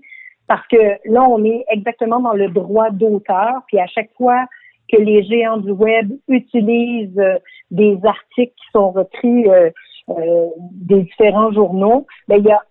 parce 0.47 0.67
que 0.67 0.97
là, 1.05 1.23
on 1.23 1.41
est 1.45 1.63
exactement 1.71 2.19
dans 2.19 2.33
le 2.33 2.49
droit 2.49 2.89
d'auteur. 2.89 3.61
Puis 3.67 3.79
à 3.79 3.87
chaque 3.87 4.11
fois 4.17 4.45
que 4.91 4.97
les 4.97 5.23
géants 5.23 5.57
du 5.57 5.71
web 5.71 6.11
utilisent 6.27 7.17
euh, 7.17 7.39
des 7.71 7.97
articles 8.03 8.53
qui 8.57 8.71
sont 8.73 8.91
repris 8.91 9.45
euh, 10.09 10.47
des 10.71 11.03
différents 11.03 11.51
journaux, 11.51 12.05
ben, 12.27 12.37
il 12.37 12.45
y 12.45 12.51
a 12.51 12.61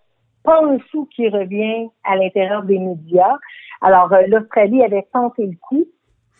pas 0.43 0.63
un 0.63 0.77
sou 0.91 1.07
qui 1.15 1.29
revient 1.29 1.89
à 2.03 2.15
l'intérieur 2.15 2.63
des 2.63 2.77
médias. 2.77 3.37
Alors, 3.81 4.11
euh, 4.13 4.23
l'Australie 4.27 4.83
avait 4.83 5.07
tenté 5.13 5.45
le 5.45 5.57
coup 5.61 5.85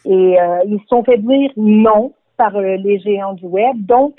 et 0.06 0.39
euh, 0.39 0.60
ils 0.65 0.79
se 0.82 0.88
sont 0.88 1.03
fait 1.03 1.17
dire 1.17 1.51
non 1.56 2.13
par 2.38 2.60
les 2.60 2.99
géants 2.99 3.34
du 3.34 3.45
web. 3.45 3.77
Donc, 3.77 4.15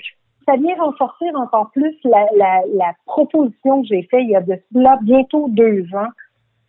ça 0.47 0.55
vient 0.57 0.75
renforcer 0.75 1.25
encore 1.35 1.71
plus 1.71 1.95
la, 2.03 2.25
la, 2.35 2.61
la 2.73 2.93
proposition 3.05 3.81
que 3.81 3.87
j'ai 3.87 4.03
faite 4.03 4.21
il 4.23 4.31
y 4.31 4.35
a 4.35 4.41
de 4.41 4.57
cela 4.73 4.97
bientôt 5.01 5.47
deux 5.49 5.85
ans 5.93 6.11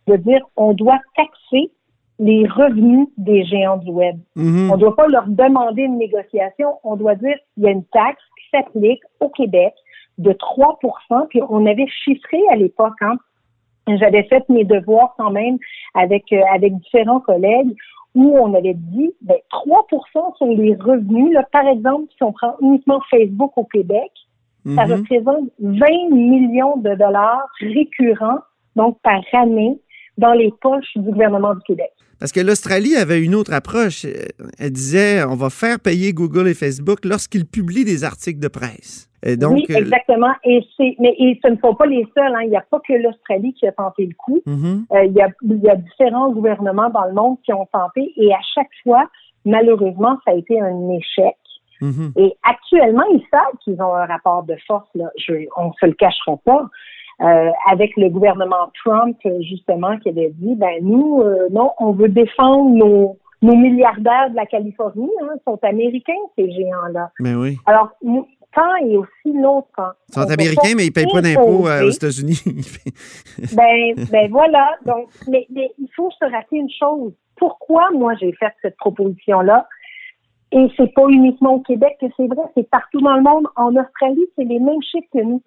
de 0.07 0.15
dire 0.17 0.41
on 0.55 0.73
doit 0.73 0.99
taxer 1.15 1.71
les 2.19 2.47
revenus 2.47 3.07
des 3.17 3.43
géants 3.45 3.77
du 3.77 3.91
web. 3.91 4.17
Mm-hmm. 4.35 4.71
On 4.71 4.75
ne 4.75 4.79
doit 4.79 4.95
pas 4.95 5.07
leur 5.07 5.27
demander 5.27 5.83
une 5.83 5.97
négociation, 5.97 6.79
on 6.83 6.95
doit 6.95 7.15
dire 7.15 7.35
qu'il 7.53 7.63
y 7.63 7.67
a 7.67 7.71
une 7.71 7.85
taxe 7.85 8.23
qui 8.39 8.57
s'applique 8.57 9.01
au 9.19 9.29
Québec 9.29 9.73
de 10.17 10.31
3% 10.31 11.27
puis 11.29 11.41
on 11.49 11.65
avait 11.65 11.87
chiffré 11.87 12.39
à 12.51 12.55
l'époque, 12.55 12.95
hein, 13.01 13.17
j'avais 13.87 14.23
fait 14.23 14.47
mes 14.49 14.65
devoirs 14.65 15.13
quand 15.17 15.31
même 15.31 15.57
avec, 15.93 16.25
euh, 16.33 16.41
avec 16.53 16.77
différents 16.79 17.21
collègues 17.21 17.73
où 18.15 18.37
on 18.37 18.53
avait 18.53 18.73
dit 18.73 19.11
ben, 19.21 19.37
3% 19.51 20.37
sur 20.37 20.47
les 20.47 20.75
revenus. 20.75 21.33
Là, 21.33 21.43
par 21.51 21.67
exemple, 21.67 22.05
si 22.15 22.23
on 22.23 22.33
prend 22.33 22.55
uniquement 22.61 22.99
Facebook 23.09 23.51
au 23.55 23.65
Québec, 23.65 24.11
ça 24.75 24.85
mhm. 24.85 24.93
représente 24.93 25.49
20 25.59 25.85
millions 26.11 26.77
de 26.77 26.93
dollars 26.95 27.47
récurrents, 27.61 28.39
donc 28.75 28.97
par 29.01 29.21
année, 29.33 29.79
dans 30.17 30.33
les 30.33 30.51
poches 30.61 30.97
du 30.97 31.11
gouvernement 31.11 31.53
du 31.53 31.61
Québec. 31.61 31.91
Parce 32.19 32.31
que 32.31 32.39
l'Australie 32.39 32.95
avait 32.95 33.23
une 33.23 33.35
autre 33.35 33.53
approche. 33.53 34.05
Elle 34.57 34.71
disait 34.71 35.23
on 35.23 35.35
va 35.35 35.49
faire 35.49 35.79
payer 35.79 36.13
Google 36.13 36.47
et 36.47 36.55
Facebook 36.55 37.05
lorsqu'ils 37.05 37.45
publient 37.45 37.85
des 37.85 38.03
articles 38.03 38.39
de 38.39 38.47
presse. 38.47 39.07
Et 39.27 39.35
donc, 39.35 39.55
oui, 39.55 39.65
euh, 39.71 39.79
exactement. 39.79 40.31
Et 40.45 40.65
c'est, 40.77 40.95
mais 40.99 41.13
et 41.19 41.37
ce 41.43 41.51
ne 41.51 41.57
sont 41.57 41.75
pas 41.75 41.85
les 41.85 42.07
seuls. 42.15 42.33
Hein. 42.33 42.43
Il 42.43 42.49
n'y 42.49 42.55
a 42.55 42.63
pas 42.71 42.79
que 42.79 42.93
l'Australie 42.93 43.53
qui 43.53 43.67
a 43.67 43.73
tenté 43.73 44.05
le 44.05 44.15
coup. 44.17 44.41
Mm-hmm. 44.47 44.85
Euh, 44.93 45.03
il, 45.03 45.11
y 45.11 45.21
a, 45.21 45.27
il 45.43 45.59
y 45.59 45.69
a 45.69 45.75
différents 45.75 46.31
gouvernements 46.31 46.89
dans 46.89 47.03
le 47.03 47.13
monde 47.13 47.37
qui 47.43 47.51
ont 47.51 47.67
tenté. 47.73 48.13
Et 48.15 48.33
à 48.33 48.39
chaque 48.55 48.71
fois, 48.83 49.09
malheureusement, 49.43 50.17
ça 50.25 50.31
a 50.31 50.35
été 50.35 50.61
un 50.61 50.89
échec. 50.91 51.35
Mm-hmm. 51.81 52.13
Et 52.15 52.37
actuellement, 52.43 53.03
ils 53.11 53.25
savent 53.29 53.57
qu'ils 53.63 53.81
ont 53.81 53.93
un 53.93 54.05
rapport 54.05 54.43
de 54.43 54.55
force. 54.65 54.89
Là. 54.95 55.09
Je, 55.17 55.33
on 55.57 55.67
ne 55.67 55.73
se 55.79 55.85
le 55.85 55.93
cachera 55.93 56.37
pas. 56.37 56.65
Euh, 57.19 57.49
avec 57.69 57.97
le 57.97 58.09
gouvernement 58.09 58.71
Trump, 58.85 59.17
justement, 59.41 59.97
qui 59.97 60.09
avait 60.09 60.31
dit, 60.35 60.53
ben 60.55 60.77
nous, 60.83 61.21
euh, 61.21 61.47
non, 61.51 61.71
on 61.79 61.91
veut 61.91 62.09
défendre 62.09 62.69
nos, 62.75 63.17
nos 63.41 63.55
milliardaires 63.55 64.29
de 64.29 64.35
la 64.35 64.45
Californie, 64.45 65.09
hein, 65.23 65.33
sont 65.43 65.59
américains, 65.63 66.13
ces 66.37 66.51
géants-là. 66.51 67.09
Mais 67.19 67.33
oui. 67.33 67.57
Alors, 67.65 67.89
quand 68.53 68.75
et 68.77 68.97
aussi 68.97 69.33
longtemps. 69.33 69.91
Ils 70.09 70.13
sont 70.13 70.31
américains, 70.31 70.73
mais 70.75 70.85
ils 70.85 70.89
ne 70.89 70.93
payent 70.93 71.11
pas 71.11 71.21
d'impôts 71.21 71.67
euh, 71.67 71.85
aux 71.85 71.89
États-Unis. 71.89 72.41
ben, 73.53 73.95
ben 74.11 74.31
voilà. 74.31 74.77
Donc, 74.85 75.09
mais, 75.27 75.45
mais 75.49 75.71
il 75.77 75.89
faut 75.95 76.11
se 76.11 76.25
rappeler 76.25 76.59
une 76.59 76.71
chose. 76.71 77.13
Pourquoi 77.35 77.91
moi 77.91 78.13
j'ai 78.19 78.33
fait 78.33 78.53
cette 78.61 78.77
proposition-là? 78.77 79.67
Et 80.51 80.67
c'est 80.77 80.93
pas 80.93 81.07
uniquement 81.09 81.55
au 81.55 81.59
Québec 81.59 81.97
que 81.99 82.05
c'est 82.15 82.27
vrai, 82.27 82.41
c'est 82.55 82.69
partout 82.69 83.01
dans 83.01 83.15
le 83.15 83.21
monde. 83.21 83.47
En 83.57 83.75
Australie, 83.75 84.25
c'est 84.35 84.45
les 84.45 84.59
mêmes 84.59 84.81
chiffres 84.81 85.07
que 85.13 85.21
nous. 85.21 85.43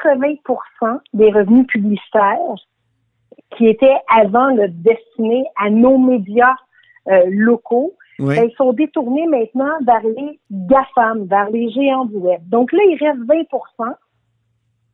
80% 0.00 1.00
des 1.12 1.32
revenus 1.32 1.66
publicitaires 1.66 2.38
qui 3.56 3.66
étaient 3.66 3.96
avant 4.08 4.46
le 4.54 4.68
destinés 4.68 5.44
à 5.60 5.70
nos 5.70 5.98
médias 5.98 6.54
euh, 7.08 7.24
locaux, 7.28 7.94
oui. 8.22 8.36
ben, 8.36 8.48
ils 8.50 8.56
sont 8.56 8.72
détournés 8.72 9.26
maintenant 9.26 9.72
vers 9.86 10.02
les 10.02 10.38
GAFAM, 10.50 11.26
vers 11.26 11.50
les 11.50 11.70
géants 11.70 12.04
du 12.06 12.16
web. 12.16 12.40
Donc 12.48 12.72
là, 12.72 12.80
il 12.88 12.96
reste 12.98 13.20
20 13.28 13.94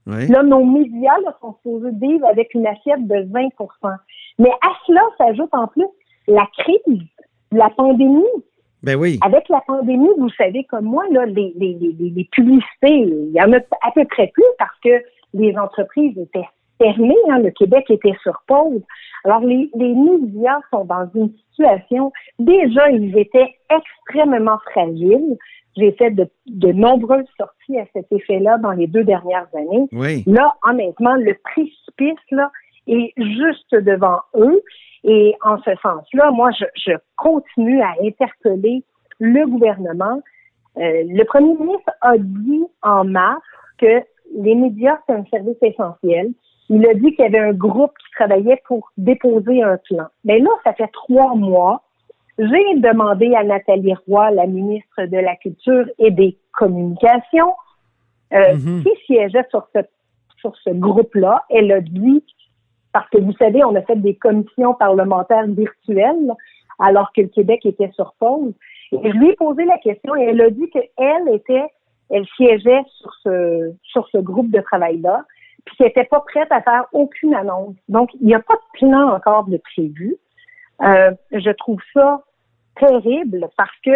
oui. 0.08 0.26
Là, 0.28 0.42
nos 0.42 0.64
médias 0.64 1.18
là, 1.22 1.36
sont 1.40 1.54
supposés 1.56 1.90
vivre 2.00 2.26
avec 2.26 2.54
une 2.54 2.66
assiette 2.66 3.06
de 3.06 3.14
20% 3.14 3.50
Mais 4.38 4.50
à 4.62 4.70
cela 4.86 5.02
s'ajoute 5.18 5.50
en 5.52 5.66
plus 5.66 5.86
la 6.26 6.46
crise, 6.58 7.02
la 7.52 7.68
pandémie. 7.70 8.24
Ben 8.82 8.96
oui. 8.96 9.18
Avec 9.22 9.48
la 9.50 9.60
pandémie, 9.66 10.08
vous 10.18 10.30
savez 10.30 10.64
comme 10.64 10.86
moi, 10.86 11.04
là, 11.10 11.26
les, 11.26 11.52
les, 11.56 11.74
les, 11.74 11.92
les 12.10 12.28
publicités, 12.32 13.00
il 13.00 13.32
y 13.32 13.42
en 13.42 13.52
a 13.52 13.58
à 13.58 13.90
peu 13.94 14.04
près 14.06 14.28
plus 14.28 14.44
parce 14.58 14.78
que 14.82 15.02
les 15.34 15.56
entreprises 15.58 16.16
étaient 16.16 16.48
fermées, 16.78 17.16
hein, 17.28 17.38
le 17.40 17.50
Québec 17.50 17.86
était 17.90 18.16
sur 18.22 18.40
pause. 18.46 18.82
Alors, 19.24 19.40
les, 19.40 19.70
les 19.74 19.94
médias 19.94 20.60
sont 20.72 20.84
dans 20.84 21.08
une 21.14 21.32
situation, 21.32 22.12
déjà, 22.38 22.90
ils 22.90 23.18
étaient 23.18 23.54
extrêmement 23.70 24.58
fragiles. 24.70 25.36
J'ai 25.76 25.92
fait 25.92 26.10
de, 26.10 26.28
de 26.46 26.72
nombreuses 26.72 27.28
sorties 27.36 27.78
à 27.78 27.84
cet 27.92 28.10
effet-là 28.10 28.58
dans 28.58 28.72
les 28.72 28.86
deux 28.86 29.04
dernières 29.04 29.46
années. 29.54 29.86
Oui. 29.92 30.24
Là, 30.26 30.54
honnêtement, 30.68 31.14
le 31.14 31.36
précipice, 31.44 32.30
là, 32.30 32.50
est 32.86 33.12
juste 33.16 33.74
devant 33.74 34.20
eux. 34.34 34.62
Et 35.04 35.34
en 35.42 35.58
ce 35.58 35.70
sens-là, 35.82 36.30
moi, 36.32 36.50
je, 36.58 36.64
je, 36.76 36.92
continue 37.16 37.80
à 37.82 37.94
interpeller 38.02 38.82
le 39.20 39.46
gouvernement. 39.46 40.20
Euh, 40.76 41.04
le 41.06 41.24
premier 41.24 41.54
ministre 41.54 41.92
a 42.00 42.16
dit 42.18 42.64
en 42.82 43.04
mars 43.04 43.42
que 43.78 44.02
les 44.36 44.54
médias, 44.54 44.98
c'est 45.06 45.14
un 45.14 45.24
service 45.26 45.56
essentiel. 45.62 46.32
Il 46.70 46.86
a 46.86 46.94
dit 46.94 47.14
qu'il 47.14 47.24
y 47.24 47.28
avait 47.28 47.38
un 47.38 47.52
groupe 47.52 47.92
qui 47.98 48.10
travaillait 48.14 48.60
pour 48.66 48.90
déposer 48.96 49.62
un 49.62 49.78
plan. 49.78 50.06
Mais 50.24 50.38
là, 50.38 50.50
ça 50.64 50.72
fait 50.74 50.88
trois 50.92 51.34
mois. 51.34 51.82
J'ai 52.38 52.74
demandé 52.76 53.34
à 53.34 53.42
Nathalie 53.42 53.94
Roy, 54.06 54.30
la 54.32 54.46
ministre 54.46 55.04
de 55.06 55.16
la 55.16 55.34
Culture 55.36 55.86
et 55.98 56.10
des 56.10 56.36
Communications, 56.52 57.54
euh, 58.32 58.54
Mhm. 58.54 58.82
qui 58.84 58.90
siégeait 59.06 59.46
sur 59.50 59.66
ce, 59.74 59.80
sur 60.40 60.54
ce 60.56 60.70
groupe-là. 60.70 61.44
Elle 61.50 61.72
a 61.72 61.80
dit 61.80 62.24
parce 62.92 63.08
que 63.10 63.18
vous 63.18 63.32
savez, 63.32 63.64
on 63.64 63.74
a 63.74 63.82
fait 63.82 63.96
des 63.96 64.14
commissions 64.14 64.74
parlementaires 64.74 65.46
virtuelles 65.46 66.32
alors 66.78 67.12
que 67.12 67.22
le 67.22 67.28
Québec 67.28 67.64
était 67.64 67.90
sur 67.92 68.14
pause. 68.18 68.52
Et 68.92 69.10
je 69.10 69.16
lui 69.16 69.30
ai 69.30 69.34
posé 69.34 69.64
la 69.64 69.78
question 69.78 70.14
et 70.16 70.22
elle 70.24 70.40
a 70.40 70.50
dit 70.50 70.68
qu'elle 70.70 71.28
était, 71.32 71.66
elle 72.10 72.26
siégeait 72.36 72.82
sur 73.00 73.12
ce, 73.24 73.72
sur 73.82 74.08
ce 74.08 74.18
groupe 74.18 74.50
de 74.50 74.60
travail-là, 74.60 75.24
puis 75.68 75.76
qu'elle 75.76 75.86
n'était 75.88 76.04
pas 76.04 76.20
prête 76.20 76.50
à 76.50 76.62
faire 76.62 76.86
aucune 76.92 77.34
annonce. 77.34 77.76
Donc, 77.88 78.10
il 78.20 78.26
n'y 78.26 78.34
a 78.34 78.40
pas 78.40 78.54
de 78.54 78.78
plan 78.78 79.12
encore 79.14 79.44
de 79.44 79.58
prévu. 79.58 80.16
Euh, 80.82 81.12
je 81.32 81.50
trouve 81.50 81.80
ça 81.92 82.22
terrible 82.76 83.48
parce 83.56 83.76
que 83.84 83.90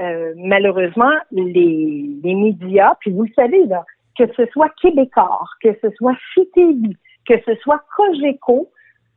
euh, 0.00 0.32
malheureusement, 0.36 1.12
les, 1.30 2.08
les 2.22 2.34
médias, 2.34 2.94
puis 3.00 3.12
vous 3.12 3.24
le 3.24 3.32
savez, 3.34 3.64
là, 3.66 3.84
que 4.18 4.24
ce 4.36 4.46
soit 4.46 4.70
Québécois, 4.80 5.44
que 5.62 5.68
ce 5.82 5.90
soit 5.96 6.14
CTV, 6.34 6.96
que 7.28 7.34
ce 7.46 7.54
soit 7.56 7.82
Cogeco, 7.96 8.70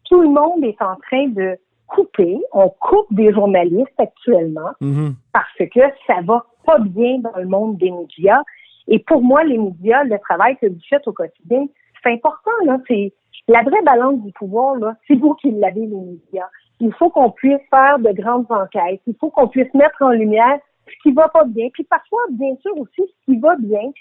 tout 0.05 0.21
le 0.21 0.29
monde 0.29 0.63
est 0.63 0.81
en 0.81 0.95
train 0.95 1.27
de 1.27 1.57
couper. 1.87 2.39
On 2.53 2.69
coupe 2.69 3.07
des 3.11 3.31
journalistes 3.33 3.99
actuellement 3.99 4.71
Mhm. 4.81 5.15
parce 5.33 5.57
que 5.57 5.81
ça 6.07 6.15
va 6.23 6.45
pas 6.65 6.79
bien 6.79 7.19
dans 7.19 7.37
le 7.37 7.47
monde 7.47 7.77
des 7.77 7.91
médias. 7.91 8.41
Et 8.87 8.99
pour 8.99 9.21
moi, 9.21 9.43
les 9.43 9.57
médias, 9.57 10.03
le 10.03 10.17
travail 10.19 10.57
que 10.57 10.67
vous 10.67 10.79
faites 10.89 11.07
au 11.07 11.13
quotidien, 11.13 11.65
c'est 12.03 12.11
important. 12.11 12.51
Là, 12.65 12.77
c'est 12.87 13.13
la 13.47 13.63
vraie 13.63 13.81
balance 13.83 14.21
du 14.21 14.31
pouvoir. 14.33 14.75
Là, 14.75 14.95
c'est 15.07 15.15
vous 15.15 15.33
qui 15.35 15.51
l'avez, 15.51 15.85
les 15.85 15.95
médias. 15.95 16.49
Il 16.79 16.93
faut 16.93 17.09
qu'on 17.09 17.31
puisse 17.31 17.61
faire 17.69 17.99
de 17.99 18.11
grandes 18.11 18.45
enquêtes. 18.49 19.01
Il 19.07 19.15
faut 19.19 19.29
qu'on 19.29 19.47
puisse 19.47 19.73
mettre 19.73 20.01
en 20.01 20.09
lumière 20.09 20.59
ce 20.87 20.93
qui 21.01 21.13
va 21.13 21.27
pas 21.29 21.45
bien. 21.45 21.69
Puis 21.73 21.83
parfois, 21.83 22.21
bien 22.31 22.55
sûr 22.61 22.77
aussi, 22.77 23.01
ce 23.01 23.25
qui 23.25 23.39
va 23.39 23.55
bien. 23.57 23.91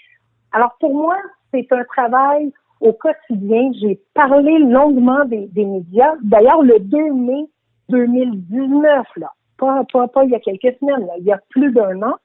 Alors 0.51 0.75
pour 0.79 0.93
moi, 0.93 1.17
c'est 1.51 1.67
un 1.71 1.83
travail 1.85 2.51
au 2.81 2.93
quotidien. 2.93 3.71
J'ai 3.81 3.99
parlé 4.13 4.59
longuement 4.59 5.25
des, 5.25 5.49
médias. 5.55 6.15
D'ailleurs, 6.21 6.61
le 6.61 6.79
2 6.79 7.13
mai 7.13 7.45
2019, 7.89 9.05
là, 9.17 9.31
pas, 9.57 9.83
pas, 9.91 10.07
pas 10.07 10.23
il 10.25 10.31
y 10.31 10.35
a 10.35 10.39
quelques 10.39 10.77
semaines, 10.79 11.05
là, 11.05 11.13
il 11.19 11.25
y 11.25 11.31
a 11.31 11.39
plus 11.49 11.71
d'un 11.71 12.01
an, 12.01 12.15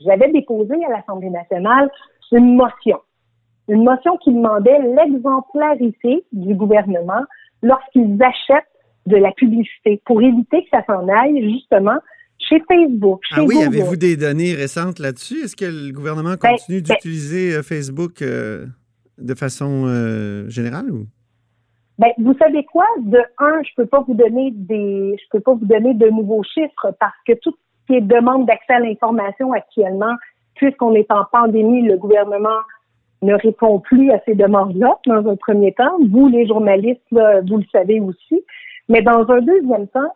j'avais 0.00 0.30
déposé 0.32 0.74
à 0.86 0.90
l'Assemblée 0.90 1.30
nationale 1.30 1.90
une 2.32 2.56
motion. 2.56 2.98
Une 3.68 3.84
motion 3.84 4.16
qui 4.18 4.32
demandait 4.32 4.78
l'exemplarité 4.82 6.24
du 6.32 6.54
gouvernement 6.54 7.22
lorsqu'ils 7.62 8.18
achètent 8.22 8.64
de 9.06 9.16
la 9.16 9.32
publicité 9.32 10.00
pour 10.04 10.22
éviter 10.22 10.64
que 10.64 10.68
ça 10.70 10.84
s'en 10.86 11.08
aille 11.08 11.42
justement 11.52 11.98
chez 12.38 12.62
Facebook, 12.68 13.20
chez 13.28 13.36
Ah 13.38 13.44
oui, 13.44 13.62
avez-vous 13.62 13.96
des 13.96 14.16
données 14.16 14.54
récentes 14.54 14.98
là-dessus? 14.98 15.44
Est-ce 15.44 15.56
que 15.56 15.64
le 15.64 15.92
gouvernement 15.92 16.34
Ben, 16.40 16.52
continue 16.52 16.82
ben- 16.82 16.94
d'utiliser 16.94 17.54
euh, 17.54 17.62
Facebook 17.62 18.20
euh, 18.22 18.66
de 19.18 19.34
façon 19.34 19.86
euh, 19.86 20.48
générale 20.48 20.90
ou? 20.90 21.06
Ben, 21.98 22.08
vous 22.18 22.34
savez 22.38 22.64
quoi? 22.64 22.86
De 23.02 23.18
un, 23.38 23.62
je 23.62 23.70
peux 23.76 23.86
pas 23.86 24.00
vous 24.06 24.14
donner 24.14 24.50
des, 24.52 25.16
je 25.16 25.24
peux 25.30 25.40
pas 25.40 25.54
vous 25.54 25.64
donner 25.64 25.94
de 25.94 26.08
nouveaux 26.08 26.42
chiffres 26.42 26.92
parce 26.98 27.16
que 27.26 27.34
tout 27.40 27.52
ce 27.52 27.63
qui 27.86 27.94
est 27.96 28.00
demande 28.00 28.46
d'accès 28.46 28.74
à 28.74 28.80
l'information 28.80 29.52
actuellement, 29.52 30.14
puisqu'on 30.54 30.94
est 30.94 31.10
en 31.10 31.24
pandémie, 31.30 31.82
le 31.82 31.96
gouvernement 31.96 32.60
ne 33.22 33.34
répond 33.34 33.80
plus 33.80 34.10
à 34.12 34.20
ces 34.26 34.34
demandes-là 34.34 34.98
dans 35.06 35.28
un 35.28 35.36
premier 35.36 35.72
temps. 35.72 35.96
Vous, 36.10 36.28
les 36.28 36.46
journalistes, 36.46 37.04
là, 37.10 37.40
vous 37.40 37.58
le 37.58 37.64
savez 37.72 38.00
aussi. 38.00 38.44
Mais 38.88 39.02
dans 39.02 39.28
un 39.30 39.40
deuxième 39.40 39.88
temps, 39.88 40.12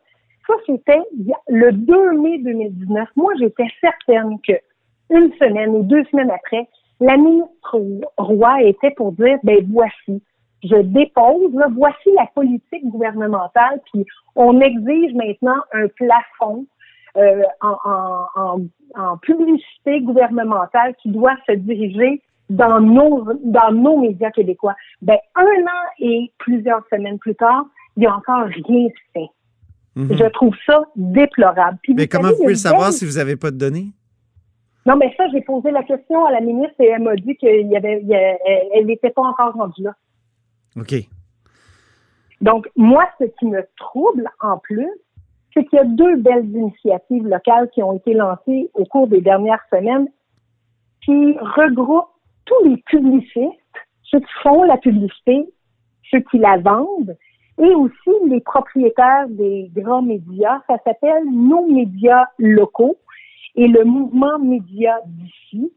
ça, 0.47 0.55
c'était 0.67 1.03
le 1.49 1.73
2 1.73 2.13
mai 2.21 2.39
2019. 2.39 3.09
Moi, 3.17 3.33
j'étais 3.39 3.67
certaine 3.81 4.39
que 4.47 4.55
une 5.11 5.33
semaine 5.35 5.71
ou 5.71 5.83
deux 5.83 6.05
semaines 6.07 6.31
après, 6.31 6.69
la 7.01 7.17
ministre 7.17 7.81
Roy 8.19 8.63
était 8.63 8.91
pour 8.91 9.13
dire, 9.13 9.39
ben 9.43 9.67
voici, 9.73 10.23
je 10.63 10.77
dépose, 10.77 11.55
là, 11.55 11.69
voici 11.75 12.11
la 12.17 12.27
politique 12.35 12.85
gouvernementale, 12.85 13.81
puis 13.93 14.05
on 14.37 14.61
exige 14.61 15.15
maintenant 15.15 15.57
un 15.73 15.87
plafond 15.97 16.67
euh, 17.17 17.43
en, 17.61 17.77
en, 17.85 18.27
en, 18.37 18.61
en 18.97 19.17
publicité 19.19 20.01
gouvernementale 20.03 20.95
qui 21.03 21.11
doit 21.11 21.37
se 21.47 21.53
diriger 21.53 22.23
dans 22.51 22.81
nos 22.81 23.27
dans 23.45 23.73
nos 23.73 23.99
médias 24.01 24.31
québécois. 24.31 24.75
Ben 25.03 25.19
un 25.35 25.43
an 25.43 25.85
et 25.99 26.33
plusieurs 26.39 26.83
semaines 26.91 27.19
plus 27.19 27.35
tard, 27.35 27.65
il 27.97 28.01
n'y 28.01 28.07
a 28.07 28.15
encore 28.15 28.45
rien 28.47 28.89
fait. 29.13 29.29
Mhm. 29.97 30.17
Je 30.17 30.25
trouve 30.31 30.55
ça 30.65 30.81
déplorable. 30.97 31.79
Puis, 31.83 31.95
Mais 31.95 32.03
vous 32.05 32.09
comment 32.11 32.23
savez, 32.25 32.35
vous 32.37 32.43
pouvez 32.43 32.53
le 32.53 32.59
savoir 32.59 32.93
si 32.93 33.05
vous 33.05 33.17
n'avez 33.19 33.37
pas 33.37 33.51
de 33.51 33.57
données? 33.59 33.89
Non, 34.87 34.97
mais 34.97 35.13
ça, 35.19 35.25
j'ai 35.33 35.43
posé 35.43 35.71
la 35.71 35.83
question 35.83 36.25
à 36.25 36.31
la 36.31 36.41
ministre 36.41 36.77
et 36.81 36.87
elle 36.87 37.03
m'a 37.03 37.17
dit 37.17 37.37
qu'il 37.37 37.67
y 37.67 37.77
avait, 37.77 38.01
il 38.01 38.09
y 38.09 38.15
a- 38.15 38.39
elle 38.75 38.87
n'était 38.87 39.11
pas 39.11 39.23
encore 39.23 39.53
rendue 39.53 39.83
là. 39.83 39.95
OK. 40.77 40.95
Donc, 42.41 42.69
moi, 42.77 43.05
ce 43.19 43.25
qui 43.39 43.47
me 43.47 43.67
trouble 43.77 44.31
en 44.41 44.59
plus, 44.59 44.89
c'est 45.59 45.65
qu'il 45.65 45.79
y 45.79 45.83
a 45.83 45.85
deux 45.85 46.17
belles 46.17 46.47
initiatives 46.47 47.27
locales 47.27 47.69
qui 47.71 47.83
ont 47.83 47.93
été 47.93 48.15
lancées 48.15 48.71
au 48.75 48.85
cours 48.85 49.09
des 49.09 49.21
dernières 49.21 49.65
semaines 49.73 50.07
qui 51.05 51.37
regroupent 51.57 52.11
tous 52.45 52.65
les 52.65 52.77
publicistes, 52.87 53.59
ceux 54.05 54.21
qui 54.21 54.33
font 54.43 54.63
la 54.63 54.77
publicité, 54.77 55.49
ceux 56.11 56.21
qui 56.31 56.39
la 56.39 56.59
vendent 56.59 57.17
et 57.61 57.75
aussi 57.75 58.11
les 58.29 58.41
propriétaires 58.41 59.29
des 59.29 59.71
grands 59.75 60.03
médias. 60.03 60.61
Ça 60.69 60.77
s'appelle 60.85 61.25
nos 61.31 61.67
médias 61.67 62.27
locaux 62.39 62.97
et 63.57 63.67
le 63.67 63.85
mouvement 63.85 64.39
média 64.39 65.01
d'ici, 65.07 65.73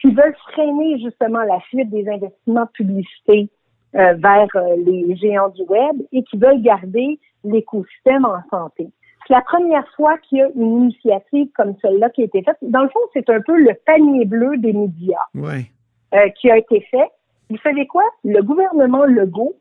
qui 0.00 0.10
veulent 0.10 0.36
freiner 0.52 0.98
justement 0.98 1.42
la 1.42 1.60
fuite 1.60 1.90
des 1.90 2.08
investissements 2.08 2.66
publicités 2.74 3.48
euh, 3.94 4.14
vers 4.14 4.48
euh, 4.56 4.76
les 4.84 5.14
géants 5.16 5.50
du 5.50 5.62
web 5.62 6.02
et 6.10 6.24
qui 6.24 6.38
veulent 6.38 6.62
garder 6.62 7.20
l'écosystème 7.44 8.24
en 8.24 8.42
santé. 8.50 8.88
C'est 9.26 9.34
la 9.34 9.42
première 9.42 9.86
fois 9.94 10.18
qu'il 10.18 10.38
y 10.38 10.42
a 10.42 10.48
une 10.54 10.82
initiative 10.82 11.48
comme 11.54 11.74
celle-là 11.80 12.10
qui 12.10 12.22
a 12.22 12.24
été 12.24 12.42
faite. 12.42 12.56
Dans 12.62 12.82
le 12.82 12.88
fond, 12.88 13.00
c'est 13.12 13.28
un 13.30 13.40
peu 13.40 13.56
le 13.56 13.74
panier 13.86 14.24
bleu 14.24 14.56
des 14.58 14.72
médias 14.72 15.24
euh, 15.34 16.28
qui 16.40 16.50
a 16.50 16.56
été 16.56 16.80
fait. 16.90 17.10
Vous 17.50 17.58
savez 17.58 17.86
quoi? 17.86 18.04
Le 18.24 18.42
gouvernement 18.42 19.04
Legault 19.04 19.54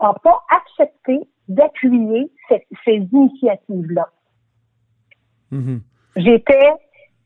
n'a 0.00 0.14
pas 0.22 0.42
accepté 0.50 1.20
d'appuyer 1.48 2.30
ces 2.84 3.08
initiatives-là. 3.12 4.08
Mhm. 5.50 5.80
J'étais 6.16 6.72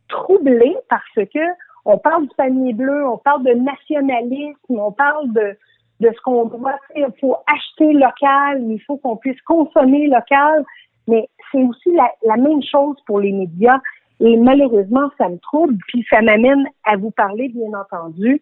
troublée 0.09 0.77
parce 0.89 1.15
que 1.15 1.41
on 1.85 1.99
parle 1.99 2.29
du 2.29 2.35
panier 2.37 2.73
bleu, 2.75 3.07
on 3.07 3.19
parle 3.19 3.43
de 3.45 3.53
nationalisme, 3.55 4.57
on 4.69 4.93
parle 4.93 5.33
de, 5.33 5.57
de 6.01 6.13
ce 6.15 6.21
qu'on 6.23 6.45
doit 6.45 6.79
faire. 6.93 7.09
Il 7.09 7.21
faut 7.21 7.37
acheter 7.47 7.93
local, 7.93 8.63
il 8.71 8.81
faut 8.87 8.99
qu'on 8.99 9.17
puisse 9.17 9.41
consommer 9.43 10.07
local, 10.07 10.65
mais 11.09 11.29
c'est 11.51 11.63
aussi 11.63 11.93
la, 11.95 12.11
la 12.25 12.37
même 12.37 12.63
chose 12.63 12.97
pour 13.07 13.21
les 13.21 13.33
médias. 13.33 13.79
Et 14.21 14.37
malheureusement, 14.37 15.11
ça 15.19 15.29
me 15.29 15.39
trouble, 15.39 15.77
puis 15.89 16.07
ça 16.09 16.23
m'amène 16.23 16.65
à 16.85 16.97
vous 16.97 17.11
parler, 17.11 17.49
bien 17.49 17.73
entendu. 17.79 18.41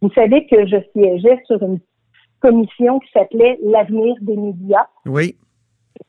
Vous 0.00 0.10
savez 0.12 0.46
que 0.46 0.66
je 0.66 0.76
siégeais 0.92 1.42
sur 1.46 1.62
une 1.62 1.78
commission 2.40 3.00
qui 3.00 3.10
s'appelait 3.12 3.58
l'avenir 3.62 4.16
des 4.22 4.36
médias 4.36 4.86
Oui. 5.06 5.36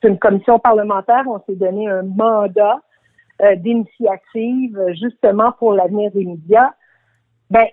c'est 0.00 0.08
une 0.08 0.18
commission 0.18 0.58
parlementaire. 0.58 1.24
On 1.26 1.40
s'est 1.46 1.56
donné 1.56 1.88
un 1.88 2.02
mandat 2.02 2.80
euh, 3.42 3.54
d'initiative 3.56 4.78
euh, 4.78 4.94
justement 4.94 5.52
pour 5.52 5.74
l'avenir 5.74 6.10
des 6.12 6.24
médias. 6.24 6.70
Ben, 7.50 7.66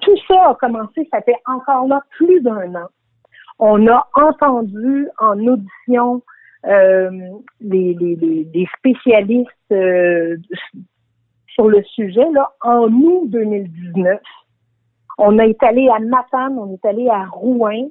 tout 0.00 0.16
ça 0.28 0.50
a 0.50 0.54
commencé, 0.54 1.08
ça 1.12 1.22
fait 1.22 1.38
encore 1.46 1.86
là 1.86 2.02
plus 2.10 2.40
d'un 2.42 2.74
an. 2.74 2.88
On 3.58 3.86
a 3.88 4.06
entendu 4.14 5.08
en 5.18 5.38
audition 5.46 6.22
euh, 6.66 7.10
les, 7.60 7.94
les, 7.94 8.16
les, 8.52 8.68
spécialistes 8.78 9.50
euh, 9.72 10.36
sur 11.48 11.68
le 11.68 11.82
sujet 11.82 12.28
là, 12.32 12.52
en 12.60 12.88
août 12.88 13.28
2019. 13.30 14.20
On 15.18 15.38
a 15.38 15.46
été 15.46 15.66
allé 15.66 15.88
à 15.88 15.98
Matane, 15.98 16.58
on 16.58 16.72
est 16.72 16.84
allé 16.84 17.08
à 17.08 17.24
Rouen, 17.24 17.90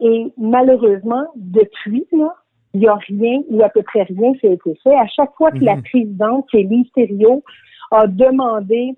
et 0.00 0.32
malheureusement, 0.36 1.26
depuis, 1.34 2.06
là, 2.12 2.34
il 2.74 2.80
n'y 2.80 2.88
a 2.88 2.94
rien 2.94 3.40
ou 3.50 3.62
à 3.62 3.68
peu 3.68 3.82
près 3.82 4.02
rien 4.02 4.34
qui 4.34 4.46
a 4.46 4.52
été 4.52 4.74
fait. 4.82 4.94
À 4.94 5.06
chaque 5.06 5.34
fois 5.36 5.50
que 5.50 5.64
la 5.64 5.76
Mhm. 5.76 5.82
présidente, 5.82 6.46
qui 6.50 6.62
Lise 6.62 6.90
Thériault, 6.92 7.42
a 7.90 8.06
demandé 8.06 8.94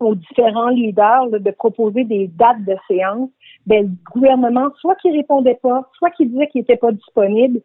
aux 0.00 0.14
différents 0.14 0.68
leaders 0.70 1.26
là, 1.26 1.38
de 1.38 1.50
proposer 1.50 2.04
des 2.04 2.26
dates 2.28 2.64
de 2.64 2.74
séance, 2.88 3.30
ben, 3.66 3.86
le 3.86 4.12
gouvernement, 4.12 4.70
soit 4.80 4.96
qu'il 4.96 5.12
répondait 5.12 5.58
pas, 5.62 5.88
soit 5.98 6.10
qu'il 6.10 6.30
disait 6.30 6.48
qu'il 6.48 6.62
n'était 6.62 6.76
pas 6.76 6.92
disponible. 6.92 7.60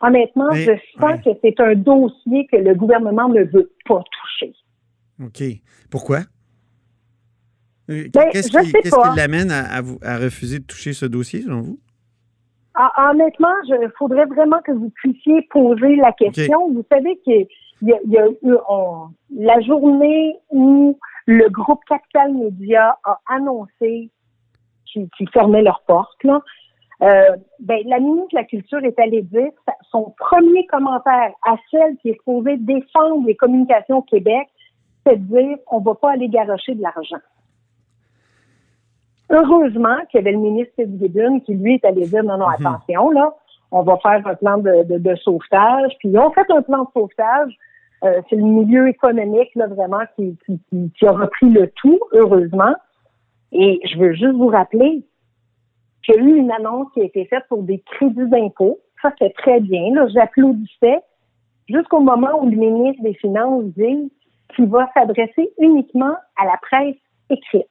Honnêtement, 0.00 0.48
Mais- 0.52 0.64
je 0.64 0.72
sens 1.00 1.10
ouais. 1.12 1.20
que 1.24 1.30
c'est 1.42 1.60
un 1.60 1.74
dossier 1.74 2.46
que 2.50 2.56
le 2.56 2.74
gouvernement 2.74 3.28
ne 3.28 3.42
veut 3.44 3.72
pas 3.86 4.02
toucher. 4.12 4.54
OK. 5.24 5.42
Pourquoi? 5.90 6.18
Euh, 7.90 8.04
Ben, 8.12 8.28
Qu'est-ce 8.30 8.52
je 8.52 8.58
qui, 8.60 8.70
sais 8.70 8.80
qu'est-ce 8.82 8.94
pas. 8.94 9.10
qui 9.10 9.16
l'amène 9.16 9.50
à, 9.50 9.64
à 9.64 9.80
vous- 9.80 9.98
à 10.02 10.18
refuser 10.18 10.58
de 10.60 10.64
toucher 10.64 10.92
ce 10.92 11.06
dossier, 11.06 11.42
selon 11.42 11.62
vous? 11.62 11.80
Ah, 12.74 13.10
honnêtement, 13.10 13.48
il 13.66 13.90
faudrait 13.98 14.26
vraiment 14.26 14.60
que 14.62 14.70
vous 14.72 14.90
puissiez 14.90 15.42
poser 15.50 15.96
la 15.96 16.12
question. 16.12 16.70
Vous 16.72 16.84
savez 16.92 17.18
qu'il 17.24 17.46
y 17.82 17.92
a, 17.92 17.96
il 18.04 18.10
y 18.12 18.18
a 18.18 18.28
eu 18.28 18.56
on- 18.68 19.08
la 19.36 19.60
journée 19.62 20.36
où 20.50 20.96
le 21.26 21.48
groupe 21.48 21.80
Capital 21.88 22.34
Média 22.34 22.96
a 23.04 23.18
annoncé 23.28 24.10
qu'ils 24.86 25.08
qu'ils 25.16 25.28
fermaient 25.30 25.62
leurs 25.62 25.82
portes. 25.88 26.22
Là, 26.22 26.40
euh, 27.02 27.36
ben, 27.60 27.80
la 27.86 28.00
ministre 28.00 28.28
de 28.32 28.36
la 28.38 28.44
Culture 28.44 28.84
est 28.84 28.98
allée 28.98 29.22
dire 29.22 29.50
son 29.90 30.14
premier 30.18 30.66
commentaire 30.66 31.32
à 31.46 31.56
celle 31.70 31.96
qui 31.98 32.10
est 32.10 32.14
supposée 32.14 32.56
défendre 32.56 33.26
les 33.26 33.36
communications 33.36 33.98
au 33.98 34.02
Québec, 34.02 34.48
c'est 35.06 35.16
de 35.16 35.24
dire 35.38 35.58
on 35.70 35.78
va 35.80 35.94
pas 35.94 36.12
aller 36.12 36.28
garocher 36.28 36.74
de 36.74 36.82
l'argent. 36.82 37.18
Heureusement 39.30 39.96
qu'il 40.10 40.18
y 40.18 40.22
avait 40.22 40.32
le 40.32 40.38
ministre 40.38 40.72
Fitzgibbon 40.76 41.40
qui, 41.40 41.54
lui, 41.54 41.74
est 41.74 41.84
allé 41.84 42.06
dire 42.06 42.24
non, 42.24 42.38
non, 42.38 42.46
Mhm. 42.48 42.66
attention, 42.66 43.10
là, 43.10 43.34
on 43.70 43.82
va 43.82 43.98
faire 43.98 44.26
un 44.26 44.34
plan 44.34 44.58
de, 44.58 44.84
de, 44.84 44.98
de 44.98 45.14
sauvetage. 45.16 45.92
Puis 45.98 46.08
ils 46.08 46.18
ont 46.18 46.30
fait 46.32 46.50
un 46.50 46.62
plan 46.62 46.84
de 46.84 46.88
sauvetage. 46.94 47.52
Euh, 48.04 48.22
c'est 48.30 48.36
le 48.36 48.42
milieu 48.42 48.88
économique, 48.88 49.54
là, 49.54 49.66
vraiment, 49.66 50.00
qui, 50.16 50.36
qui, 50.46 50.58
qui, 50.70 50.90
qui 50.98 51.06
a 51.06 51.12
repris 51.12 51.50
le 51.50 51.68
tout, 51.76 51.98
heureusement. 52.12 52.74
Et 53.52 53.80
je 53.84 53.98
veux 53.98 54.14
juste 54.14 54.34
vous 54.36 54.48
rappeler 54.48 55.02
a 56.08 56.16
eu 56.16 56.36
une 56.36 56.50
annonce 56.50 56.88
qui 56.94 57.00
a 57.00 57.04
été 57.04 57.24
faite 57.26 57.44
pour 57.48 57.62
des 57.62 57.80
crédits 57.80 58.28
d'impôt. 58.28 58.78
Ça, 59.02 59.12
c'est 59.18 59.34
très 59.34 59.60
bien. 59.60 59.94
Là, 59.94 60.06
j'applaudissais 60.08 61.00
jusqu'au 61.68 62.00
moment 62.00 62.42
où 62.42 62.48
le 62.48 62.56
ministre 62.56 63.02
des 63.02 63.14
Finances 63.14 63.64
dit 63.76 64.12
qu'il 64.54 64.66
va 64.66 64.90
s'adresser 64.94 65.50
uniquement 65.58 66.14
à 66.36 66.44
la 66.44 66.56
presse 66.62 66.96
écrite. 67.30 67.66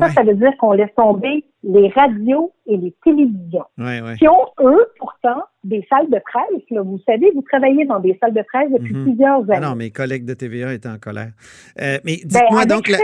Ça, 0.00 0.06
Ouais. 0.06 0.12
ça 0.12 0.22
veut 0.22 0.34
dire 0.34 0.50
qu'on 0.58 0.72
laisse 0.72 0.94
tomber 0.96 1.44
les 1.62 1.88
radios 1.90 2.52
et 2.66 2.76
les 2.78 2.94
télévisions, 3.04 3.64
Ouais, 3.76 4.00
ouais. 4.00 4.16
qui 4.16 4.26
ont, 4.26 4.46
eux, 4.62 4.86
pourtant, 4.98 5.42
des 5.62 5.86
salles 5.90 6.08
de 6.08 6.18
presse. 6.24 6.62
Là. 6.70 6.80
Vous 6.82 6.98
savez, 7.06 7.30
vous 7.34 7.42
travaillez 7.42 7.84
dans 7.84 8.00
des 8.00 8.16
salles 8.20 8.32
de 8.32 8.42
presse 8.42 8.70
depuis 8.72 8.94
Mhm. 8.94 9.02
plusieurs 9.04 9.42
Ah 9.50 9.56
années. 9.56 9.66
non, 9.66 9.74
mes 9.76 9.90
collègues 9.90 10.24
de 10.24 10.32
TVA 10.34 10.72
étaient 10.72 10.88
en 10.88 10.98
colère. 10.98 11.32
Euh, 11.80 11.98
mais 12.04 12.16
Ben, 12.22 12.28
dites-moi 12.28 12.64
donc, 12.64 12.88
la, 12.88 12.98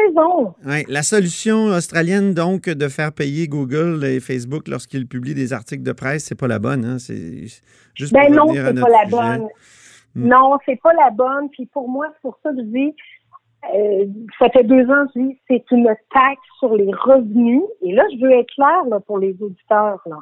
la 0.88 1.02
solution 1.02 1.64
australienne, 1.66 2.32
donc, 2.32 2.62
de 2.68 2.88
faire 2.88 3.12
payer 3.12 3.46
Google 3.46 4.04
et 4.04 4.20
Facebook 4.20 4.68
lorsqu'ils 4.68 5.06
publient 5.06 5.34
des 5.34 5.52
articles 5.52 5.82
de 5.82 5.92
presse, 5.92 6.24
c'est 6.24 6.38
pas 6.38 6.48
la 6.48 6.58
bonne. 6.58 6.84
Hein? 6.84 6.98
C'est 6.98 7.46
juste 7.94 8.12
Ben 8.14 8.26
pour 8.34 8.46
non, 8.46 8.54
c'est 8.54 8.62
pas 8.80 8.88
la 8.88 9.04
sujet. 9.04 9.10
bonne. 9.10 9.48
Hmm. 10.14 10.28
Non, 10.28 10.56
c'est 10.64 10.80
pas 10.82 10.94
la 10.94 11.10
bonne. 11.10 11.50
Puis 11.50 11.66
pour 11.66 11.90
moi, 11.90 12.06
c'est 12.14 12.22
pour 12.22 12.38
ça 12.42 12.50
que 12.52 12.56
je 12.58 12.62
dis, 12.62 12.94
euh, 13.74 14.06
ça 14.38 14.48
fait 14.50 14.64
deux 14.64 14.84
ans 14.90 15.06
que 15.06 15.12
je 15.16 15.20
dis, 15.20 15.40
c'est 15.48 15.64
une 15.70 15.92
taxe 16.12 16.40
sur 16.58 16.74
les 16.74 16.92
revenus. 16.92 17.62
Et 17.82 17.92
là, 17.92 18.04
je 18.12 18.24
veux 18.24 18.32
être 18.32 18.50
claire 18.54 18.84
là, 18.88 19.00
pour 19.00 19.18
les 19.18 19.36
auditeurs. 19.42 20.00
Là. 20.06 20.18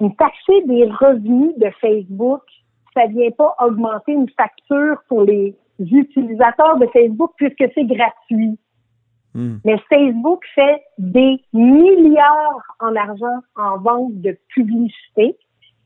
Une 0.00 0.14
taxer 0.16 0.62
des 0.66 0.84
revenus 0.84 1.56
de 1.58 1.70
Facebook, 1.80 2.42
ça 2.94 3.06
vient 3.06 3.30
pas 3.30 3.54
augmenter 3.60 4.12
une 4.12 4.28
facture 4.30 4.96
pour 5.08 5.22
les 5.22 5.54
utilisateurs 5.78 6.78
de 6.78 6.86
Facebook 6.88 7.32
puisque 7.36 7.64
c'est 7.74 7.84
gratuit. 7.84 8.58
Hmm. 9.34 9.56
Mais 9.64 9.78
Facebook 9.92 10.44
fait 10.54 10.82
des 10.98 11.40
milliards 11.52 12.62
en 12.80 12.94
argent 12.94 13.40
en 13.56 13.78
vente 13.78 14.20
de 14.20 14.36
publicité. 14.48 15.36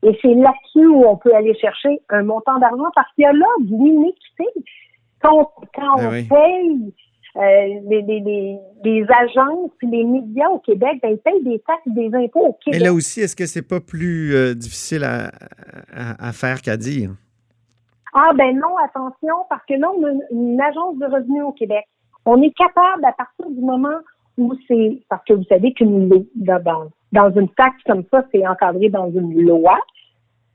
Et 0.01 0.17
c'est 0.21 0.33
là-dessus 0.33 0.87
où 0.87 1.05
on 1.05 1.17
peut 1.17 1.33
aller 1.35 1.53
chercher 1.55 1.99
un 2.09 2.23
montant 2.23 2.57
d'argent 2.59 2.89
parce 2.95 3.11
qu'il 3.13 3.23
y 3.23 3.27
a 3.27 3.33
là 3.33 3.47
de 3.59 3.75
l'inéquité. 3.75 4.45
Quand, 5.21 5.51
quand 5.75 5.97
Ben 5.97 6.07
on 6.07 6.11
oui. 6.11 6.27
paye 6.27 6.93
euh, 7.35 7.79
les, 7.89 8.01
les, 8.01 8.19
les, 8.21 8.57
les 8.83 9.05
agences 9.09 9.71
puis 9.77 9.87
les 9.89 10.03
médias 10.03 10.49
au 10.49 10.59
Québec, 10.59 10.99
ben, 11.01 11.09
ils 11.11 11.17
payent 11.17 11.43
des 11.43 11.59
taxes 11.59 11.81
et 11.87 11.91
des 11.91 12.15
impôts 12.15 12.47
au 12.47 12.57
Mais 12.65 12.71
Québec. 12.73 12.81
là 12.81 12.93
aussi, 12.93 13.21
est-ce 13.21 13.35
que 13.35 13.45
c'est 13.45 13.67
pas 13.67 13.79
plus 13.79 14.33
euh, 14.35 14.53
difficile 14.55 15.03
à, 15.03 15.31
à- 15.95 16.27
à 16.29 16.31
faire 16.31 16.61
qu'à 16.61 16.77
dire? 16.77 17.11
Ah 18.13 18.31
ben 18.35 18.55
non, 18.57 18.75
attention, 18.83 19.35
parce 19.49 19.63
que 19.67 19.75
là, 19.75 19.91
on 19.95 20.03
a 20.03 20.09
une, 20.11 20.23
une 20.31 20.61
agence 20.61 20.97
de 20.97 21.05
revenus 21.05 21.43
au 21.43 21.51
Québec. 21.51 21.85
On 22.25 22.41
est 22.41 22.55
capable, 22.57 23.05
à 23.05 23.11
partir 23.13 23.47
du 23.49 23.61
moment 23.61 23.99
où 24.37 24.53
c'est... 24.67 25.01
Parce 25.09 25.23
que 25.25 25.33
vous 25.33 25.43
savez 25.43 25.73
qu'une 25.73 26.09
loi, 26.09 26.19
dans, 26.35 26.89
dans 27.11 27.31
une 27.39 27.49
taxe 27.49 27.81
comme 27.85 28.03
ça, 28.11 28.23
c'est 28.31 28.45
encadré 28.47 28.89
dans 28.89 29.11
une 29.11 29.39
loi. 29.43 29.77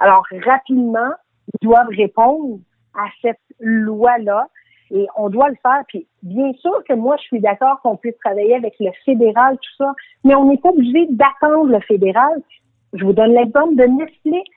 Alors, 0.00 0.24
rapidement, 0.44 1.10
ils 1.52 1.64
doivent 1.66 1.88
répondre 1.96 2.58
à 2.94 3.06
cette 3.22 3.38
loi-là 3.60 4.48
et 4.90 5.06
on 5.16 5.28
doit 5.30 5.48
le 5.48 5.56
faire. 5.62 5.82
Puis, 5.88 6.06
bien 6.22 6.52
sûr 6.60 6.82
que 6.88 6.94
moi, 6.94 7.16
je 7.18 7.24
suis 7.24 7.40
d'accord 7.40 7.80
qu'on 7.82 7.96
puisse 7.96 8.14
travailler 8.24 8.54
avec 8.54 8.74
le 8.80 8.90
fédéral, 9.04 9.56
tout 9.56 9.84
ça, 9.84 9.92
mais 10.24 10.34
on 10.34 10.44
n'est 10.48 10.58
pas 10.58 10.68
obligé 10.70 11.06
d'attendre 11.10 11.66
le 11.70 11.80
fédéral. 11.80 12.42
Je 12.92 13.04
vous 13.04 13.12
donne 13.12 13.32
l'exemple 13.34 13.74
de 13.76 13.84
Netflix. 13.84 14.48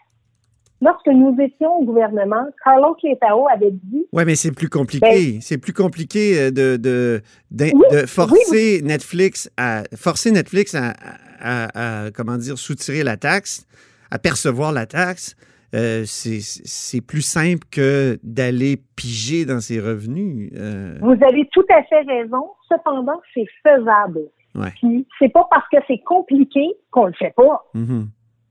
Lorsque 0.79 1.07
nous 1.07 1.35
étions 1.41 1.77
au 1.77 1.85
gouvernement, 1.85 2.45
Carlos 2.63 2.93
Clétao 3.01 3.47
avait 3.51 3.71
dit 3.71 4.05
Oui, 4.13 4.23
mais 4.27 4.35
c'est 4.35 4.51
plus 4.51 4.69
compliqué. 4.69 5.39
c'est 5.41 5.57
plus 5.57 5.73
compliqué 5.73 6.39
euh, 6.39 6.51
de, 6.51 6.77
de, 6.77 7.21
Ben 7.49 7.71
Oui, 7.73 7.81
de 7.91 8.05
forcer 8.05 8.81
Netflix 8.83 9.49
à 9.57 9.83
forcer 9.95 10.29
Netflix 10.31 10.75
à, 10.75 10.93
à- 11.39 12.03
à, 12.05 12.11
comment 12.11 12.38
dire 12.38 12.59
soutirer 12.59 13.03
la 13.03 13.17
taxe, 13.17 13.65
à 14.11 14.19
percevoir 14.19 14.71
la 14.71 14.85
taxe. 14.85 15.35
Euh, 15.76 16.03
c'est, 16.05 17.01
plus 17.01 17.22
simple 17.22 17.68
que 17.70 18.18
d'aller 18.24 18.78
piger 18.95 19.45
dans 19.45 19.59
ses 19.59 19.80
revenus. 19.82 20.51
Euh, 20.55 20.97
Vous 21.01 21.18
avez 21.22 21.47
tout 21.51 21.65
à 21.70 21.84
fait 21.84 22.01
raison. 22.03 22.51
Cependant, 22.70 23.20
c'est 23.34 23.47
faisable. 23.63 24.22
Ouais. 24.55 24.72
Puis 24.82 25.05
c'est 25.20 25.30
pas 25.30 25.45
parce 25.51 25.68
que 25.70 25.78
c'est 25.88 25.99
compliqué 25.99 26.74
qu'on 26.91 27.05
le 27.05 27.13
fait 27.13 27.34
pas. 27.36 27.65
mhm. 27.74 28.07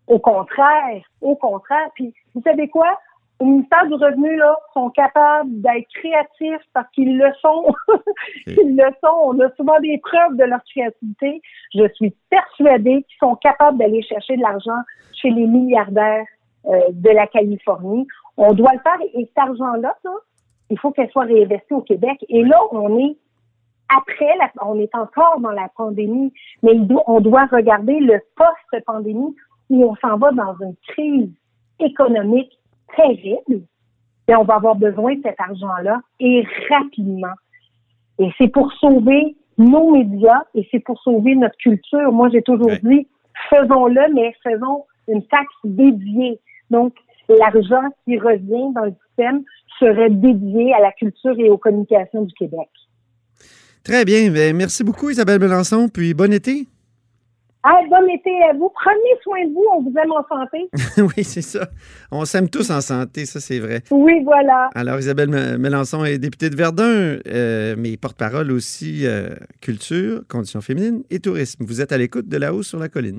Au 0.07 0.21
contraire, 0.21 1.03
au 1.21 1.35
contraire. 1.35 1.89
Puis, 1.95 2.15
vous 2.35 2.43
savez 2.43 2.69
quoi? 2.69 3.01
Au 3.41 3.45
ministère 3.45 3.87
du 3.87 3.95
Revenu, 3.95 4.37
là, 4.37 4.57
sont 4.73 4.89
capables 4.91 5.61
d'être 5.61 5.89
créatifs 5.95 6.65
parce 6.73 6.89
qu'ils 6.93 7.19
le 7.19 7.33
sont. 7.43 7.75
ils 8.47 8.77
le 8.77 8.89
sont. 9.03 9.17
On 9.25 9.41
a 9.41 9.51
souvent 9.57 9.79
des 9.81 9.99
preuves 9.99 10.37
de 10.37 10.45
leur 10.45 10.61
créativité. 10.71 11.43
Je 11.75 11.89
suis 11.95 12.15
persuadée 12.31 13.03
qu'ils 13.03 13.19
sont 13.19 13.35
capables 13.37 13.79
d'aller 13.79 14.03
chercher 14.03 14.37
de 14.37 14.43
l'argent 14.43 14.81
chez 15.13 15.31
les 15.31 15.47
milliardaires 15.47 16.25
de 16.67 17.11
la 17.11 17.27
Californie. 17.27 18.07
On 18.37 18.53
doit 18.53 18.73
le 18.73 18.81
faire 18.81 18.99
et 19.15 19.25
cet 19.27 19.39
argent-là, 19.39 19.97
il 20.71 20.79
faut 20.79 20.91
qu'elle 20.91 21.11
soit 21.11 21.25
réinvestie 21.25 21.75
au 21.75 21.83
Québec. 21.83 22.25
Et 22.29 22.43
là, 22.45 22.59
on 22.73 22.99
est 22.99 23.17
après, 23.89 24.37
la, 24.39 24.51
on 24.63 24.79
est 24.81 24.95
encore 24.95 25.41
dans 25.41 25.53
la 25.53 25.69
pandémie, 25.77 26.33
mais 26.63 26.73
on 27.07 27.21
doit 27.21 27.47
regarder 27.47 28.01
le 28.01 28.21
post-pandémie 28.35 29.35
où 29.71 29.85
on 29.85 29.95
s'en 29.97 30.17
va 30.17 30.33
dans 30.33 30.57
une 30.61 30.75
crise 30.89 31.31
économique 31.79 32.59
terrible. 32.97 33.63
Et 34.29 34.35
on 34.35 34.43
va 34.43 34.57
avoir 34.57 34.75
besoin 34.75 35.15
de 35.15 35.23
cet 35.23 35.41
argent-là 35.41 36.01
et 36.19 36.45
rapidement. 36.69 37.35
Et 38.19 38.31
c'est 38.39 38.49
pour 38.49 38.73
sauver 38.73 39.37
nos 39.57 39.93
médias 39.93 40.43
et 40.55 40.67
c'est 40.71 40.81
pour 40.81 41.01
sauver 41.03 41.37
notre 41.37 41.57
culture. 41.59 42.11
Moi, 42.11 42.29
j'ai 42.31 42.43
toujours 42.43 42.73
dit, 42.83 43.07
faisons-le, 43.51 44.15
mais 44.15 44.35
faisons 44.43 44.85
une 45.07 45.25
taxe 45.27 45.55
dédiée. 45.63 46.41
Donc, 46.71 46.95
l'argent 47.29 47.83
qui 48.05 48.19
revient 48.19 48.73
dans 48.75 48.85
le 48.85 48.95
système 49.07 49.43
serait 49.79 50.11
dédié 50.11 50.73
à 50.75 50.81
la 50.81 50.93
culture 50.93 51.39
et 51.39 51.51
aux 51.51 51.59
communications 51.59 52.23
du 52.23 52.33
Québec. 52.35 52.69
Très 53.85 54.05
bien. 54.05 54.31
Ben, 54.31 54.57
merci 54.57 54.83
beaucoup, 54.83 55.11
Isabelle 55.11 55.41
Melançon. 55.41 55.89
Puis 55.89 56.13
bon 56.15 56.33
été. 56.33 56.67
Ah, 57.63 57.81
bon 57.91 58.07
été 58.09 58.31
à 58.49 58.53
vous. 58.53 58.71
Prenez 58.75 59.21
soin 59.23 59.45
de 59.45 59.53
vous. 59.53 59.65
On 59.77 59.83
vous 59.83 59.95
aime 59.97 60.13
en 60.13 60.25
santé. 60.29 60.71
oui, 61.17 61.25
c'est 61.25 61.43
ça. 61.43 61.69
On 62.13 62.25
s'aime 62.25 62.49
tous 62.49 62.71
en 62.71 62.81
santé, 62.81 63.27
ça, 63.27 63.41
c'est 63.41 63.59
vrai. 63.59 63.83
Oui, 63.91 64.23
voilà. 64.25 64.71
Alors, 64.75 65.01
Isabelle 65.01 65.31
Melançon 65.59 66.05
est 66.05 66.19
députée 66.19 66.49
de 66.49 66.57
Verdun, 66.57 67.19
euh, 67.27 67.75
mais 67.77 67.97
porte-parole 67.97 68.53
aussi 68.53 69.05
euh, 69.05 69.31
culture, 69.61 70.23
conditions 70.29 70.61
féminines 70.61 71.03
et 71.11 71.19
tourisme. 71.19 71.65
Vous 71.65 71.81
êtes 71.81 71.91
à 71.91 71.99
l'écoute 71.99 72.29
de 72.29 72.37
là-haut 72.37 72.63
sur 72.63 72.79
la 72.79 72.89
colline. 72.89 73.19